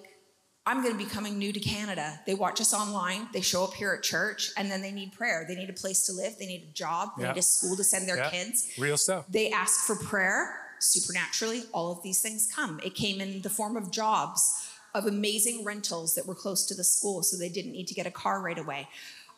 I'm 0.69 0.83
going 0.83 0.93
to 0.95 1.03
be 1.03 1.09
coming 1.09 1.39
new 1.39 1.51
to 1.51 1.59
Canada. 1.59 2.19
They 2.27 2.35
watch 2.35 2.61
us 2.61 2.75
online. 2.75 3.27
They 3.33 3.41
show 3.41 3.63
up 3.63 3.73
here 3.73 3.91
at 3.91 4.03
church, 4.03 4.51
and 4.55 4.69
then 4.69 4.83
they 4.83 4.91
need 4.91 5.13
prayer. 5.13 5.43
They 5.47 5.55
need 5.55 5.67
a 5.71 5.73
place 5.73 6.05
to 6.05 6.13
live. 6.13 6.37
They 6.37 6.45
need 6.45 6.67
a 6.69 6.73
job. 6.73 7.09
They 7.17 7.23
Yeah. 7.23 7.31
need 7.33 7.39
a 7.39 7.41
school 7.41 7.75
to 7.75 7.83
send 7.83 8.07
their 8.07 8.17
Yeah. 8.17 8.29
kids. 8.29 8.67
Real 8.77 8.95
stuff. 8.95 9.25
They 9.27 9.49
ask 9.49 9.79
for 9.87 9.95
prayer. 9.95 10.75
Supernaturally, 10.79 11.63
all 11.73 11.91
of 11.91 12.03
these 12.03 12.19
things 12.21 12.47
come. 12.53 12.79
It 12.83 12.93
came 12.93 13.19
in 13.19 13.41
the 13.41 13.49
form 13.49 13.75
of 13.77 13.89
jobs, 13.89 14.53
of 14.93 15.07
amazing 15.07 15.63
rentals 15.63 16.13
that 16.13 16.27
were 16.27 16.35
close 16.35 16.67
to 16.67 16.75
the 16.75 16.83
school, 16.83 17.23
so 17.23 17.35
they 17.35 17.49
didn't 17.49 17.71
need 17.71 17.87
to 17.87 17.95
get 17.95 18.05
a 18.05 18.11
car 18.11 18.39
right 18.39 18.59
away. 18.59 18.87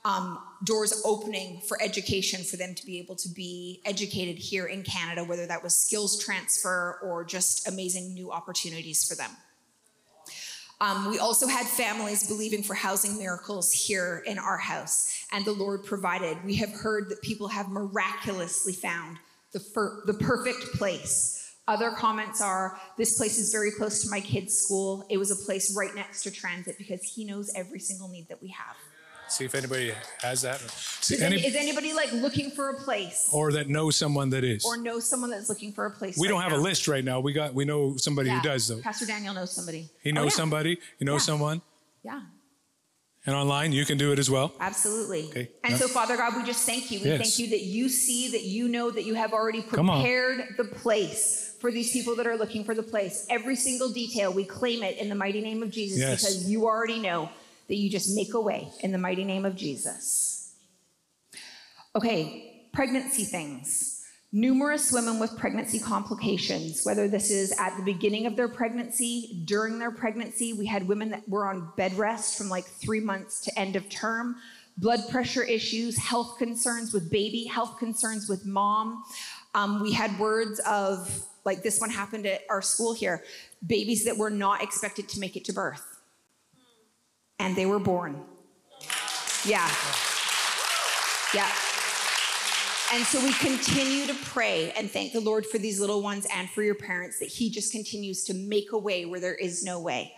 Um, 0.03 0.37
doors 0.65 1.01
opening 1.05 1.61
for 1.61 1.81
education 1.81 2.43
for 2.43 2.57
them 2.57 2.75
to 2.75 2.85
be 2.85 2.99
able 2.99 3.15
to 3.15 3.29
be 3.29 3.81
educated 3.85 4.37
here 4.37 4.65
in 4.65 4.83
Canada, 4.83 5.23
whether 5.23 5.45
that 5.47 5.63
was 5.63 5.75
skills 5.75 6.21
transfer 6.21 6.99
or 7.01 7.23
just 7.23 7.67
amazing 7.69 8.13
new 8.13 8.31
opportunities 8.33 9.05
for 9.05 9.15
them. 9.15 9.31
Um, 10.81 11.11
we 11.11 11.19
also 11.19 11.45
had 11.45 11.67
families 11.67 12.27
believing 12.27 12.63
for 12.63 12.73
housing 12.73 13.15
miracles 13.15 13.71
here 13.71 14.23
in 14.25 14.39
our 14.39 14.57
house, 14.57 15.25
and 15.31 15.45
the 15.45 15.51
Lord 15.51 15.85
provided. 15.85 16.43
We 16.43 16.55
have 16.55 16.71
heard 16.71 17.07
that 17.09 17.21
people 17.21 17.47
have 17.49 17.69
miraculously 17.69 18.73
found 18.73 19.17
the, 19.51 19.59
fir- 19.59 20.01
the 20.07 20.15
perfect 20.15 20.73
place. 20.73 21.53
Other 21.67 21.91
comments 21.91 22.41
are 22.41 22.79
this 22.97 23.15
place 23.15 23.37
is 23.37 23.51
very 23.51 23.69
close 23.69 24.01
to 24.03 24.09
my 24.09 24.21
kid's 24.21 24.57
school. 24.57 25.05
It 25.07 25.17
was 25.17 25.29
a 25.29 25.35
place 25.35 25.77
right 25.77 25.93
next 25.93 26.23
to 26.23 26.31
transit 26.31 26.79
because 26.79 27.03
he 27.03 27.25
knows 27.25 27.53
every 27.55 27.79
single 27.79 28.07
need 28.07 28.27
that 28.29 28.41
we 28.41 28.47
have. 28.47 28.75
See 29.31 29.45
if 29.45 29.55
anybody 29.55 29.93
has 30.21 30.41
that. 30.41 30.59
See, 30.59 31.15
Is, 31.15 31.21
any- 31.21 31.37
any, 31.37 31.47
is 31.47 31.55
anybody 31.55 31.93
like 31.93 32.11
looking 32.11 32.51
for 32.51 32.69
a 32.71 32.73
place 32.81 33.29
or 33.31 33.53
that 33.53 33.69
knows 33.69 33.95
someone 33.95 34.29
that 34.31 34.43
is. 34.43 34.65
or 34.65 34.75
knows 34.75 35.07
someone 35.07 35.29
that's 35.29 35.47
looking 35.47 35.71
for 35.71 35.85
a 35.85 35.91
place? 35.91 36.17
we 36.17 36.27
don't 36.27 36.41
right 36.41 36.49
have 36.51 36.59
a 36.59 36.61
list 36.61 36.87
right 36.89 37.03
now. 37.03 37.21
We 37.21 37.31
got 37.31 37.53
we 37.53 37.63
know 37.63 37.95
somebody 37.97 38.27
Yeah. 38.29 38.39
who 38.39 38.49
does 38.49 38.67
though. 38.67 38.81
Pastor 38.81 39.05
Daniel 39.05 39.33
knows 39.33 39.51
somebody. 39.53 39.89
He 40.03 40.11
Oh, 40.11 40.15
knows 40.15 40.33
yeah. 40.33 40.37
somebody. 40.37 40.77
You 40.99 41.05
know 41.05 41.13
Yeah. 41.13 41.19
someone. 41.19 41.61
Yeah. 42.03 42.21
And 43.25 43.35
online, 43.35 43.71
you 43.71 43.85
can 43.85 43.97
do 43.99 44.11
it 44.11 44.19
as 44.19 44.29
well. 44.31 44.51
Absolutely. 44.59 45.25
Okay. 45.29 45.51
And 45.63 45.77
so, 45.77 45.87
Father 45.87 46.17
God, 46.17 46.35
we 46.35 46.43
just 46.43 46.65
thank 46.65 46.89
you. 46.91 46.99
We 46.99 47.05
Yes. 47.05 47.21
thank 47.21 47.39
you 47.39 47.47
that 47.51 47.61
you 47.61 47.87
see, 47.87 48.29
that 48.31 48.43
you 48.43 48.67
know, 48.67 48.89
that 48.89 49.03
you 49.05 49.13
have 49.13 49.31
already 49.31 49.61
prepared 49.61 50.55
the 50.57 50.63
place 50.65 51.53
for 51.61 51.71
these 51.71 51.91
people 51.91 52.15
that 52.15 52.25
are 52.25 52.35
looking 52.35 52.63
for 52.65 52.73
the 52.73 52.81
place. 52.83 53.27
Every 53.29 53.55
single 53.55 53.89
detail, 53.93 54.33
we 54.33 54.43
claim 54.43 54.81
it 54.81 54.97
in 54.97 55.07
the 55.07 55.13
mighty 55.15 55.39
name 55.39 55.61
of 55.61 55.69
Jesus 55.69 55.99
Yes. 55.99 56.21
because 56.21 56.49
you 56.49 56.65
already 56.65 56.99
know 56.99 57.29
that 57.71 57.77
you 57.77 57.89
just 57.89 58.13
make 58.13 58.33
a 58.33 58.41
way 58.41 58.67
in 58.81 58.91
the 58.91 58.97
mighty 58.97 59.23
name 59.23 59.45
of 59.45 59.55
Jesus. 59.55 60.55
Okay, 61.95 62.67
pregnancy 62.73 63.23
things. 63.23 64.03
Numerous 64.33 64.91
women 64.91 65.19
with 65.19 65.37
pregnancy 65.37 65.79
complications, 65.79 66.81
whether 66.83 67.07
this 67.07 67.31
is 67.31 67.53
at 67.57 67.77
the 67.77 67.83
beginning 67.83 68.25
of 68.25 68.35
their 68.35 68.49
pregnancy, 68.49 69.41
during 69.45 69.79
their 69.79 69.89
pregnancy. 69.89 70.51
We 70.51 70.65
had 70.65 70.85
women 70.85 71.11
that 71.11 71.27
were 71.29 71.47
on 71.47 71.71
bed 71.77 71.93
rest 71.93 72.37
from 72.37 72.49
like 72.49 72.65
three 72.65 72.99
months 72.99 73.39
to 73.45 73.57
end 73.57 73.77
of 73.77 73.87
term, 73.87 74.35
blood 74.77 74.99
pressure 75.09 75.43
issues, 75.43 75.97
health 75.97 76.37
concerns 76.39 76.93
with 76.93 77.09
baby, 77.09 77.45
health 77.45 77.79
concerns 77.79 78.27
with 78.27 78.45
mom. 78.45 79.01
Um, 79.55 79.81
we 79.81 79.93
had 79.93 80.19
words 80.19 80.59
of, 80.67 81.25
like 81.45 81.63
this 81.63 81.79
one 81.79 81.89
happened 81.89 82.25
at 82.25 82.41
our 82.49 82.61
school 82.61 82.93
here, 82.93 83.23
babies 83.65 84.03
that 84.03 84.17
were 84.17 84.29
not 84.29 84.61
expected 84.61 85.07
to 85.07 85.21
make 85.21 85.37
it 85.37 85.45
to 85.45 85.53
birth. 85.53 85.90
And 87.41 87.55
they 87.55 87.65
were 87.65 87.79
born. 87.79 88.21
Yeah. 89.45 89.69
Yeah. 91.33 91.49
And 92.93 93.05
so 93.05 93.23
we 93.23 93.31
continue 93.33 94.05
to 94.05 94.13
pray 94.25 94.71
and 94.73 94.91
thank 94.91 95.13
the 95.13 95.21
Lord 95.21 95.45
for 95.45 95.57
these 95.57 95.79
little 95.79 96.01
ones 96.03 96.27
and 96.33 96.49
for 96.49 96.61
your 96.61 96.75
parents 96.75 97.19
that 97.19 97.29
He 97.29 97.49
just 97.49 97.71
continues 97.71 98.25
to 98.25 98.33
make 98.33 98.73
a 98.73 98.77
way 98.77 99.05
where 99.05 99.19
there 99.19 99.35
is 99.35 99.63
no 99.63 99.79
way. 99.79 100.13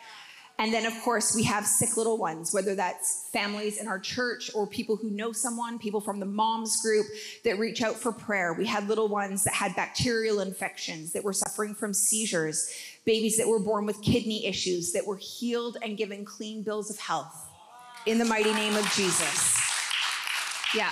And 0.59 0.71
then, 0.71 0.85
of 0.85 0.93
course, 1.01 1.35
we 1.35 1.43
have 1.43 1.65
sick 1.65 1.97
little 1.97 2.17
ones, 2.17 2.53
whether 2.53 2.75
that's 2.75 3.27
families 3.33 3.81
in 3.81 3.87
our 3.87 3.99
church 3.99 4.51
or 4.53 4.67
people 4.67 4.95
who 4.95 5.09
know 5.09 5.31
someone, 5.31 5.79
people 5.79 5.99
from 5.99 6.19
the 6.19 6.27
moms 6.27 6.79
group 6.81 7.07
that 7.43 7.57
reach 7.57 7.81
out 7.81 7.95
for 7.95 8.11
prayer. 8.11 8.53
We 8.53 8.67
had 8.67 8.87
little 8.87 9.07
ones 9.07 9.43
that 9.45 9.53
had 9.53 9.75
bacterial 9.75 10.41
infections, 10.41 11.11
that 11.13 11.23
were 11.23 11.33
suffering 11.33 11.73
from 11.73 11.93
seizures, 11.93 12.69
babies 13.03 13.35
that 13.37 13.47
were 13.47 13.59
born 13.59 13.85
with 13.87 14.01
kidney 14.03 14.45
issues, 14.45 14.91
that 14.93 15.05
were 15.05 15.17
healed 15.17 15.77
and 15.81 15.97
given 15.97 16.23
clean 16.23 16.61
bills 16.61 16.89
of 16.91 16.99
health 16.99 17.49
in 18.05 18.19
the 18.19 18.25
mighty 18.25 18.53
name 18.53 18.75
of 18.75 18.85
Jesus. 18.93 19.59
Yeah. 20.75 20.91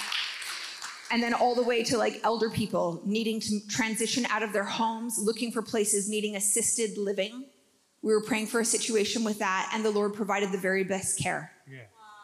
And 1.12 1.22
then 1.22 1.34
all 1.34 1.55
the 1.55 1.64
way 1.64 1.84
to 1.84 1.97
like 1.97 2.20
elder 2.24 2.49
people 2.49 3.01
needing 3.05 3.39
to 3.41 3.59
transition 3.68 4.26
out 4.28 4.43
of 4.43 4.53
their 4.53 4.64
homes, 4.64 5.20
looking 5.22 5.51
for 5.51 5.62
places 5.62 6.09
needing 6.09 6.36
assisted 6.36 6.97
living. 6.97 7.45
We 8.02 8.14
were 8.14 8.22
praying 8.22 8.47
for 8.47 8.60
a 8.60 8.66
situation 8.66 9.24
with 9.24 9.39
that, 9.39 9.70
and 9.74 9.86
the 9.86 9.91
Lord 9.91 10.14
provided 10.14 10.52
the 10.52 10.58
very 10.58 10.84
best 10.84 11.20
care. 11.20 11.52
Yeah. 11.70 11.80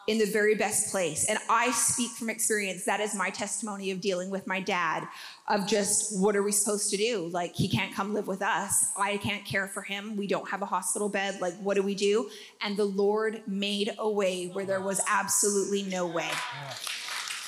in 0.08 0.16
the 0.18 0.24
very 0.24 0.54
best 0.54 0.90
place. 0.90 1.26
And 1.28 1.38
I 1.50 1.70
speak 1.70 2.10
from 2.12 2.30
experience. 2.30 2.86
That 2.86 2.98
is 2.98 3.14
my 3.14 3.28
testimony 3.28 3.90
of 3.90 4.00
dealing 4.00 4.30
with 4.30 4.46
my 4.46 4.58
dad, 4.58 5.06
of 5.48 5.66
just 5.66 6.18
what 6.18 6.34
are 6.34 6.42
we 6.42 6.50
supposed 6.50 6.88
to 6.90 6.96
do? 6.96 7.28
Like, 7.28 7.54
he 7.54 7.68
can't 7.68 7.94
come 7.94 8.14
live 8.14 8.26
with 8.26 8.40
us. 8.40 8.90
I 8.96 9.18
can't 9.18 9.44
care 9.44 9.68
for 9.68 9.82
him. 9.82 10.16
We 10.16 10.26
don't 10.26 10.48
have 10.48 10.62
a 10.62 10.66
hospital 10.66 11.10
bed. 11.10 11.42
Like, 11.42 11.54
what 11.58 11.74
do 11.74 11.82
we 11.82 11.94
do? 11.94 12.30
And 12.62 12.74
the 12.74 12.86
Lord 12.86 13.42
made 13.46 13.94
a 13.98 14.08
way 14.08 14.46
where 14.46 14.64
there 14.64 14.80
was 14.80 14.98
absolutely 15.06 15.82
no 15.82 16.06
way. 16.06 16.30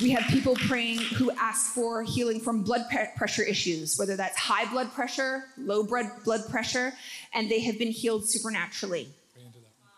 We 0.00 0.10
have 0.10 0.24
people 0.30 0.54
praying 0.54 0.98
who 0.98 1.30
ask 1.32 1.74
for 1.74 2.02
healing 2.02 2.40
from 2.40 2.62
blood 2.62 2.86
pressure 3.16 3.42
issues, 3.42 3.98
whether 3.98 4.16
that's 4.16 4.36
high 4.38 4.70
blood 4.70 4.92
pressure, 4.92 5.44
low 5.58 5.82
blood 5.82 6.48
pressure, 6.48 6.92
and 7.34 7.50
they 7.50 7.60
have 7.60 7.78
been 7.78 7.90
healed 7.90 8.28
supernaturally. 8.28 9.08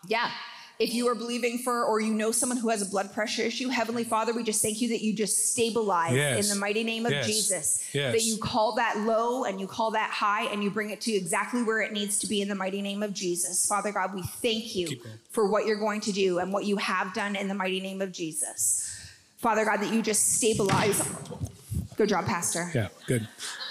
Yeah. 0.07 0.29
If 0.79 0.93
you 0.93 1.07
are 1.07 1.15
believing 1.15 1.59
for, 1.59 1.85
or 1.85 2.01
you 2.01 2.13
know 2.13 2.31
someone 2.31 2.57
who 2.57 2.69
has 2.69 2.81
a 2.81 2.85
blood 2.85 3.13
pressure 3.13 3.43
issue, 3.43 3.69
Heavenly 3.69 4.03
Father, 4.03 4.33
we 4.33 4.43
just 4.43 4.61
thank 4.61 4.81
you 4.81 4.89
that 4.89 5.01
you 5.01 5.13
just 5.13 5.51
stabilize 5.51 6.13
yes. 6.13 6.43
in 6.43 6.53
the 6.53 6.59
mighty 6.59 6.83
name 6.83 7.05
of 7.05 7.11
yes. 7.11 7.27
Jesus. 7.27 7.89
Yes. 7.93 8.11
That 8.11 8.23
you 8.23 8.37
call 8.37 8.75
that 8.75 8.97
low 8.97 9.45
and 9.45 9.61
you 9.61 9.67
call 9.67 9.91
that 9.91 10.09
high 10.09 10.45
and 10.45 10.63
you 10.63 10.71
bring 10.71 10.89
it 10.89 10.99
to 11.01 11.13
exactly 11.13 11.61
where 11.61 11.81
it 11.81 11.93
needs 11.93 12.17
to 12.19 12.27
be 12.27 12.41
in 12.41 12.49
the 12.49 12.55
mighty 12.55 12.81
name 12.81 13.03
of 13.03 13.13
Jesus. 13.13 13.67
Father 13.67 13.91
God, 13.91 14.15
we 14.15 14.23
thank 14.23 14.75
you 14.75 14.99
for 15.29 15.47
what 15.47 15.67
you're 15.67 15.77
going 15.77 16.01
to 16.01 16.11
do 16.11 16.39
and 16.39 16.51
what 16.51 16.65
you 16.65 16.77
have 16.77 17.13
done 17.13 17.35
in 17.35 17.47
the 17.47 17.53
mighty 17.53 17.79
name 17.79 18.01
of 18.01 18.11
Jesus. 18.11 18.92
Father 19.43 19.65
God, 19.65 19.81
that 19.81 19.93
you 19.93 20.01
just 20.01 20.33
stabilize. 20.33 21.03
Good 21.97 22.09
job, 22.09 22.25
Pastor. 22.25 22.71
Yeah, 22.73 22.87
good. 23.05 23.27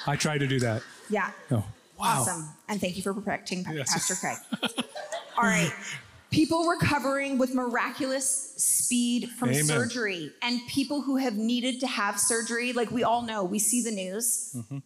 I 0.06 0.14
try 0.14 0.38
to 0.38 0.46
do 0.46 0.60
that. 0.60 0.82
Yeah. 1.10 1.30
Oh, 1.50 1.56
wow. 1.98 2.20
Awesome. 2.20 2.48
And 2.68 2.80
thank 2.80 2.96
you 2.96 3.02
for 3.02 3.12
protecting 3.12 3.64
yes. 3.72 3.92
Pastor 3.92 4.14
Craig. 4.14 4.36
All 5.36 5.44
right 5.44 5.72
people 6.32 6.66
recovering 6.66 7.38
with 7.38 7.54
miraculous 7.54 8.54
speed 8.56 9.28
from 9.28 9.50
Amen. 9.50 9.64
surgery, 9.64 10.32
and 10.42 10.60
people 10.66 11.02
who 11.02 11.16
have 11.16 11.36
needed 11.36 11.78
to 11.80 11.86
have 11.86 12.18
surgery. 12.18 12.72
Like 12.72 12.90
we 12.90 13.04
all 13.04 13.22
know, 13.22 13.44
we 13.44 13.60
see 13.60 13.82
the 13.82 13.92
news. 13.92 14.54
Mm-hmm. 14.56 14.78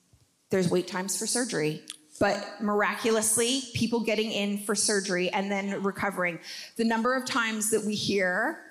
There's 0.50 0.68
wait 0.68 0.86
times 0.86 1.16
for 1.18 1.26
surgery, 1.26 1.82
but 2.20 2.44
miraculously, 2.60 3.62
people 3.74 4.00
getting 4.00 4.30
in 4.30 4.58
for 4.58 4.74
surgery 4.74 5.30
and 5.30 5.50
then 5.50 5.82
recovering. 5.82 6.40
The 6.76 6.84
number 6.84 7.14
of 7.14 7.24
times 7.24 7.70
that 7.70 7.84
we 7.84 7.94
hear 7.94 8.65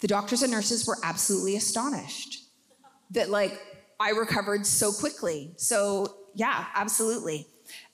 the 0.00 0.08
doctors 0.08 0.42
and 0.42 0.50
nurses 0.50 0.86
were 0.86 0.96
absolutely 1.02 1.56
astonished 1.56 2.44
that, 3.10 3.30
like, 3.30 3.60
I 3.98 4.10
recovered 4.10 4.66
so 4.66 4.92
quickly. 4.92 5.52
So, 5.56 6.14
yeah, 6.34 6.66
absolutely. 6.74 7.46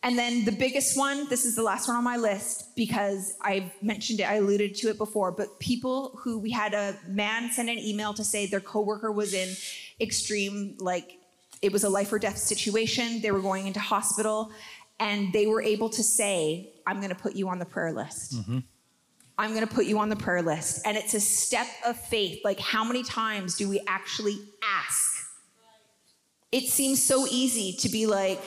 And 0.02 0.18
then 0.18 0.44
the 0.44 0.52
biggest 0.52 0.96
one, 0.96 1.28
this 1.28 1.44
is 1.44 1.56
the 1.56 1.62
last 1.62 1.88
one 1.88 1.96
on 1.96 2.04
my 2.04 2.16
list 2.16 2.76
because 2.76 3.34
I've 3.42 3.70
mentioned 3.82 4.20
it, 4.20 4.24
I 4.24 4.34
alluded 4.36 4.74
to 4.76 4.88
it 4.88 4.98
before, 4.98 5.32
but 5.32 5.58
people 5.58 6.18
who 6.22 6.38
we 6.38 6.50
had 6.50 6.74
a 6.74 6.96
man 7.08 7.50
send 7.50 7.68
an 7.68 7.78
email 7.78 8.14
to 8.14 8.24
say 8.24 8.46
their 8.46 8.60
coworker 8.60 9.10
was 9.12 9.34
in 9.34 9.54
extreme, 10.00 10.76
like 10.78 11.18
it 11.60 11.72
was 11.72 11.84
a 11.84 11.88
life 11.88 12.12
or 12.12 12.18
death 12.18 12.38
situation. 12.38 13.20
They 13.20 13.32
were 13.32 13.40
going 13.40 13.66
into 13.66 13.80
hospital 13.80 14.50
and 15.00 15.32
they 15.32 15.46
were 15.46 15.62
able 15.62 15.90
to 15.90 16.02
say, 16.02 16.70
I'm 16.86 16.98
going 16.98 17.10
to 17.10 17.16
put 17.16 17.34
you 17.34 17.48
on 17.48 17.58
the 17.58 17.66
prayer 17.66 17.92
list. 17.92 18.36
Mm-hmm. 18.36 18.58
I'm 19.38 19.54
going 19.54 19.66
to 19.66 19.74
put 19.74 19.84
you 19.86 19.98
on 19.98 20.08
the 20.08 20.16
prayer 20.16 20.42
list. 20.42 20.86
And 20.86 20.96
it's 20.96 21.14
a 21.14 21.20
step 21.20 21.66
of 21.84 21.98
faith. 21.98 22.40
Like, 22.44 22.58
how 22.58 22.84
many 22.84 23.02
times 23.02 23.56
do 23.56 23.68
we 23.68 23.80
actually 23.86 24.38
ask? 24.62 25.26
It 26.52 26.64
seems 26.64 27.02
so 27.02 27.26
easy 27.30 27.74
to 27.80 27.88
be 27.88 28.06
like, 28.06 28.40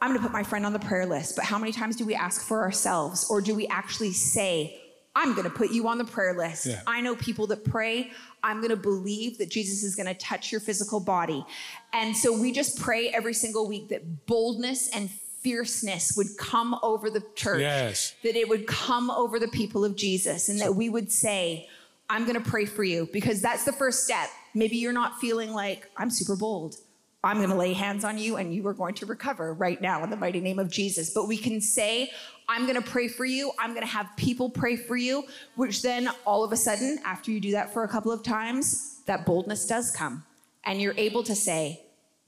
I'm 0.00 0.10
going 0.10 0.18
to 0.18 0.22
put 0.22 0.32
my 0.32 0.42
friend 0.42 0.66
on 0.66 0.72
the 0.72 0.80
prayer 0.80 1.06
list. 1.06 1.36
But 1.36 1.44
how 1.44 1.58
many 1.58 1.70
times 1.70 1.94
do 1.94 2.04
we 2.04 2.14
ask 2.14 2.42
for 2.42 2.62
ourselves? 2.62 3.28
Or 3.30 3.40
do 3.40 3.54
we 3.54 3.68
actually 3.68 4.12
say, 4.12 4.80
I'm 5.14 5.34
going 5.34 5.44
to 5.44 5.50
put 5.50 5.70
you 5.70 5.86
on 5.86 5.98
the 5.98 6.04
prayer 6.04 6.34
list? 6.36 6.66
Yeah. 6.66 6.80
I 6.88 7.02
know 7.02 7.14
people 7.14 7.46
that 7.48 7.64
pray. 7.64 8.10
I'm 8.42 8.56
going 8.56 8.70
to 8.70 8.76
believe 8.76 9.38
that 9.38 9.48
Jesus 9.48 9.84
is 9.84 9.94
going 9.94 10.06
to 10.06 10.14
touch 10.14 10.50
your 10.50 10.60
physical 10.60 10.98
body. 10.98 11.44
And 11.92 12.16
so 12.16 12.36
we 12.36 12.50
just 12.50 12.80
pray 12.80 13.10
every 13.10 13.34
single 13.34 13.68
week 13.68 13.90
that 13.90 14.26
boldness 14.26 14.88
and 14.88 15.08
fierceness 15.42 16.14
would 16.16 16.28
come 16.38 16.78
over 16.82 17.10
the 17.10 17.22
church, 17.34 17.60
yes. 17.60 18.14
that 18.22 18.36
it 18.36 18.48
would 18.48 18.66
come 18.66 19.10
over 19.10 19.38
the 19.38 19.48
people 19.48 19.84
of 19.84 19.96
Jesus, 19.96 20.48
and 20.48 20.60
that 20.60 20.74
we 20.74 20.88
would 20.88 21.10
say, 21.10 21.68
I'm 22.08 22.24
going 22.24 22.42
to 22.42 22.50
pray 22.50 22.64
for 22.64 22.84
you 22.84 23.08
because 23.12 23.40
that's 23.40 23.64
the 23.64 23.72
first 23.72 24.04
step. 24.04 24.28
Maybe 24.54 24.76
you're 24.76 24.92
not 24.92 25.18
feeling 25.18 25.52
like 25.52 25.88
I'm 25.96 26.10
super 26.10 26.36
bold. 26.36 26.76
I'm 27.24 27.38
going 27.38 27.50
to 27.50 27.56
lay 27.56 27.72
hands 27.72 28.04
on 28.04 28.18
you 28.18 28.36
and 28.36 28.52
you 28.52 28.66
are 28.66 28.74
going 28.74 28.94
to 28.96 29.06
recover 29.06 29.54
right 29.54 29.80
now 29.80 30.02
in 30.02 30.10
the 30.10 30.16
mighty 30.16 30.40
name 30.40 30.58
of 30.58 30.68
Jesus. 30.68 31.10
But 31.10 31.28
we 31.28 31.36
can 31.36 31.60
say, 31.60 32.10
I'm 32.48 32.66
going 32.66 32.80
to 32.80 32.86
pray 32.86 33.06
for 33.06 33.24
you. 33.24 33.52
I'm 33.58 33.70
going 33.70 33.86
to 33.86 33.92
have 33.92 34.08
people 34.16 34.50
pray 34.50 34.76
for 34.76 34.96
you, 34.96 35.24
which 35.54 35.82
then 35.82 36.10
all 36.26 36.42
of 36.42 36.52
a 36.52 36.56
sudden, 36.56 36.98
after 37.04 37.30
you 37.30 37.40
do 37.40 37.52
that 37.52 37.72
for 37.72 37.84
a 37.84 37.88
couple 37.88 38.10
of 38.10 38.22
times, 38.22 39.00
that 39.06 39.24
boldness 39.24 39.66
does 39.66 39.90
come. 39.90 40.24
And 40.64 40.80
you're 40.80 40.94
able 40.96 41.22
to 41.24 41.34
say, 41.34 41.80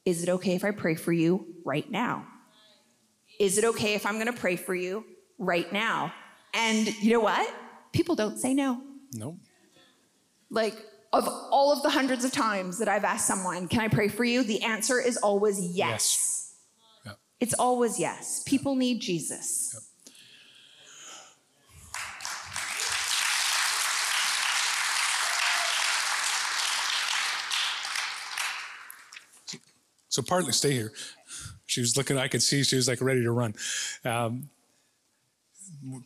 Is 0.04 0.22
it 0.22 0.28
okay 0.28 0.54
if 0.54 0.64
I 0.64 0.70
pray 0.70 0.94
for 0.94 1.12
you 1.12 1.46
right 1.64 1.90
now? 1.90 2.26
Is 3.39 3.59
it 3.59 3.64
okay 3.64 3.95
if 3.95 4.07
I'm 4.07 4.14
going 4.14 4.26
to 4.26 4.32
pray 4.32 4.57
for 4.57 4.74
you 4.74 5.05
right 5.39 5.70
now? 5.72 6.12
And 6.53 6.87
you 7.03 7.12
know 7.12 7.20
what? 7.20 7.53
People 7.93 8.14
don't 8.14 8.39
say 8.39 8.55
no. 8.55 8.80
No. 9.12 9.39
Like, 10.51 10.76
of 11.12 11.28
all 11.28 11.72
of 11.72 11.82
the 11.82 11.91
hundreds 11.91 12.24
of 12.24 12.32
times 12.32 12.78
that 12.78 12.89
I've 12.89 13.05
asked 13.05 13.26
someone, 13.26 13.68
Can 13.68 13.80
I 13.80 13.89
pray 13.89 14.09
for 14.09 14.24
you? 14.24 14.43
The 14.43 14.62
answer 14.62 15.01
is 15.01 15.16
always 15.16 15.61
yes. 15.61 15.76
yes. 15.76 16.55
Yep. 17.07 17.18
It's 17.41 17.55
always 17.55 17.99
yes. 18.01 18.43
People 18.47 18.74
need 18.74 19.01
Jesus. 19.01 19.70
Yep. 19.74 19.82
So 30.14 30.22
partly 30.22 30.52
stay 30.52 30.70
here. 30.70 30.92
She 31.66 31.80
was 31.80 31.96
looking, 31.96 32.16
I 32.18 32.28
could 32.28 32.40
see 32.40 32.62
she 32.62 32.76
was 32.76 32.86
like 32.86 33.00
ready 33.00 33.24
to 33.24 33.32
run. 33.32 33.52
Um, 34.04 34.48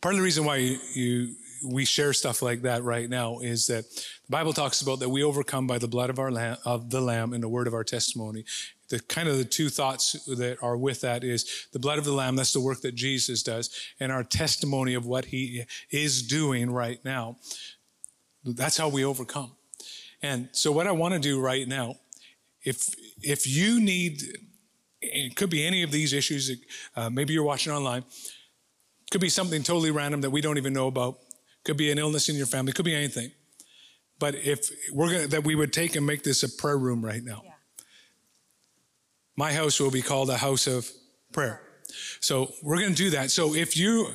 part 0.01 0.15
of 0.15 0.19
the 0.19 0.25
reason 0.25 0.47
why 0.47 0.57
you, 0.57 0.79
you 0.95 1.35
we 1.69 1.85
share 1.85 2.15
stuff 2.15 2.41
like 2.41 2.63
that 2.63 2.83
right 2.85 3.11
now 3.11 3.41
is 3.41 3.67
that 3.67 3.85
the 3.85 4.31
Bible 4.31 4.55
talks 4.55 4.81
about 4.81 5.01
that 5.01 5.11
we 5.11 5.23
overcome 5.23 5.67
by 5.67 5.77
the 5.77 5.89
blood 5.89 6.09
of 6.09 6.19
our 6.19 6.31
lamb, 6.31 6.57
of 6.65 6.89
the 6.89 7.03
lamb 7.03 7.35
and 7.35 7.43
the 7.43 7.51
word 7.51 7.67
of 7.67 7.75
our 7.75 7.85
testimony. 7.85 8.47
The 8.89 8.99
kind 9.01 9.29
of 9.29 9.37
the 9.37 9.45
two 9.45 9.69
thoughts 9.69 10.13
that 10.25 10.57
are 10.63 10.79
with 10.79 11.03
that 11.03 11.23
is 11.23 11.67
the 11.75 11.79
blood 11.79 11.99
of 11.99 12.07
the 12.07 12.13
lamb, 12.13 12.35
that's 12.35 12.55
the 12.55 12.61
work 12.61 12.81
that 12.81 12.95
Jesus 12.95 13.43
does, 13.43 13.69
and 14.01 14.11
our 14.11 14.25
testimony 14.25 14.95
of 14.95 15.05
what 15.05 15.27
he 15.27 15.65
is 15.91 16.23
doing 16.23 16.71
right 16.71 17.05
now. 17.05 17.37
That's 18.43 18.79
how 18.79 18.89
we 18.89 19.05
overcome. 19.05 19.53
And 20.23 20.49
so 20.53 20.73
what 20.73 20.87
I 20.87 20.93
want 20.93 21.13
to 21.13 21.21
do 21.21 21.39
right 21.39 21.69
now, 21.69 21.97
if 22.69 22.95
if 23.23 23.47
you 23.47 23.81
need 23.81 24.23
it 25.01 25.37
could 25.37 25.51
be 25.51 25.65
any 25.65 25.83
of 25.83 25.91
these 25.91 26.13
issues, 26.13 26.51
uh, 26.97 27.09
maybe 27.09 27.33
you're 27.33 27.45
watching 27.45 27.73
online, 27.73 28.05
could 29.11 29.21
be 29.21 29.29
something 29.29 29.63
totally 29.63 29.93
random 29.93 30.21
that 30.23 30.31
we 30.31 30.41
don't 30.41 30.59
even 30.59 30.73
know 30.73 30.89
about 30.89 31.19
could 31.69 31.77
be 31.77 31.91
an 31.91 31.99
illness 31.99 32.31
in 32.31 32.37
your 32.37 32.47
family, 32.47 32.73
could 32.73 32.85
be 32.87 32.95
anything. 32.95 33.31
But 34.19 34.35
if 34.37 34.71
we're 34.91 35.11
going 35.11 35.23
to, 35.25 35.29
that 35.29 35.45
we 35.45 35.55
would 35.55 35.71
take 35.71 35.97
and 35.97 36.07
make 36.07 36.23
this 36.23 36.43
a 36.43 36.49
prayer 36.49 36.79
room 36.79 37.05
right 37.05 37.23
now. 37.23 37.43
Yeah. 37.45 37.51
My 39.37 39.53
house 39.53 39.79
will 39.79 39.91
be 39.91 40.01
called 40.01 40.31
a 40.31 40.39
house 40.39 40.67
of 40.67 40.91
prayer. 41.33 41.61
So 42.21 42.53
we're 42.63 42.81
going 42.81 42.95
to 42.95 43.03
do 43.03 43.11
that. 43.11 43.31
So 43.31 43.55
if 43.55 43.77
you 43.77 44.09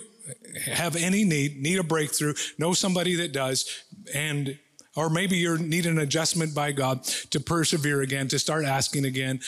have 0.65 0.95
any 0.95 1.23
need, 1.23 1.61
need 1.61 1.77
a 1.77 1.83
breakthrough, 1.83 2.33
know 2.57 2.73
somebody 2.73 3.15
that 3.17 3.33
does, 3.33 3.83
and 4.13 4.57
or 4.95 5.09
maybe 5.09 5.37
you 5.37 5.57
need 5.57 5.85
an 5.85 5.99
adjustment 5.99 6.53
by 6.53 6.71
God 6.71 7.03
to 7.03 7.39
persevere 7.39 8.01
again, 8.01 8.27
to 8.29 8.39
start 8.39 8.65
asking 8.65 9.05
again. 9.05 9.39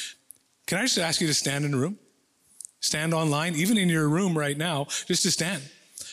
Can 0.65 0.79
I 0.79 0.83
just 0.83 0.97
ask 0.97 1.21
you 1.21 1.27
to 1.27 1.33
stand 1.33 1.65
in 1.65 1.71
the 1.71 1.77
room? 1.77 1.99
Stand 2.79 3.13
online, 3.13 3.55
even 3.55 3.77
in 3.77 3.89
your 3.89 4.07
room 4.07 4.37
right 4.37 4.57
now, 4.57 4.85
just 5.07 5.23
to 5.23 5.31
stand. 5.31 5.61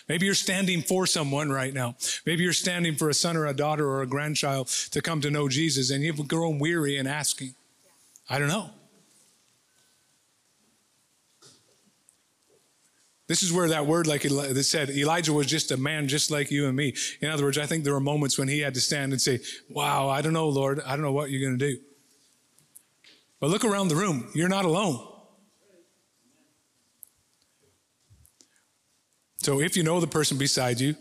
Maybe 0.09 0.27
you're 0.27 0.35
standing 0.35 0.83
for 0.83 1.07
someone 1.07 1.51
right 1.51 1.73
now. 1.73 1.97
Maybe 2.27 2.43
you're 2.43 2.53
standing 2.53 2.97
for 2.97 3.09
a 3.09 3.15
son 3.15 3.37
or 3.37 3.47
a 3.47 3.55
daughter 3.55 3.87
or 3.87 4.03
a 4.03 4.07
grandchild 4.07 4.69
to 4.91 5.01
come 5.01 5.21
to 5.21 5.31
know 5.31 5.49
Jesus 5.49 5.91
and 5.91 6.03
you've 6.03 6.27
grown 6.29 6.59
weary 6.59 6.97
in 6.97 7.07
asking. 7.07 7.55
I 8.29 8.39
don't 8.39 8.49
know. 8.49 8.71
This 13.33 13.43
is 13.43 13.51
where 13.51 13.69
that 13.69 13.87
word, 13.87 14.07
like 14.07 14.27
it 14.27 14.63
said, 14.65 14.91
Elijah 14.91 15.33
was 15.33 15.47
just 15.47 15.71
a 15.71 15.79
man 15.79 16.07
just 16.07 16.31
like 16.31 16.51
you 16.51 16.67
and 16.67 16.77
me. 16.77 16.95
In 17.23 17.31
other 17.31 17.45
words, 17.45 17.57
I 17.57 17.65
think 17.65 17.83
there 17.83 17.95
were 17.95 17.99
moments 17.99 18.37
when 18.37 18.47
he 18.47 18.61
had 18.61 18.75
to 18.75 18.81
stand 18.83 19.11
and 19.13 19.23
say, 19.23 19.41
Wow, 19.71 20.11
I 20.11 20.21
don't 20.21 20.35
know, 20.35 20.51
Lord. 20.51 20.83
I 20.85 20.91
don't 20.91 21.01
know 21.01 21.13
what 21.13 21.31
you're 21.31 21.41
going 21.41 21.59
to 21.59 21.71
do. 21.73 21.81
But 23.41 23.49
look 23.49 23.65
around 23.65 23.89
the 23.89 23.97
room. 23.97 24.31
You're 24.35 24.51
not 24.51 24.67
alone. 24.67 25.03
So 29.39 29.63
if 29.63 29.79
you 29.79 29.83
know 29.83 29.99
the 29.99 30.07
person 30.07 30.37
beside 30.37 30.79
you, 30.79 30.95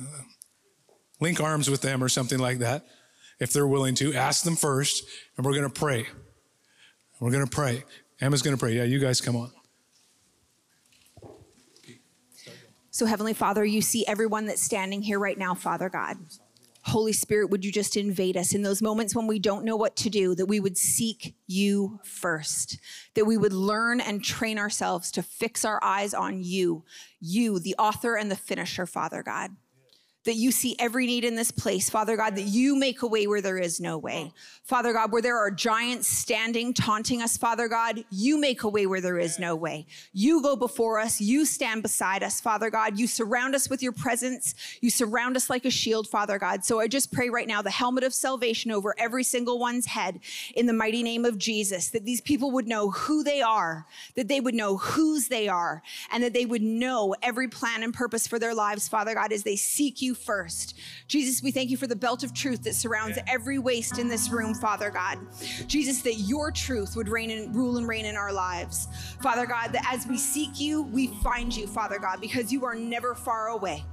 uh, 0.00 0.04
link 1.18 1.40
arms 1.40 1.68
with 1.68 1.80
them 1.80 2.04
or 2.04 2.08
something 2.08 2.38
like 2.38 2.58
that. 2.58 2.86
If 3.40 3.52
they're 3.52 3.66
willing 3.66 3.96
to, 3.96 4.14
ask 4.14 4.44
them 4.44 4.54
first, 4.54 5.02
and 5.36 5.44
we're 5.44 5.54
going 5.54 5.68
to 5.68 5.80
pray. 5.80 6.06
We're 7.18 7.32
going 7.32 7.44
to 7.44 7.50
pray. 7.50 7.82
Emma's 8.20 8.42
going 8.42 8.56
to 8.56 8.60
pray. 8.60 8.74
Yeah, 8.74 8.84
you 8.84 9.00
guys 9.00 9.20
come 9.20 9.34
on. 9.34 9.50
So, 12.98 13.06
Heavenly 13.06 13.32
Father, 13.32 13.64
you 13.64 13.80
see 13.80 14.04
everyone 14.08 14.46
that's 14.46 14.60
standing 14.60 15.02
here 15.02 15.20
right 15.20 15.38
now, 15.38 15.54
Father 15.54 15.88
God. 15.88 16.16
Holy 16.82 17.12
Spirit, 17.12 17.48
would 17.48 17.64
you 17.64 17.70
just 17.70 17.96
invade 17.96 18.36
us 18.36 18.52
in 18.52 18.62
those 18.62 18.82
moments 18.82 19.14
when 19.14 19.28
we 19.28 19.38
don't 19.38 19.64
know 19.64 19.76
what 19.76 19.94
to 19.98 20.10
do, 20.10 20.34
that 20.34 20.46
we 20.46 20.58
would 20.58 20.76
seek 20.76 21.36
you 21.46 22.00
first, 22.02 22.76
that 23.14 23.24
we 23.24 23.36
would 23.36 23.52
learn 23.52 24.00
and 24.00 24.24
train 24.24 24.58
ourselves 24.58 25.12
to 25.12 25.22
fix 25.22 25.64
our 25.64 25.78
eyes 25.80 26.12
on 26.12 26.42
you, 26.42 26.82
you, 27.20 27.60
the 27.60 27.76
author 27.78 28.16
and 28.16 28.32
the 28.32 28.36
finisher, 28.36 28.84
Father 28.84 29.22
God 29.22 29.52
that 30.28 30.36
you 30.36 30.52
see 30.52 30.76
every 30.78 31.06
need 31.06 31.24
in 31.24 31.36
this 31.36 31.50
place, 31.50 31.88
Father 31.88 32.14
God, 32.14 32.36
that 32.36 32.42
you 32.42 32.76
make 32.76 33.00
a 33.00 33.06
way 33.06 33.26
where 33.26 33.40
there 33.40 33.56
is 33.56 33.80
no 33.80 33.96
way. 33.96 34.30
Father 34.62 34.92
God, 34.92 35.10
where 35.10 35.22
there 35.22 35.38
are 35.38 35.50
giants 35.50 36.06
standing, 36.06 36.74
taunting 36.74 37.22
us, 37.22 37.38
Father 37.38 37.66
God, 37.66 38.04
you 38.10 38.38
make 38.38 38.62
a 38.62 38.68
way 38.68 38.84
where 38.84 39.00
there 39.00 39.18
is 39.18 39.38
no 39.38 39.56
way. 39.56 39.86
You 40.12 40.42
go 40.42 40.54
before 40.54 41.00
us, 41.00 41.18
you 41.18 41.46
stand 41.46 41.82
beside 41.82 42.22
us, 42.22 42.42
Father 42.42 42.68
God. 42.68 42.98
You 42.98 43.06
surround 43.06 43.54
us 43.54 43.70
with 43.70 43.82
your 43.82 43.92
presence, 43.92 44.54
you 44.82 44.90
surround 44.90 45.34
us 45.34 45.48
like 45.48 45.64
a 45.64 45.70
shield, 45.70 46.06
Father 46.06 46.38
God. 46.38 46.62
So 46.62 46.78
I 46.78 46.88
just 46.88 47.10
pray 47.10 47.30
right 47.30 47.48
now 47.48 47.62
the 47.62 47.70
helmet 47.70 48.04
of 48.04 48.12
salvation 48.12 48.70
over 48.70 48.94
every 48.98 49.24
single 49.24 49.58
one's 49.58 49.86
head 49.86 50.20
in 50.54 50.66
the 50.66 50.74
mighty 50.74 51.02
name 51.02 51.24
of 51.24 51.38
Jesus, 51.38 51.88
that 51.88 52.04
these 52.04 52.20
people 52.20 52.50
would 52.50 52.68
know 52.68 52.90
who 52.90 53.24
they 53.24 53.40
are, 53.40 53.86
that 54.14 54.28
they 54.28 54.40
would 54.40 54.54
know 54.54 54.76
whose 54.76 55.28
they 55.28 55.48
are, 55.48 55.82
and 56.12 56.22
that 56.22 56.34
they 56.34 56.44
would 56.44 56.60
know 56.60 57.14
every 57.22 57.48
plan 57.48 57.82
and 57.82 57.94
purpose 57.94 58.26
for 58.26 58.38
their 58.38 58.54
lives, 58.54 58.88
Father 58.88 59.14
God, 59.14 59.32
as 59.32 59.42
they 59.42 59.56
seek 59.56 60.02
you 60.02 60.14
first. 60.18 60.78
Jesus, 61.06 61.42
we 61.42 61.50
thank 61.50 61.70
you 61.70 61.76
for 61.76 61.86
the 61.86 61.96
belt 61.96 62.22
of 62.22 62.34
truth 62.34 62.62
that 62.64 62.74
surrounds 62.74 63.18
every 63.26 63.58
waist 63.58 63.98
in 63.98 64.08
this 64.08 64.30
room, 64.30 64.54
Father 64.54 64.90
God. 64.90 65.18
Jesus, 65.66 66.02
that 66.02 66.14
your 66.14 66.50
truth 66.50 66.96
would 66.96 67.08
reign 67.08 67.30
and 67.30 67.54
rule 67.54 67.78
and 67.78 67.88
reign 67.88 68.04
in 68.04 68.16
our 68.16 68.32
lives. 68.32 68.88
Father 69.22 69.46
God, 69.46 69.72
that 69.72 69.90
as 69.92 70.06
we 70.06 70.18
seek 70.18 70.60
you, 70.60 70.82
we 70.82 71.08
find 71.22 71.56
you, 71.56 71.66
Father 71.66 71.98
God, 71.98 72.20
because 72.20 72.52
you 72.52 72.64
are 72.64 72.74
never 72.74 73.14
far 73.14 73.48
away. 73.48 73.84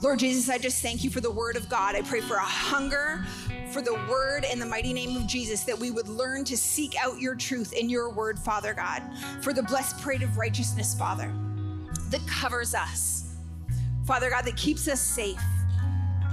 Lord 0.00 0.20
Jesus, 0.20 0.48
I 0.48 0.58
just 0.58 0.80
thank 0.80 1.02
you 1.02 1.10
for 1.10 1.20
the 1.20 1.30
word 1.30 1.56
of 1.56 1.68
God. 1.68 1.96
I 1.96 2.02
pray 2.02 2.20
for 2.20 2.36
a 2.36 2.40
hunger 2.40 3.24
for 3.72 3.82
the 3.82 3.94
word 4.08 4.44
in 4.50 4.60
the 4.60 4.66
mighty 4.66 4.92
name 4.92 5.16
of 5.16 5.26
Jesus 5.26 5.64
that 5.64 5.76
we 5.78 5.90
would 5.90 6.08
learn 6.08 6.44
to 6.44 6.56
seek 6.56 6.94
out 7.02 7.18
your 7.18 7.34
truth 7.34 7.72
in 7.72 7.90
your 7.90 8.08
word, 8.08 8.38
Father 8.38 8.74
God, 8.74 9.02
for 9.42 9.52
the 9.52 9.62
breastplate 9.64 10.22
of 10.22 10.36
righteousness, 10.38 10.94
Father, 10.94 11.32
that 12.10 12.24
covers 12.28 12.74
us 12.74 13.17
Father 14.08 14.30
God, 14.30 14.46
that 14.46 14.56
keeps 14.56 14.88
us 14.88 15.02
safe. 15.02 15.38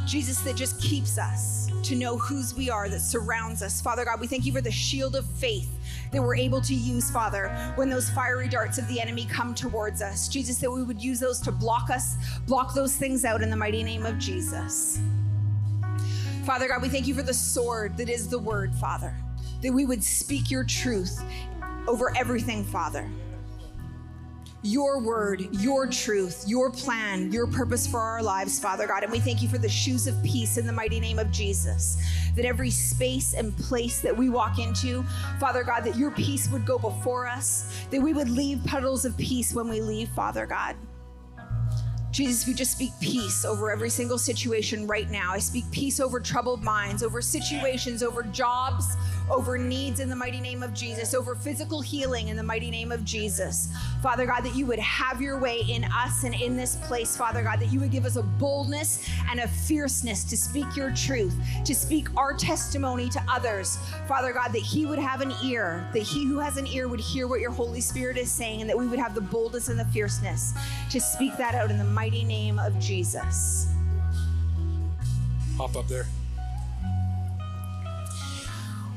Jesus, 0.06 0.40
that 0.44 0.56
just 0.56 0.82
keeps 0.82 1.18
us 1.18 1.70
to 1.84 1.94
know 1.94 2.18
whose 2.18 2.56
we 2.56 2.70
are, 2.70 2.88
that 2.88 3.02
surrounds 3.02 3.62
us. 3.62 3.82
Father 3.82 4.06
God, 4.06 4.22
we 4.22 4.28
thank 4.28 4.46
you 4.46 4.54
for 4.54 4.62
the 4.62 4.72
shield 4.72 5.14
of 5.14 5.26
faith 5.26 5.70
that 6.14 6.22
we're 6.22 6.38
able 6.38 6.62
to 6.62 6.74
use, 6.74 7.12
Father, 7.12 7.50
when 7.76 7.90
those 7.90 8.10
fiery 8.12 8.48
darts 8.48 8.78
of 8.78 8.88
the 8.88 9.02
enemy 9.02 9.26
come 9.26 9.54
towards 9.54 10.02
us. 10.02 10.30
Jesus, 10.30 10.58
that 10.60 10.72
we 10.72 10.84
would 10.84 11.04
use 11.04 11.20
those 11.20 11.42
to 11.42 11.52
block 11.52 11.90
us, 11.90 12.16
block 12.48 12.74
those 12.74 12.96
things 12.96 13.26
out 13.26 13.42
in 13.42 13.50
the 13.50 13.58
mighty 13.58 13.84
name 13.84 14.06
of 14.06 14.18
Jesus. 14.18 15.02
Father 16.46 16.70
God, 16.70 16.82
we 16.82 16.88
thank 16.88 17.08
you 17.08 17.14
for 17.14 17.24
the 17.24 17.34
sword 17.34 17.98
that 17.98 18.08
is 18.08 18.30
the 18.30 18.40
word, 18.40 18.74
Father, 18.76 19.14
that 19.62 19.74
we 19.74 19.86
would 19.86 20.02
speak 20.02 20.50
your 20.50 20.64
truth 20.64 21.22
over 21.90 22.16
everything, 22.16 22.64
Father 22.64 23.12
your 24.66 25.00
word, 25.00 25.48
your 25.52 25.86
truth, 25.86 26.44
your 26.48 26.72
plan, 26.72 27.32
your 27.32 27.46
purpose 27.46 27.86
for 27.86 28.00
our 28.00 28.24
lives, 28.24 28.60
Father 28.60 28.88
God. 28.88 29.04
And 29.04 29.12
we 29.12 29.20
thank 29.20 29.44
you 29.44 29.48
for 29.48 29.60
the 29.60 29.70
shoes 29.70 30.08
of 30.08 30.22
peace 30.24 30.58
in 30.58 30.66
the 30.66 30.72
mighty 30.72 31.00
name 31.00 31.20
of 31.20 31.30
Jesus. 31.32 32.02
That 32.36 32.46
every 32.46 32.72
space 32.72 33.36
and 33.36 33.56
place 33.58 34.02
that 34.02 34.18
we 34.18 34.30
walk 34.30 34.58
into, 34.58 35.04
Father 35.40 35.64
God, 35.64 35.84
that 35.84 35.96
your 35.96 36.10
peace 36.10 36.50
would 36.50 36.66
go 36.66 36.80
before 36.80 37.28
us, 37.28 37.86
that 37.92 38.02
we 38.02 38.12
would 38.12 38.30
leave 38.30 38.64
puddles 38.66 39.06
of 39.06 39.16
peace 39.18 39.54
when 39.54 39.70
we 39.70 39.82
leave, 39.82 40.10
Father 40.10 40.48
God. 40.48 40.76
Jesus, 42.10 42.48
we 42.48 42.54
just 42.54 42.72
speak 42.72 42.94
peace 43.02 43.44
over 43.44 43.70
every 43.70 43.90
single 43.90 44.18
situation 44.18 44.88
right 44.88 45.12
now. 45.12 45.34
I 45.34 45.38
speak 45.38 45.70
peace 45.70 46.00
over 46.00 46.20
troubled 46.20 46.64
minds, 46.64 47.04
over 47.04 47.22
situations, 47.22 48.02
over 48.02 48.24
jobs, 48.24 48.96
over 49.30 49.58
needs 49.58 50.00
in 50.00 50.10
the 50.10 50.16
mighty 50.16 50.40
name 50.40 50.62
of 50.64 50.74
Jesus, 50.74 51.14
over 51.14 51.36
physical 51.36 51.82
healing 51.82 52.28
in 52.28 52.38
the 52.38 52.44
mighty 52.44 52.70
name 52.70 52.92
of 52.92 53.04
Jesus. 53.04 53.70
Father 54.02 54.26
God, 54.26 54.42
that 54.42 54.56
you 54.56 54.66
would 54.66 54.80
have 54.80 55.22
your 55.22 55.40
way 55.40 55.62
in 55.68 55.84
us 55.86 56.24
and 56.24 56.36
in 56.36 56.56
this 56.56 56.76
place, 56.78 57.18
Father 57.18 57.44
God, 57.44 57.60
that 57.60 57.72
you 57.72 57.80
would 57.80 57.92
give 57.92 58.06
us 58.06 58.16
a 58.16 58.24
boldness 58.24 59.10
and 59.30 59.40
a 59.40 59.48
fierceness 59.48 60.24
to 60.26 60.38
speak 60.38 60.76
your 60.76 60.92
truth, 60.92 61.36
to 61.66 61.74
speak 61.74 62.08
our 62.16 62.34
testimony 62.34 63.10
to 63.10 63.22
others. 63.30 63.78
Father 64.08 64.32
God, 64.32 64.50
that 64.50 64.62
he 64.62 64.86
would 64.86 65.00
have 65.00 65.22
an 65.22 65.34
ear, 65.44 65.88
that 65.94 66.04
he 66.04 66.26
who 66.26 66.40
has 66.40 66.58
an 66.58 66.68
ear 66.68 66.88
would 66.88 67.00
hear 67.00 67.28
what 67.28 67.40
your 67.42 67.52
Holy 67.52 67.82
Spirit 67.82 68.18
is 68.18 68.32
saying, 68.32 68.62
and 68.62 68.70
that 68.70 68.78
we 68.78 68.88
would 68.88 69.00
have 69.00 69.16
the 69.16 69.22
boldness 69.22 69.70
and 69.70 69.80
the 69.80 69.86
fierceness 69.86 70.54
to 70.92 71.00
speak 71.00 71.36
that 71.38 71.56
out 71.56 71.72
in 71.72 71.78
the 71.78 71.84
mighty 71.84 72.24
name 72.24 72.60
of 72.60 72.78
Jesus. 72.80 73.68
Hop 75.58 75.76
up 75.76 75.88
there. 75.88 76.06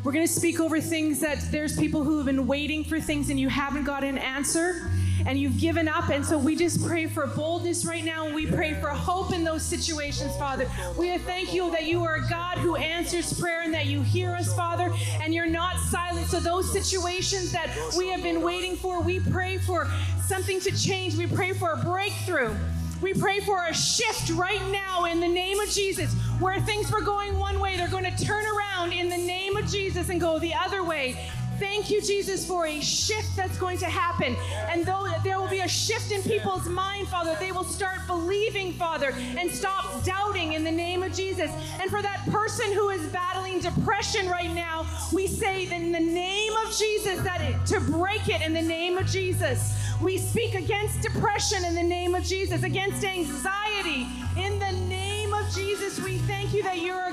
We're 0.09 0.15
going 0.15 0.27
to 0.27 0.33
speak 0.33 0.59
over 0.59 0.81
things 0.81 1.21
that 1.21 1.39
there's 1.51 1.77
people 1.77 2.03
who 2.03 2.17
have 2.17 2.25
been 2.25 2.47
waiting 2.47 2.83
for 2.83 2.99
things 2.99 3.29
and 3.29 3.39
you 3.39 3.51
haven't 3.51 3.85
got 3.85 4.05
an 4.05 4.17
answer 4.17 4.91
and 5.27 5.39
you've 5.39 5.61
given 5.61 5.87
up. 5.87 6.09
And 6.09 6.25
so 6.25 6.39
we 6.39 6.57
just 6.57 6.83
pray 6.87 7.07
for 7.07 7.27
boldness 7.27 7.85
right 7.85 8.03
now 8.03 8.25
and 8.25 8.35
we 8.35 8.47
pray 8.47 8.73
for 8.73 8.89
hope 8.89 9.35
in 9.35 9.45
those 9.45 9.63
situations, 9.63 10.35
Father. 10.39 10.67
We 10.97 11.19
thank 11.19 11.53
you 11.53 11.71
that 11.73 11.85
you 11.85 12.05
are 12.05 12.15
a 12.15 12.27
God 12.27 12.57
who 12.57 12.77
answers 12.77 13.39
prayer 13.39 13.61
and 13.61 13.75
that 13.75 13.85
you 13.85 14.01
hear 14.01 14.31
us, 14.31 14.57
Father, 14.57 14.91
and 15.21 15.35
you're 15.35 15.45
not 15.45 15.77
silent. 15.77 16.29
So 16.29 16.41
those 16.41 16.73
situations 16.73 17.53
that 17.53 17.69
we 17.99 18.09
have 18.09 18.23
been 18.23 18.41
waiting 18.41 18.77
for, 18.77 19.03
we 19.03 19.21
pray 19.21 19.59
for 19.59 19.91
something 20.25 20.59
to 20.61 20.75
change. 20.75 21.17
We 21.17 21.27
pray 21.27 21.53
for 21.53 21.73
a 21.73 21.85
breakthrough. 21.85 22.57
We 23.01 23.15
pray 23.15 23.39
for 23.41 23.65
a 23.65 23.75
shift 23.75 24.31
right 24.31 24.61
now 24.73 25.05
in 25.05 25.21
the 25.21 25.29
name 25.29 25.61
of 25.61 25.71
Jesus. 25.71 26.13
Where 26.41 26.61
things 26.61 26.91
were 26.91 27.01
going 27.01 27.39
one 27.39 27.61
way, 27.61 27.77
they're 27.77 27.89
going 27.89 28.05
to 28.05 28.25
turn 28.25 28.45
around 28.45 28.93
in 28.93 29.09
the 29.09 29.17
name 29.17 29.57
of 29.57 29.71
Jesus 29.71 30.09
and 30.09 30.21
go 30.21 30.39
the 30.39 30.55
other 30.55 30.83
way. 30.83 31.17
Thank 31.59 31.91
you, 31.91 32.01
Jesus, 32.01 32.47
for 32.47 32.67
a 32.67 32.81
shift 32.81 33.35
that's 33.35 33.59
going 33.59 33.79
to 33.79 33.87
happen. 33.87 34.37
And 34.69 34.87
though 34.87 35.09
there 35.25 35.41
will 35.41 35.49
be 35.49 35.61
a 35.61 35.69
shift 35.69 36.13
in 36.13 36.23
people's 36.23 36.69
mind, 36.69 37.09
Father, 37.09 37.37
they 37.41 37.51
will 37.53 37.65
start 37.65 38.07
believing, 38.07 38.73
Father, 38.73 39.13
and 39.37 39.51
stop 39.51 40.05
doubting 40.05 40.53
in 40.53 40.63
the 40.63 40.71
name 40.71 41.03
of 41.03 41.13
Jesus. 41.13 41.51
And 41.81 41.91
for 41.91 42.01
that 42.03 42.25
person 42.31 42.73
who 42.73 42.91
is 42.91 43.05
battling 43.09 43.61
depression 43.61 44.29
right 44.29 44.53
now, 44.53 44.87
we 45.13 45.27
say 45.27 45.67
in 45.67 45.93
the 45.93 46.01
name 46.01 46.53
of 46.65 46.77
Jesus 46.77 47.21
that 47.23 47.41
it, 47.41 47.67
to 47.67 47.81
break 47.81 48.29
it 48.29 48.41
in 48.43 48.53
the 48.53 48.63
name 48.63 48.97
of 48.97 49.07
Jesus. 49.07 49.75
We 50.01 50.19
speak 50.19 50.55
against 50.55 51.01
depression 51.01 51.65
in 51.65 51.75
the 51.75 51.83
name 51.83 52.15
of 52.15 52.23
Jesus, 52.23 52.63
against 52.63 53.05
anxiety 53.05 54.07
in 54.37 54.59
the 54.61 54.73
name 54.89 55.35
of 55.35 55.53
Jesus. 55.53 55.99
We 56.01 56.19
thank 56.19 56.55
you 56.55 56.63
that 56.63 56.79
you're 56.79 57.08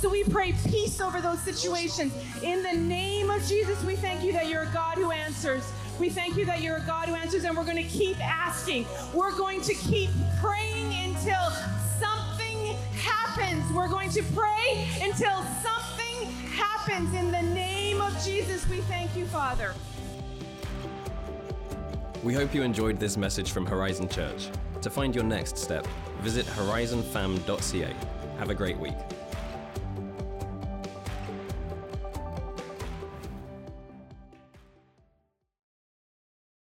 So 0.00 0.10
we 0.10 0.24
pray 0.24 0.52
peace 0.66 1.00
over 1.00 1.20
those 1.20 1.40
situations. 1.40 2.12
In 2.42 2.62
the 2.62 2.72
name 2.72 3.30
of 3.30 3.46
Jesus, 3.46 3.82
we 3.84 3.96
thank 3.96 4.22
you 4.22 4.32
that 4.32 4.48
you're 4.48 4.64
a 4.64 4.72
God 4.72 4.98
who 4.98 5.10
answers. 5.10 5.72
We 5.98 6.10
thank 6.10 6.36
you 6.36 6.44
that 6.44 6.60
you're 6.60 6.76
a 6.76 6.86
God 6.86 7.08
who 7.08 7.14
answers, 7.14 7.44
and 7.44 7.56
we're 7.56 7.64
going 7.64 7.82
to 7.82 7.82
keep 7.82 8.20
asking. 8.20 8.84
We're 9.14 9.34
going 9.36 9.62
to 9.62 9.74
keep 9.74 10.10
praying 10.40 10.92
until 10.92 11.50
something 11.98 12.76
happens. 12.92 13.72
We're 13.72 13.88
going 13.88 14.10
to 14.10 14.22
pray 14.34 14.86
until 15.00 15.42
something 15.62 16.30
happens. 16.50 17.14
In 17.14 17.30
the 17.30 17.42
name 17.54 18.02
of 18.02 18.12
Jesus, 18.22 18.68
we 18.68 18.82
thank 18.82 19.16
you, 19.16 19.24
Father. 19.26 19.72
We 22.22 22.34
hope 22.34 22.54
you 22.54 22.62
enjoyed 22.62 23.00
this 23.00 23.16
message 23.16 23.52
from 23.52 23.64
Horizon 23.64 24.08
Church. 24.08 24.48
To 24.82 24.90
find 24.90 25.14
your 25.14 25.24
next 25.24 25.56
step, 25.56 25.86
visit 26.20 26.44
horizonfam.ca. 26.46 27.94
Have 28.38 28.50
a 28.50 28.54
great 28.54 28.78
week. 28.78 29.15